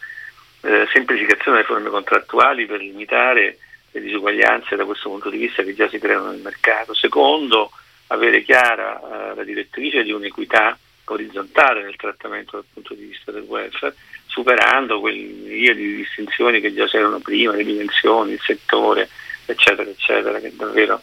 eh, 0.62 0.88
semplificazione 0.92 1.58
delle 1.58 1.68
forme 1.68 1.90
contrattuali 1.90 2.66
per 2.66 2.80
limitare 2.80 3.58
le 3.92 4.02
disuguaglianze 4.02 4.76
da 4.76 4.86
questo 4.86 5.10
punto 5.10 5.30
di 5.30 5.38
vista 5.38 5.64
che 5.64 5.76
già 5.76 5.88
si 5.88 6.00
creano 6.00 6.32
nel 6.32 6.42
mercato. 6.42 6.94
Secondo, 6.94 7.72
avere 8.08 8.44
chiara 8.44 9.00
eh, 9.00 9.36
la 9.36 9.44
direttrice 9.44 10.04
di 10.04 10.12
un'equità 10.12 10.78
orizzontale 11.06 11.84
nel 11.84 11.96
trattamento 11.96 12.58
dal 12.58 12.66
punto 12.72 12.94
di 12.94 13.06
vista 13.06 13.32
del 13.32 13.44
welfare, 13.44 13.96
superando 14.26 15.00
quelle 15.00 15.76
di 15.76 15.96
distinzioni 15.98 16.60
che 16.60 16.74
già 16.74 16.88
c'erano 16.88 17.20
prima, 17.20 17.54
le 17.54 17.64
dimensioni, 17.64 18.34
il 18.34 18.42
settore, 18.42 19.10
eccetera, 19.46 19.90
eccetera, 19.90 20.40
che 20.40 20.56
davvero 20.56 21.02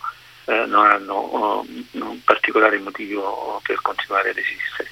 eh, 0.50 0.66
non 0.66 0.86
hanno 0.86 1.14
oh, 1.14 1.66
un 1.92 2.24
particolare 2.24 2.78
motivo 2.78 3.60
per 3.64 3.80
continuare 3.80 4.30
ad 4.30 4.36
esistere. 4.36 4.88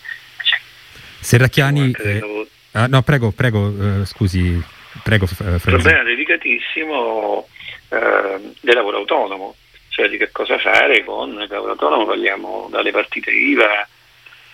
Serracchiani, 1.20 1.92
eh, 1.98 2.46
ah, 2.72 2.86
no, 2.86 3.02
prego, 3.02 3.32
prego, 3.32 3.68
eh, 3.68 4.06
scusi, 4.06 4.62
Prego, 5.02 5.26
Il 5.30 5.60
problema 5.60 6.02
delicatissimo 6.02 7.46
eh, 7.90 8.54
del 8.60 8.74
lavoro 8.74 8.98
autonomo, 8.98 9.54
cioè 9.90 10.08
di 10.08 10.16
che 10.16 10.30
cosa 10.32 10.58
fare 10.58 11.04
con 11.04 11.30
il 11.40 11.46
lavoro 11.48 11.72
autonomo, 11.72 12.06
parliamo 12.06 12.68
dalle 12.70 12.90
partite 12.90 13.30
IVA 13.30 13.88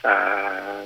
a, 0.03 0.83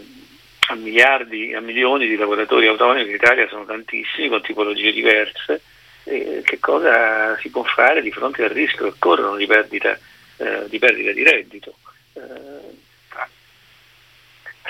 a 0.69 0.75
miliardi, 0.75 1.55
a 1.55 1.61
milioni 1.61 2.07
di 2.07 2.17
lavoratori 2.17 2.67
autonomi 2.67 3.03
in 3.03 3.15
Italia 3.15 3.49
sono 3.49 3.65
tantissimi 3.65 4.29
con 4.29 4.43
tipologie 4.43 4.93
diverse. 4.93 5.63
Che 6.09 6.59
cosa 6.59 7.37
si 7.39 7.51
può 7.51 7.63
fare 7.65 8.01
di 8.01 8.11
fronte 8.11 8.43
al 8.43 8.49
rischio 8.49 8.87
che 8.87 8.95
corrono 8.99 9.37
di 9.37 9.47
perdita, 9.47 9.99
eh, 10.39 10.65
di, 10.69 10.79
perdita 10.79 11.13
di 11.13 11.23
reddito? 11.23 11.75
Eh, 12.15 12.77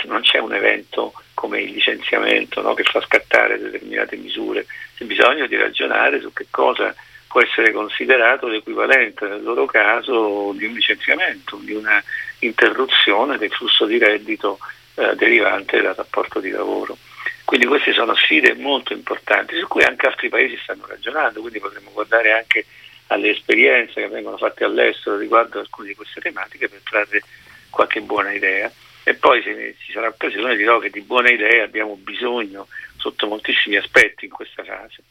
non 0.05 0.21
c'è 0.23 0.39
un 0.39 0.55
evento 0.55 1.13
come 1.35 1.61
il 1.61 1.73
licenziamento 1.73 2.61
no, 2.61 2.75
che 2.75 2.83
fa 2.85 3.01
scattare 3.01 3.59
determinate 3.59 4.17
misure, 4.17 4.67
c'è 4.97 5.05
bisogno 5.05 5.47
di 5.47 5.57
ragionare 5.57 6.21
su 6.21 6.33
che 6.33 6.47
cosa 6.51 6.95
può 7.29 7.43
essere 7.43 7.73
considerato 7.73 8.49
l'equivalente 8.49 9.27
nel 9.27 9.43
loro 9.43 9.67
caso 9.67 10.53
di 10.57 10.65
un 10.65 10.73
licenziamento, 10.73 11.59
di 11.63 11.75
una 11.75 12.03
interruzione 12.41 13.37
del 13.39 13.53
flusso 13.53 13.85
di 13.85 13.99
reddito 13.99 14.59
eh, 14.95 15.15
derivante 15.15 15.81
dal 15.81 15.95
rapporto 15.95 16.41
di 16.41 16.51
lavoro. 16.51 16.97
Quindi 17.45 17.67
queste 17.67 17.93
sono 17.93 18.15
sfide 18.15 18.55
molto 18.55 18.93
importanti 18.93 19.57
su 19.59 19.67
cui 19.69 19.83
anche 19.83 20.07
altri 20.07 20.29
paesi 20.29 20.59
stanno 20.63 20.87
ragionando, 20.87 21.41
quindi 21.41 21.61
potremmo 21.61 21.91
guardare 21.93 22.33
anche 22.33 22.67
alle 23.09 23.31
esperienze 23.31 24.01
che 24.01 24.09
vengono 24.09 24.37
fatte 24.37 24.65
all'estero 24.65 25.19
riguardo 25.19 25.59
alcune 25.59 25.89
di 25.89 25.95
queste 25.95 26.21
tematiche 26.21 26.69
per 26.69 26.81
trarre 26.83 27.23
qualche 27.71 28.01
buona 28.01 28.33
idea 28.33 28.71
e 29.03 29.15
poi 29.15 29.43
se 29.43 29.77
ci 29.79 29.93
sarà 29.93 30.09
occasione 30.09 30.57
dirò 30.57 30.79
che 30.79 30.91
di 30.91 31.01
buone 31.01 31.31
idee 31.33 31.63
abbiamo 31.63 31.97
bisogno 31.97 32.69
sotto 32.97 33.27
moltissimi 33.27 33.77
aspetti 33.77 34.27
in 34.27 34.31
questa 34.31 34.63
fase. 34.63 35.03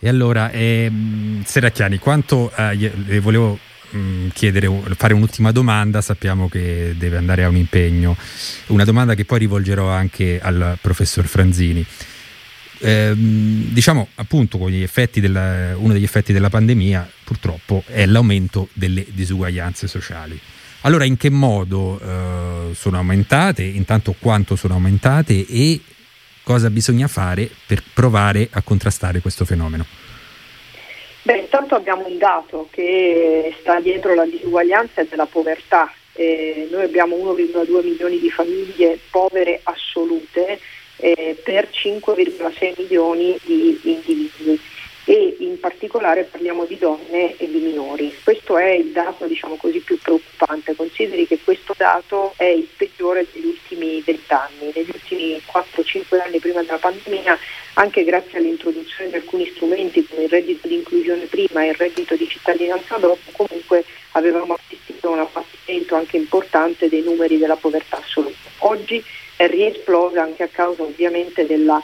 E 0.00 0.08
allora, 0.08 0.50
ehm, 0.50 1.44
Serracchiani, 1.44 1.98
quanto 1.98 2.50
eh, 2.56 2.74
le 2.74 3.20
volevo 3.20 3.56
mm, 3.94 4.30
chiedere, 4.30 4.68
fare 4.96 5.14
un'ultima 5.14 5.52
domanda, 5.52 6.00
sappiamo 6.00 6.48
che 6.48 6.94
deve 6.96 7.18
andare 7.18 7.44
a 7.44 7.48
un 7.48 7.54
impegno, 7.54 8.16
una 8.68 8.84
domanda 8.84 9.14
che 9.14 9.24
poi 9.24 9.38
rivolgerò 9.38 9.86
anche 9.86 10.40
al 10.42 10.78
professor 10.80 11.24
Franzini. 11.24 11.86
Eh, 12.84 13.12
diciamo 13.14 14.08
appunto 14.16 14.58
con 14.58 14.72
della, 15.14 15.76
uno 15.76 15.92
degli 15.92 16.02
effetti 16.02 16.32
della 16.32 16.50
pandemia 16.50 17.08
purtroppo 17.22 17.84
è 17.86 18.04
l'aumento 18.06 18.68
delle 18.72 19.06
disuguaglianze 19.08 19.86
sociali. 19.86 20.38
Allora 20.80 21.04
in 21.04 21.16
che 21.16 21.30
modo 21.30 22.00
eh, 22.00 22.74
sono 22.74 22.96
aumentate, 22.96 23.62
intanto 23.62 24.16
quanto 24.18 24.56
sono 24.56 24.74
aumentate 24.74 25.46
e 25.46 25.80
cosa 26.42 26.70
bisogna 26.70 27.06
fare 27.06 27.48
per 27.68 27.84
provare 27.94 28.48
a 28.50 28.62
contrastare 28.62 29.20
questo 29.20 29.44
fenomeno? 29.44 29.86
Beh, 31.22 31.38
intanto 31.38 31.76
abbiamo 31.76 32.04
un 32.08 32.18
dato 32.18 32.66
che 32.72 33.54
sta 33.60 33.78
dietro 33.80 34.12
la 34.14 34.24
disuguaglianza 34.24 35.02
e 35.02 35.06
della 35.08 35.26
povertà. 35.26 35.88
Eh, 36.14 36.68
noi 36.68 36.82
abbiamo 36.82 37.14
1,2 37.14 37.84
milioni 37.84 38.18
di 38.18 38.28
famiglie 38.28 38.98
povere 39.08 39.60
assolute 39.62 40.58
eh, 41.02 41.36
per 41.42 41.68
5,6 41.68 42.74
milioni 42.78 43.36
di 43.42 43.78
individui 43.82 44.60
e 45.04 45.36
in 45.40 45.58
particolare 45.58 46.22
parliamo 46.22 46.64
di 46.64 46.78
donne 46.78 47.36
e 47.36 47.50
di 47.50 47.58
minori. 47.58 48.14
Questo 48.22 48.56
è 48.56 48.70
il 48.70 48.92
dato 48.92 49.26
diciamo 49.26 49.56
così, 49.56 49.80
più 49.80 49.98
preoccupante, 49.98 50.76
consideri 50.76 51.26
che 51.26 51.40
questo 51.42 51.74
dato 51.76 52.34
è 52.36 52.44
il 52.44 52.68
peggiore 52.76 53.26
degli 53.32 53.46
ultimi 53.46 54.00
vent'anni, 54.00 54.70
negli 54.72 54.90
ultimi 54.92 55.42
4-5 55.52 56.20
anni 56.24 56.38
prima 56.38 56.62
della 56.62 56.78
pandemia, 56.78 57.36
anche 57.74 58.04
grazie 58.04 58.38
all'introduzione 58.38 59.10
di 59.10 59.16
alcuni 59.16 59.50
strumenti 59.54 60.06
come 60.06 60.22
il 60.22 60.28
reddito 60.28 60.68
di 60.68 60.74
inclusione 60.74 61.24
prima 61.24 61.64
e 61.64 61.70
il 61.70 61.74
reddito 61.74 62.14
di 62.14 62.28
cittadinanza 62.28 62.96
dopo, 62.98 63.18
comunque 63.32 63.84
avevamo 64.12 64.54
assistito 64.54 65.08
a 65.08 65.12
un 65.12 65.18
abbattimento 65.20 65.96
anche 65.96 66.16
importante 66.16 66.88
dei 66.88 67.02
numeri 67.02 67.38
della 67.38 67.56
povertà 67.56 67.98
assoluta. 67.98 68.50
Oggi 68.58 69.02
è 69.42 69.48
riesplosa 69.48 70.22
anche 70.22 70.44
a 70.44 70.48
causa 70.48 70.82
ovviamente 70.82 71.46
della 71.46 71.82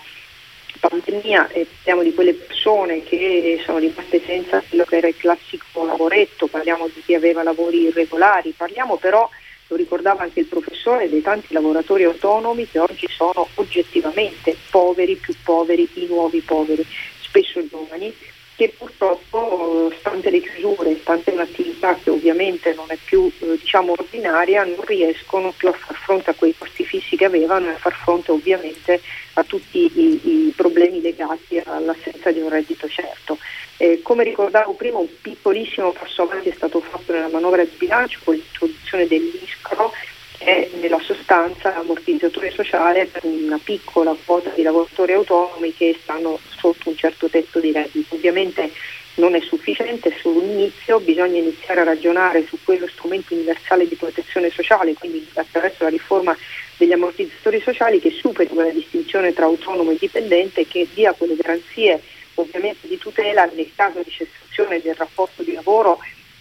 pandemia 0.79 1.49
e 1.49 1.67
parliamo 1.67 2.03
di 2.03 2.15
quelle 2.15 2.35
persone 2.35 3.03
che 3.03 3.61
sono 3.65 3.79
rimaste 3.79 4.23
senza 4.25 4.63
quello 4.69 4.85
che 4.85 4.97
era 4.99 5.09
il 5.09 5.17
classico 5.17 5.85
lavoretto, 5.85 6.47
parliamo 6.47 6.87
di 6.87 7.03
chi 7.05 7.15
aveva 7.15 7.43
lavori 7.43 7.83
irregolari, 7.83 8.55
parliamo 8.57 8.97
però, 8.97 9.29
lo 9.71 9.77
ricordava 9.77 10.23
anche 10.23 10.41
il 10.41 10.47
professore, 10.47 11.09
dei 11.09 11.21
tanti 11.21 11.53
lavoratori 11.53 12.05
autonomi 12.05 12.69
che 12.69 12.79
oggi 12.79 13.07
sono 13.09 13.49
oggettivamente 13.55 14.57
poveri, 14.71 15.17
più 15.17 15.35
poveri, 15.43 15.89
i 15.95 16.07
nuovi 16.07 16.41
poveri, 16.41 16.87
spesso 17.21 17.67
giovani, 17.67 18.15
che 18.59 18.75
purtroppo, 18.77 19.93
stante 20.01 20.31
le 20.31 20.41
chiusure, 20.41 20.99
stante 21.01 21.31
un'attività 21.31 21.95
che 21.95 22.11
ovviamente 22.11 22.75
non 22.75 22.87
è 22.89 22.97
più 22.97 23.31
eh, 23.39 23.57
diciamo, 23.57 23.93
ordinaria, 23.97 24.65
non 24.65 24.85
riescono 24.85 25.55
più 25.57 25.69
a 25.69 25.73
far 25.73 25.95
fronte 25.95 26.31
a 26.31 26.35
quei 26.35 26.57
costi 26.59 26.85
fissi 26.85 27.17
che 27.17 27.27
avevano 27.27 27.69
e 27.69 27.75
a 27.75 27.77
far 27.77 27.95
fronte 27.95 28.33
ovviamente 28.33 29.01
a 29.35 29.45
tutti 29.45 29.89
i, 29.95 30.21
i 30.25 30.53
problemi 30.57 31.01
legati 31.01 31.63
all'assenza 31.65 32.33
di 32.33 32.41
un 32.41 32.49
reddito 32.49 32.89
certo. 32.89 33.39
Eh, 33.77 34.01
come 34.03 34.25
ricordavo 34.25 34.73
prima, 34.73 34.99
un 34.99 35.07
piccolissimo 35.23 35.93
passo 35.93 36.23
avanti 36.23 36.49
è 36.49 36.55
stato 36.57 36.81
fatto 36.81 37.13
nella 37.13 37.29
manovra 37.29 37.63
di 37.63 37.77
bilancio 37.79 38.19
con 38.25 38.35
l'introduzione 38.35 39.07
dell'ISCRO 39.07 39.93
è 40.39 40.71
nella 40.81 41.01
sostanza 41.01 41.71
l'ammortizzatore 41.71 42.51
sociale 42.51 43.07
per 43.07 43.25
una 43.25 43.59
piccola 43.63 44.17
quota 44.25 44.51
di 44.51 44.63
lavoratori 44.63 45.13
autonomi 45.13 45.75
che 45.75 45.99
stanno 46.01 46.39
sotto 46.57 46.89
un 46.89 46.97
certo 46.97 47.29
tetto 47.29 47.59
di 47.59 47.73
reddito. 47.73 48.15
Ovviamente 48.15 48.73
non 49.17 49.35
è 49.35 49.41
sufficiente, 49.41 50.11
è 50.11 50.17
solo 50.21 50.41
un 50.41 50.51
inizio, 50.51 51.01
bisogna 51.01 51.39
iniziare 51.39 51.81
a 51.81 51.85
ragionare 51.85 52.47
su 52.47 52.57
quello 52.63 52.87
strumento 52.87 53.35
universale 53.35 53.89
di 53.89 53.97
protezione 53.97 54.49
sociale, 54.51 54.95
quindi 54.95 55.29
attraverso 55.35 55.83
la 55.83 55.91
riforma 55.91 56.37
degli 56.77 56.93
ammortizzatori 56.93 57.61
sociali 57.61 57.99
che 57.99 58.11
superi 58.11 58.49
quella 58.49 58.71
distinzione 58.71 59.33
tra 59.33 59.47
autonomo 59.47 59.91
e 59.91 59.97
dipendente 59.99 60.61
e 60.61 60.69
che 60.69 60.87
dia 60.95 61.13
quelle 61.13 61.35
garanzie 61.35 62.01
ovviamente 62.35 62.87
di 62.87 62.99
tutela 62.99 63.51
nel 63.53 63.71
caso 63.75 64.01
di 64.03 64.11
cessazione 64.11 64.81
del 64.81 64.95
rapporto 64.95 65.43
di 65.43 65.53
lavoro 65.53 65.99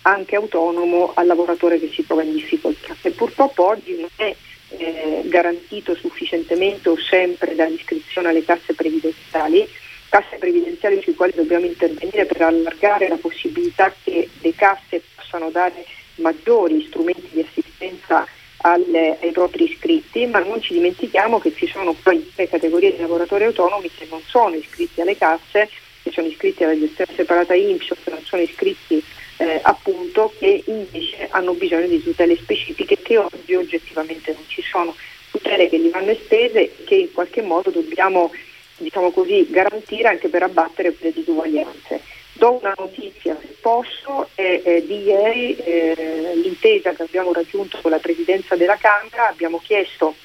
anche 0.08 0.38
autonomo 0.38 1.12
al 1.16 1.28
lavoratore 1.28 1.80
che 1.80 1.90
si 1.94 2.06
trova 2.06 2.24
in 2.24 2.32
difficoltà, 2.34 2.96
che 3.02 3.12
purtroppo 3.12 3.68
oggi 3.68 3.98
non 4.00 4.10
è 4.16 4.34
eh, 4.70 5.22
garantito 5.26 5.96
sufficientemente 5.96 6.88
o 6.90 6.98
sempre 6.98 7.56
dall'iscrizione 7.56 8.30
alle 8.30 8.44
casse 8.46 8.74
previdenziali, 8.74 9.68
casse 10.10 10.38
previdenziali 10.38 11.02
sui 11.02 11.14
quali 11.14 11.34
dobbiamo 11.36 11.66
intervenire 11.66 12.26
per 12.26 12.42
allargare 12.42 13.10
la 13.10 13.18
possibilità 13.18 13.94
che 14.02 14.30
le 14.40 14.56
casse 14.56 15.02
possano 15.14 15.50
dare 15.50 15.86
maggiori 16.16 16.86
strumenti 16.88 17.28
di 17.32 17.42
assistenza 17.42 18.26
alle, 18.62 19.18
ai 19.22 19.32
propri 19.32 19.70
iscritti, 19.70 20.26
ma 20.26 20.40
non 20.40 20.62
ci 20.62 20.74
dimentichiamo 20.74 21.38
che 21.40 21.54
ci 21.54 21.68
sono 21.68 21.94
poi 21.94 22.32
tre 22.34 22.48
categorie 22.48 22.94
di 22.94 23.02
lavoratori 23.02 23.44
autonomi 23.44 23.92
che 23.92 24.08
non 24.10 24.22
sono 24.26 24.56
iscritti 24.56 25.02
alle 25.02 25.18
casse, 25.18 25.70
che 26.02 26.12
sono 26.12 26.28
iscritti 26.28 26.64
alla 26.64 26.80
gestione 26.80 27.14
separata 27.14 27.54
INPS, 27.54 27.94
che 28.04 28.10
non 28.10 28.24
sono 28.24 28.42
iscritti 28.42 29.04
eh, 29.38 29.60
appunto 29.64 30.34
che 30.38 30.64
invece 30.66 31.28
hanno 31.30 31.54
bisogno 31.54 31.88
di 31.88 32.02
tutele 32.02 32.36
specifiche 32.36 32.98
che 33.02 33.18
oggi 33.18 33.56
oggettivamente 33.56 34.34
non 34.34 34.44
ci 34.48 34.62
sono, 34.62 34.96
tutele 35.32 35.70
che 35.70 35.80
gli 35.80 35.90
vanno 35.90 36.12
estese 36.12 36.60
e 36.60 36.76
che 36.86 36.96
in 36.96 37.12
qualche 37.14 37.42
modo 37.42 37.70
dobbiamo 37.70 38.32
diciamo 38.78 39.12
così, 39.12 39.48
garantire 39.50 40.08
anche 40.08 40.30
per 40.30 40.44
abbattere 40.44 40.94
quelle 40.94 41.14
disuguaglianze. 41.14 42.02
Do 42.34 42.60
una 42.62 42.74
notizia, 42.78 43.36
se 43.42 43.56
posso, 43.60 44.30
è, 44.36 44.62
è 44.64 44.82
di 44.84 45.04
ieri 45.04 45.56
eh, 45.56 46.34
l'intesa 46.36 46.94
che 46.94 47.04
abbiamo 47.04 47.34
raggiunto 47.34 47.80
con 47.82 47.90
la 47.90 47.98
Presidenza 47.98 48.56
della 48.56 48.78
Camera, 48.78 49.30
abbiamo 49.30 49.60
chiesto 49.60 50.16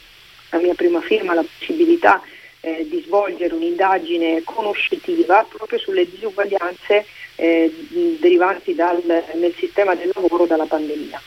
a 0.50 0.58
mia 0.58 0.74
prima 0.74 1.00
firma 1.00 1.32
la 1.32 1.44
possibilità 1.58 2.22
eh, 2.62 2.86
di 2.88 3.02
svolgere 3.04 3.54
un'indagine 3.54 4.42
conoscitiva 4.44 5.44
proprio 5.48 5.78
sulle 5.78 6.08
disuguaglianze 6.08 7.04
eh, 7.36 7.72
derivanti 8.20 8.74
dal, 8.74 9.02
nel 9.34 9.54
sistema 9.56 9.94
del 9.94 10.10
lavoro 10.14 10.46
dalla 10.46 10.66
pandemia. 10.66 11.20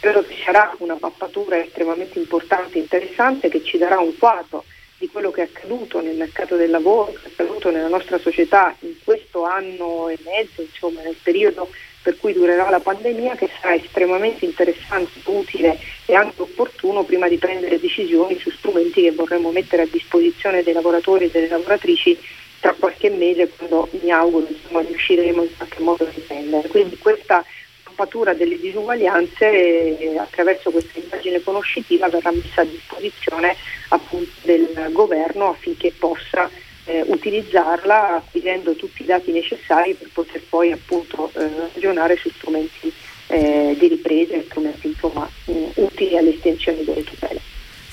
Credo 0.00 0.22
che 0.24 0.36
sarà 0.44 0.74
una 0.78 0.96
mappatura 1.00 1.58
estremamente 1.58 2.18
importante 2.18 2.76
e 2.78 2.82
interessante 2.82 3.48
che 3.48 3.62
ci 3.62 3.78
darà 3.78 3.98
un 4.00 4.16
quadro 4.18 4.64
di 5.02 5.08
quello 5.08 5.32
che 5.32 5.40
è 5.40 5.48
accaduto 5.52 6.00
nel 6.00 6.14
mercato 6.14 6.54
del 6.54 6.70
lavoro, 6.70 7.10
che 7.10 7.26
è 7.26 7.30
accaduto 7.32 7.72
nella 7.72 7.88
nostra 7.88 8.20
società 8.20 8.72
in 8.82 8.94
questo 9.02 9.42
anno 9.42 10.08
e 10.08 10.16
mezzo, 10.24 10.62
insomma 10.62 11.02
nel 11.02 11.16
periodo 11.20 11.68
per 12.02 12.16
cui 12.18 12.32
durerà 12.32 12.70
la 12.70 12.78
pandemia, 12.78 13.34
che 13.34 13.50
sarà 13.60 13.74
estremamente 13.74 14.44
interessante, 14.44 15.10
utile 15.24 15.76
e 16.06 16.14
anche 16.14 16.42
opportuno 16.42 17.02
prima 17.02 17.26
di 17.26 17.36
prendere 17.36 17.80
decisioni 17.80 18.38
su 18.38 18.50
strumenti 18.50 19.02
che 19.02 19.10
vorremmo 19.10 19.50
mettere 19.50 19.82
a 19.82 19.88
disposizione 19.90 20.62
dei 20.62 20.72
lavoratori 20.72 21.24
e 21.24 21.30
delle 21.32 21.48
lavoratrici 21.48 22.16
tra 22.60 22.72
qualche 22.78 23.10
mese 23.10 23.48
quando 23.48 23.88
mi 24.02 24.12
auguro 24.12 24.46
insomma, 24.48 24.82
riusciremo 24.82 25.42
in 25.42 25.56
qualche 25.56 25.82
modo 25.82 26.04
a 26.04 26.10
riprendere. 26.14 26.68
Quindi 26.68 26.96
questa 26.96 27.44
mappatura 27.92 28.32
delle 28.32 28.58
disuguaglianze 28.58 30.16
attraverso 30.18 30.70
questa 30.70 30.98
indagine 30.98 31.42
conoscitiva 31.42 32.08
verrà 32.08 32.32
messa 32.32 32.62
a 32.62 32.64
disposizione 32.64 33.54
appunto 33.88 34.30
del 34.42 34.88
governo 34.90 35.50
affinché 35.50 35.92
possa 35.96 36.50
eh, 36.84 37.02
utilizzarla 37.06 38.16
acquisendo 38.16 38.74
tutti 38.74 39.02
i 39.02 39.06
dati 39.06 39.30
necessari 39.30 39.94
per 39.94 40.08
poter 40.12 40.42
poi 40.48 40.72
appunto 40.72 41.30
eh, 41.34 41.48
ragionare 41.72 42.16
su 42.16 42.30
strumenti 42.30 42.92
eh, 43.28 43.76
di 43.78 43.88
ripresa 43.88 44.34
e 44.34 44.44
strumenti 44.48 44.88
insomma, 44.88 45.28
eh, 45.46 45.70
utili 45.74 46.16
all'estensione 46.16 46.82
delle 46.82 47.04
tutele 47.04 47.40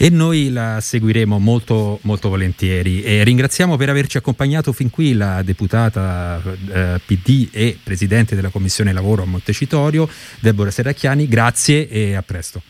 e 0.02 0.10
noi 0.10 0.50
la 0.50 0.80
seguiremo 0.80 1.40
molto, 1.40 2.00
molto 2.04 2.30
volentieri. 2.30 3.04
E 3.04 3.22
ringraziamo 3.26 3.76
per 3.76 3.90
averci 3.90 4.16
accompagnato 4.16 4.72
fin 4.72 4.90
qui 4.90 5.14
la 5.14 5.42
deputata 5.42 6.42
eh, 6.72 7.02
PD 7.06 7.50
e 7.52 7.78
presidente 7.84 8.34
della 8.34 8.48
Commissione 8.48 8.94
Lavoro 8.94 9.24
a 9.24 9.26
Montecitorio, 9.26 10.08
Deborah 10.40 10.72
Serracchiani. 10.72 11.28
Grazie 11.28 11.90
e 11.90 12.16
a 12.16 12.22
presto. 12.22 12.62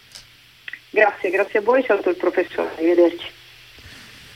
Grazie, 0.89 1.29
grazie 1.29 1.59
a 1.59 1.61
voi, 1.61 1.83
saluto 1.85 2.09
il 2.09 2.15
professore, 2.15 2.71
arrivederci. 2.75 3.27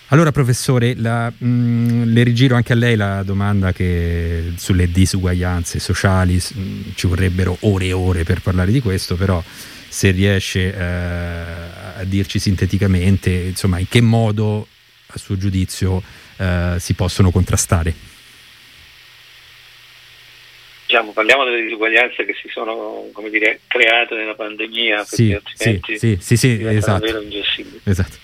Allora 0.09 0.31
professore, 0.31 0.93
la, 0.95 1.33
mh, 1.35 1.47
mm, 1.47 2.03
le 2.13 2.21
rigiro 2.21 2.53
anche 2.53 2.73
a 2.73 2.75
lei 2.75 2.95
la 2.95 3.23
domanda 3.23 3.71
che 3.71 4.53
sulle 4.57 4.91
disuguaglianze 4.91 5.79
sociali, 5.79 6.35
mh, 6.35 6.93
ci 6.93 7.07
vorrebbero 7.07 7.57
ore 7.61 7.85
e 7.85 7.93
ore 7.93 8.23
per 8.23 8.41
parlare 8.41 8.71
di 8.71 8.81
questo, 8.81 9.15
però 9.15 9.43
se 9.93 10.11
riesce 10.11 10.75
eh, 10.75 11.82
a 11.95 12.03
dirci 12.03 12.39
sinteticamente 12.39 13.29
insomma, 13.29 13.79
in 13.79 13.87
che 13.87 14.01
modo 14.01 14.67
a 15.07 15.17
suo 15.17 15.37
giudizio 15.37 16.01
eh, 16.37 16.75
si 16.79 16.93
possono 16.93 17.31
contrastare. 17.31 17.93
Diciamo, 20.85 21.11
parliamo 21.11 21.43
delle 21.45 21.63
disuguaglianze 21.63 22.25
che 22.25 22.35
si 22.39 22.49
sono 22.49 23.05
dire, 23.29 23.61
create 23.67 24.15
nella 24.15 24.35
pandemia 24.35 25.03
sì, 25.03 25.33
altrimenti 25.33 25.97
sì, 25.97 26.17
sì, 26.19 26.37
sì, 26.37 26.63
esatto. 26.63 27.05
davvero 27.05 27.21
ingestibili. 27.21 27.79
Esatto. 27.83 28.17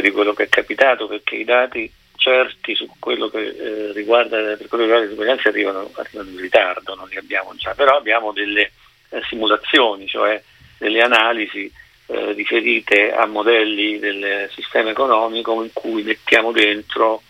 di 0.00 0.10
quello 0.10 0.34
che 0.34 0.44
è 0.44 0.48
capitato 0.48 1.06
perché 1.06 1.36
i 1.36 1.44
dati 1.44 1.90
certi 2.16 2.74
su 2.74 2.88
quello 2.98 3.28
che 3.28 3.38
eh, 3.38 3.92
riguarda 3.92 4.36
per 4.56 4.66
quello 4.68 4.84
che 4.84 4.90
riguarda 4.90 5.00
le 5.00 5.06
disuguaglianze 5.08 5.48
arrivano, 5.48 5.90
arrivano 5.94 6.30
in 6.30 6.40
ritardo, 6.40 6.94
non 6.94 7.08
li 7.08 7.16
abbiamo 7.16 7.54
già, 7.56 7.74
però 7.74 7.96
abbiamo 7.96 8.32
delle 8.32 8.72
eh, 9.10 9.22
simulazioni, 9.28 10.06
cioè 10.06 10.42
delle 10.84 11.00
analisi 11.00 11.72
eh, 12.06 12.32
riferite 12.32 13.10
a 13.10 13.24
modelli 13.24 13.98
del 13.98 14.50
sistema 14.52 14.90
economico 14.90 15.62
in 15.62 15.70
cui 15.72 16.02
mettiamo 16.02 16.52
dentro, 16.52 17.22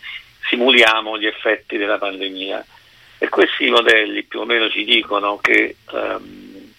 simuliamo 0.49 1.17
gli 1.17 1.25
effetti 1.25 1.77
della 1.77 1.97
pandemia. 1.97 2.65
E 3.17 3.29
questi 3.29 3.69
modelli 3.69 4.23
più 4.23 4.41
o 4.41 4.45
meno 4.45 4.69
ci 4.69 4.83
dicono 4.83 5.37
che 5.37 5.77
ehm, 5.89 6.73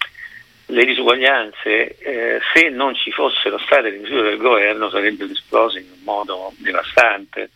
le 0.66 0.84
disuguaglianze, 0.84 1.96
eh, 1.96 2.40
se 2.52 2.68
non 2.68 2.94
ci 2.94 3.10
fossero 3.10 3.56
state 3.56 3.88
le 3.88 3.96
misure 3.96 4.28
del 4.28 4.36
governo, 4.36 4.90
sarebbero 4.90 5.32
esplose 5.32 5.78
in 5.78 5.86
un 5.96 6.02
modo 6.04 6.52
devastante. 6.58 7.52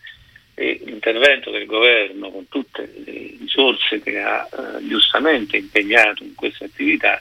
E 0.55 0.81
l'intervento 0.85 1.51
del 1.51 1.67
governo, 1.67 2.31
con 2.31 2.49
tutte 2.49 2.91
le 3.05 3.37
risorse 3.39 4.01
che 4.01 4.19
ha 4.19 4.49
eh, 4.51 4.87
giustamente 4.87 5.59
impegnato 5.59 6.23
in 6.23 6.35
questa 6.35 6.65
attività, 6.65 7.21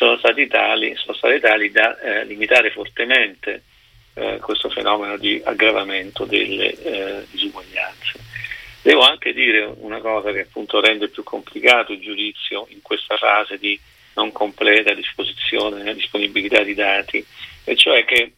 sono 0.00 0.16
stati 0.16 0.46
tali, 0.46 0.96
sono 0.96 1.14
stati 1.14 1.38
tali 1.40 1.70
da 1.70 1.98
eh, 2.00 2.24
limitare 2.24 2.70
fortemente 2.70 3.64
eh, 4.14 4.38
questo 4.38 4.70
fenomeno 4.70 5.18
di 5.18 5.42
aggravamento 5.44 6.24
delle 6.24 6.70
eh, 6.70 7.26
disuguaglianze. 7.30 8.18
Devo 8.80 9.02
anche 9.02 9.34
dire 9.34 9.70
una 9.76 9.98
cosa 9.98 10.32
che 10.32 10.40
appunto 10.40 10.80
rende 10.80 11.08
più 11.08 11.22
complicato 11.22 11.92
il 11.92 12.00
giudizio 12.00 12.66
in 12.70 12.80
questa 12.80 13.18
fase 13.18 13.58
di 13.58 13.78
non 14.14 14.32
completa 14.32 14.94
disposizione, 14.94 15.92
disponibilità 15.92 16.62
di 16.62 16.72
dati, 16.72 17.22
e 17.64 17.76
cioè 17.76 18.06
che 18.06 18.32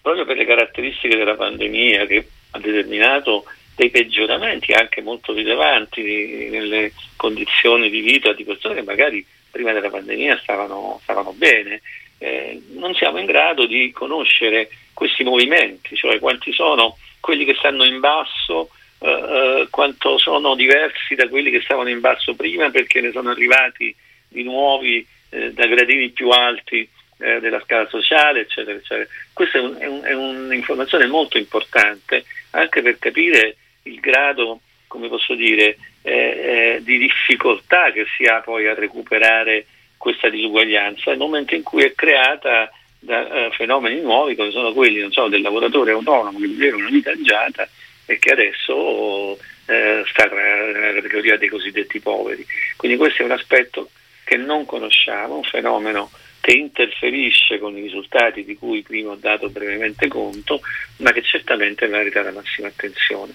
proprio 0.00 0.24
per 0.24 0.38
le 0.38 0.46
caratteristiche 0.46 1.18
della 1.18 1.36
pandemia 1.36 2.06
che 2.06 2.26
ha 2.52 2.58
determinato 2.58 3.44
dei 3.76 3.90
peggioramenti 3.90 4.72
anche 4.72 5.02
molto 5.02 5.34
rilevanti 5.34 6.48
nelle 6.48 6.92
condizioni 7.16 7.90
di 7.90 8.00
vita 8.00 8.32
di 8.32 8.44
persone 8.44 8.76
che 8.76 8.82
magari 8.82 9.26
prima 9.54 9.72
della 9.72 9.88
pandemia 9.88 10.36
stavano, 10.38 10.98
stavano 11.04 11.32
bene, 11.32 11.80
eh, 12.18 12.60
non 12.72 12.92
siamo 12.94 13.18
in 13.18 13.26
grado 13.26 13.66
di 13.66 13.92
conoscere 13.92 14.68
questi 14.92 15.22
movimenti, 15.22 15.94
cioè 15.94 16.18
quanti 16.18 16.52
sono 16.52 16.98
quelli 17.20 17.44
che 17.44 17.54
stanno 17.54 17.84
in 17.84 18.00
basso, 18.00 18.70
eh, 18.98 19.08
eh, 19.08 19.66
quanto 19.70 20.18
sono 20.18 20.56
diversi 20.56 21.14
da 21.14 21.28
quelli 21.28 21.52
che 21.52 21.60
stavano 21.60 21.88
in 21.88 22.00
basso 22.00 22.34
prima 22.34 22.68
perché 22.70 23.00
ne 23.00 23.12
sono 23.12 23.30
arrivati 23.30 23.94
di 24.28 24.42
nuovi 24.42 25.06
eh, 25.30 25.52
da 25.52 25.66
gradini 25.66 26.10
più 26.10 26.30
alti 26.30 26.88
eh, 27.18 27.38
della 27.38 27.60
scala 27.60 27.88
sociale, 27.88 28.40
eccetera, 28.40 28.76
eccetera. 28.76 29.06
Questa 29.32 29.58
è, 29.58 29.60
un, 29.60 29.76
è, 29.78 29.86
un, 29.86 30.02
è, 30.02 30.12
un'informazione 30.14 31.06
molto 31.06 31.38
importante 31.38 32.24
anche 32.50 32.82
per 32.82 32.98
capire 32.98 33.56
il 33.82 34.00
grado, 34.00 34.60
come 34.88 35.08
posso 35.08 35.34
dire, 35.34 35.76
eh, 36.06 36.12
eh, 36.12 36.82
di 36.82 36.98
difficoltà 36.98 37.90
che 37.90 38.04
si 38.14 38.24
ha 38.24 38.40
poi 38.40 38.66
a 38.66 38.74
recuperare 38.74 39.64
questa 39.96 40.28
disuguaglianza 40.28 41.10
nel 41.10 41.18
momento 41.18 41.54
in 41.54 41.62
cui 41.62 41.82
è 41.82 41.94
creata 41.94 42.70
da 42.98 43.20
uh, 43.20 43.52
fenomeni 43.52 44.00
nuovi 44.00 44.34
come 44.34 44.50
sono 44.50 44.74
quelli 44.74 45.06
so, 45.10 45.28
del 45.28 45.40
lavoratore 45.40 45.92
autonomo 45.92 46.38
che 46.38 46.46
viveva 46.46 46.76
una 46.76 46.90
vita 46.90 47.10
agiata 47.10 47.66
e 48.04 48.18
che 48.18 48.32
adesso 48.32 49.38
eh, 49.66 50.04
sta 50.06 50.26
nella 50.26 50.92
categoria 50.92 51.38
dei 51.38 51.48
cosiddetti 51.48 52.00
poveri. 52.00 52.44
Quindi 52.76 52.98
questo 52.98 53.22
è 53.22 53.24
un 53.24 53.32
aspetto 53.32 53.88
che 54.24 54.36
non 54.36 54.66
conosciamo, 54.66 55.36
un 55.36 55.42
fenomeno 55.42 56.10
che 56.40 56.52
interferisce 56.52 57.58
con 57.58 57.76
i 57.76 57.80
risultati 57.80 58.44
di 58.44 58.56
cui 58.56 58.82
prima 58.82 59.12
ho 59.12 59.16
dato 59.16 59.48
brevemente 59.48 60.08
conto, 60.08 60.60
ma 60.98 61.12
che 61.12 61.22
certamente 61.22 61.86
merita 61.86 62.20
la 62.20 62.32
massima 62.32 62.68
attenzione. 62.68 63.34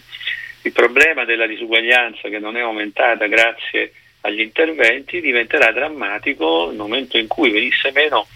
Il 0.64 0.72
problema 0.74 1.26
della 1.26 1.47
disuguaglianza 1.47 2.28
che 2.30 2.39
non 2.39 2.57
è 2.57 2.62
aumentata 2.62 3.28
grazie 3.28 3.93
agli 4.22 4.41
interventi 4.41 5.22
diventerà 5.22 5.72
drammatico 5.72 6.68
nel 6.68 6.78
momento 6.78 7.18
in 7.18 7.28
cui 7.28 7.51
venisse 7.51 7.91
meno 7.91 8.28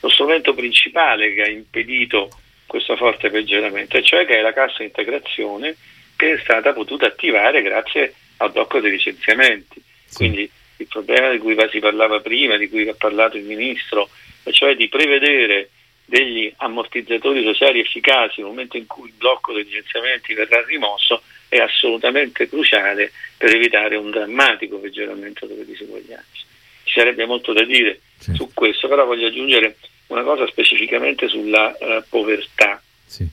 lo 0.00 0.08
strumento 0.08 0.54
principale 0.54 1.34
che 1.34 1.42
ha 1.42 1.48
impedito 1.48 2.30
questo 2.66 2.96
forte 2.96 3.30
peggioramento, 3.30 3.96
e 3.96 4.02
cioè 4.02 4.24
che 4.24 4.38
è 4.38 4.40
la 4.40 4.52
cassa 4.52 4.82
integrazione 4.82 5.76
che 6.16 6.32
è 6.32 6.38
stata 6.38 6.72
potuta 6.72 7.06
attivare 7.06 7.62
grazie 7.62 8.14
al 8.38 8.52
blocco 8.52 8.80
dei 8.80 8.92
licenziamenti. 8.92 9.82
Quindi 10.12 10.48
il 10.76 10.86
problema 10.88 11.30
di 11.30 11.38
cui 11.38 11.56
si 11.70 11.78
parlava 11.80 12.20
prima, 12.20 12.56
di 12.56 12.68
cui 12.68 12.88
ha 12.88 12.94
parlato 12.94 13.36
il 13.36 13.44
Ministro, 13.44 14.08
e 14.44 14.52
cioè 14.52 14.74
di 14.74 14.88
prevedere 14.88 15.70
degli 16.04 16.52
ammortizzatori 16.56 17.42
sociali 17.42 17.80
efficaci 17.80 18.40
nel 18.40 18.50
momento 18.50 18.76
in 18.76 18.86
cui 18.86 19.08
il 19.08 19.14
blocco 19.14 19.52
dei 19.52 19.64
licenziamenti 19.64 20.34
verrà 20.34 20.64
rimosso, 20.64 21.22
è 21.52 21.58
assolutamente 21.58 22.48
cruciale 22.48 23.12
per 23.36 23.54
evitare 23.54 23.96
un 23.96 24.10
drammatico 24.10 24.78
peggioramento 24.78 25.44
delle 25.44 25.66
disuguaglianze. 25.66 26.46
Ci 26.84 26.98
sarebbe 26.98 27.26
molto 27.26 27.52
da 27.52 27.62
dire 27.62 28.00
sì. 28.18 28.32
su 28.34 28.48
questo, 28.54 28.88
però 28.88 29.04
voglio 29.04 29.26
aggiungere 29.26 29.76
una 30.06 30.22
cosa 30.22 30.46
specificamente 30.46 31.28
sulla 31.28 31.76
uh, 31.78 32.02
povertà. 32.08 32.80
Sì. 33.04 33.26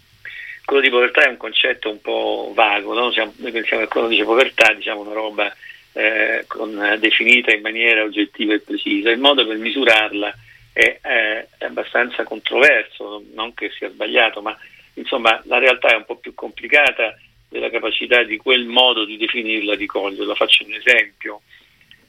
Quello 0.65 0.81
di 0.81 0.89
povertà 0.89 1.23
è 1.23 1.29
un 1.29 1.37
concetto 1.37 1.89
un 1.89 2.01
po' 2.01 2.51
vago, 2.53 2.93
no? 2.93 3.09
Siamo, 3.13 3.33
noi 3.37 3.53
pensiamo 3.53 3.83
che 3.83 3.87
quando 3.87 4.09
dice 4.09 4.25
povertà 4.25 4.73
diciamo 4.73 4.99
una 4.99 5.13
roba 5.13 5.55
eh, 5.93 6.43
con, 6.45 6.97
definita 6.99 7.53
in 7.53 7.61
maniera 7.61 8.03
oggettiva 8.03 8.53
e 8.53 8.59
precisa, 8.59 9.11
il 9.11 9.19
modo 9.19 9.47
per 9.47 9.55
misurarla 9.55 10.35
è, 10.73 10.99
è, 11.01 11.47
è 11.57 11.63
abbastanza 11.63 12.23
controverso, 12.23 13.23
non 13.33 13.53
che 13.53 13.71
sia 13.71 13.89
sbagliato, 13.89 14.41
ma 14.41 14.55
insomma 14.95 15.41
la 15.45 15.57
realtà 15.57 15.93
è 15.93 15.95
un 15.95 16.03
po' 16.03 16.17
più 16.17 16.33
complicata 16.33 17.17
della 17.49 17.69
capacità 17.69 18.23
di 18.23 18.37
quel 18.37 18.65
modo 18.65 19.03
di 19.03 19.17
definirla, 19.17 19.75
di 19.75 19.85
coglierla. 19.85 20.35
Faccio 20.35 20.63
un 20.65 20.73
esempio. 20.73 21.41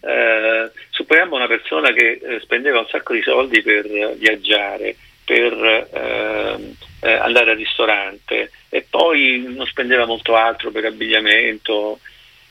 Eh, 0.03 0.71
supponiamo 0.91 1.37
una 1.37 1.47
persona 1.47 1.93
che 1.93 2.21
eh, 2.23 2.41
spendeva 2.41 2.79
un 2.79 2.87
sacco 2.89 3.13
di 3.15 3.23
soldi 3.23 3.63
per 3.63 3.87
eh, 3.87 4.15
viaggiare, 4.17 4.97
per 5.25 5.89
ehm, 5.93 6.75
eh, 7.01 7.13
andare 7.13 7.53
al 7.53 7.57
ristorante 7.57 8.51
e 8.69 8.87
poi 8.89 9.45
non 9.47 9.67
spendeva 9.67 10.07
molto 10.07 10.37
altro 10.37 10.71
per 10.71 10.85
abbigliamento. 10.85 11.99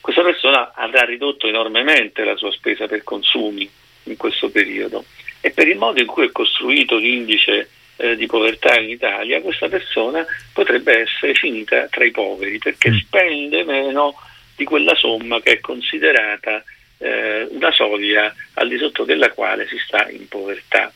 Questa 0.02 0.22
persona 0.22 0.74
avrà 0.74 1.04
ridotto 1.04 1.48
enormemente 1.48 2.24
la 2.24 2.36
sua 2.36 2.52
spesa 2.52 2.88
per 2.88 3.04
consumi 3.04 3.70
in 4.04 4.18
questo 4.18 4.50
periodo 4.50 5.06
e 5.42 5.52
per 5.52 5.68
il 5.68 5.78
modo 5.78 6.00
in 6.00 6.08
cui 6.08 6.26
è 6.26 6.32
costruito 6.32 6.98
l'indice 6.98 7.70
eh, 8.00 8.16
di 8.16 8.28
povertà 8.28 8.78
in 8.78 8.90
Italia, 8.90 9.42
questa 9.42 9.68
persona 9.68 10.26
potrebbe 10.54 11.02
essere 11.02 11.34
finita 11.34 11.88
tra 11.88 12.06
i 12.06 12.12
poveri 12.12 12.58
perché 12.58 12.92
mm. 12.92 12.98
spende 12.98 13.64
meno 13.66 14.16
di 14.56 14.64
quella 14.64 14.96
somma 14.96 15.42
che 15.42 15.54
è 15.54 15.60
considerata 15.60 16.64
eh, 16.98 17.48
una 17.52 17.72
soglia 17.72 18.34
al 18.54 18.70
di 18.70 18.78
sotto 18.78 19.04
della 19.04 19.32
quale 19.32 19.68
si 19.68 19.78
sta 19.86 20.10
in 20.10 20.28
povertà. 20.30 20.92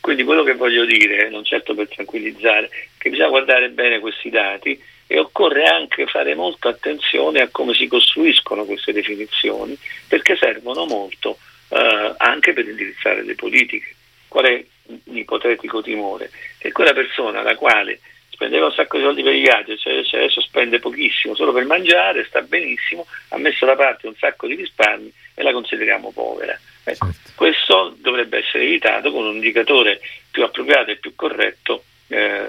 Quindi 0.00 0.24
quello 0.24 0.42
che 0.42 0.54
voglio 0.54 0.84
dire, 0.84 1.28
non 1.28 1.44
certo 1.44 1.74
per 1.74 1.88
tranquillizzare, 1.88 2.70
che 2.96 3.10
bisogna 3.10 3.28
guardare 3.28 3.68
bene 3.70 4.00
questi 4.00 4.30
dati 4.30 4.80
e 5.06 5.18
occorre 5.18 5.64
anche 5.64 6.06
fare 6.06 6.34
molta 6.34 6.70
attenzione 6.70 7.40
a 7.40 7.48
come 7.48 7.74
si 7.74 7.86
costruiscono 7.86 8.64
queste 8.64 8.92
definizioni 8.92 9.76
perché 10.06 10.36
servono 10.36 10.86
molto 10.86 11.38
eh, 11.68 12.14
anche 12.16 12.52
per 12.52 12.66
indirizzare 12.66 13.22
le 13.22 13.34
politiche. 13.34 13.94
Qual 14.28 14.44
è 14.44 14.64
un 15.04 15.16
ipotetico 15.16 15.82
timore? 15.82 16.30
Che 16.58 16.72
quella 16.72 16.92
persona 16.92 17.40
alla 17.40 17.54
quale 17.54 18.00
spendeva 18.38 18.66
un 18.66 18.72
sacco 18.72 18.98
di 18.98 19.02
soldi 19.02 19.22
per 19.24 19.34
i 19.34 19.42
gadget, 19.42 19.78
cioè, 19.78 20.04
cioè 20.04 20.20
adesso 20.20 20.40
spende 20.40 20.78
pochissimo 20.78 21.34
solo 21.34 21.52
per 21.52 21.64
mangiare, 21.64 22.24
sta 22.24 22.40
benissimo, 22.40 23.04
ha 23.30 23.38
messo 23.38 23.66
da 23.66 23.74
parte 23.74 24.06
un 24.06 24.14
sacco 24.16 24.46
di 24.46 24.54
risparmi 24.54 25.12
e 25.34 25.42
la 25.42 25.52
consideriamo 25.52 26.12
povera. 26.12 26.58
Ecco, 26.84 27.06
certo. 27.06 27.30
Questo 27.34 27.96
dovrebbe 27.98 28.38
essere 28.38 28.64
evitato 28.64 29.10
con 29.10 29.24
un 29.26 29.34
indicatore 29.34 30.00
più 30.30 30.44
appropriato 30.44 30.92
e 30.92 30.96
più 30.96 31.14
corretto 31.16 31.82
eh, 32.06 32.48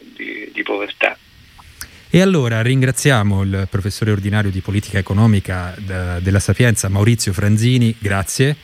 di, 0.00 0.50
di 0.52 0.62
povertà. 0.64 1.16
E 2.10 2.20
allora 2.20 2.60
ringraziamo 2.62 3.42
il 3.42 3.68
professore 3.70 4.10
ordinario 4.10 4.50
di 4.50 4.60
politica 4.60 4.98
economica 4.98 5.74
della 5.76 6.40
Sapienza 6.40 6.88
Maurizio 6.88 7.32
Franzini, 7.32 7.94
grazie. 7.98 8.56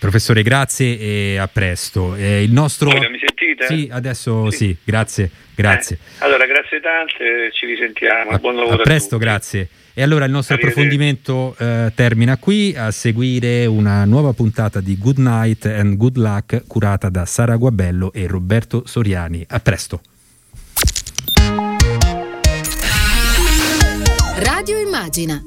Professore, 0.00 0.42
grazie 0.42 0.98
e 0.98 1.36
a 1.36 1.46
presto. 1.46 2.14
Eh, 2.14 2.42
il 2.42 2.52
nostro... 2.52 2.88
mi 2.88 3.18
sentite? 3.18 3.66
Sì, 3.66 3.86
adesso 3.92 4.50
sì, 4.50 4.56
sì 4.56 4.76
grazie. 4.82 5.30
grazie. 5.54 5.98
Eh, 6.00 6.24
allora, 6.24 6.46
grazie 6.46 6.80
tante, 6.80 7.52
ci 7.52 7.66
risentiamo. 7.66 8.30
A, 8.30 8.38
Buon 8.38 8.56
lavoro. 8.56 8.76
A 8.76 8.78
presto, 8.82 9.16
a 9.16 9.18
grazie. 9.18 9.68
E 9.92 10.00
allora 10.00 10.24
il 10.24 10.30
nostro 10.30 10.54
approfondimento 10.54 11.54
eh, 11.58 11.92
termina 11.94 12.38
qui, 12.38 12.74
a 12.74 12.90
seguire 12.90 13.66
una 13.66 14.06
nuova 14.06 14.32
puntata 14.32 14.80
di 14.80 14.96
Good 14.96 15.18
Night 15.18 15.66
and 15.66 15.98
Good 15.98 16.16
Luck 16.16 16.66
curata 16.66 17.10
da 17.10 17.26
Sara 17.26 17.56
Guabello 17.56 18.10
e 18.14 18.26
Roberto 18.26 18.84
Soriani. 18.86 19.44
A 19.50 19.60
presto. 19.60 20.00
Radio 24.38 24.78
Immagina 24.78 25.44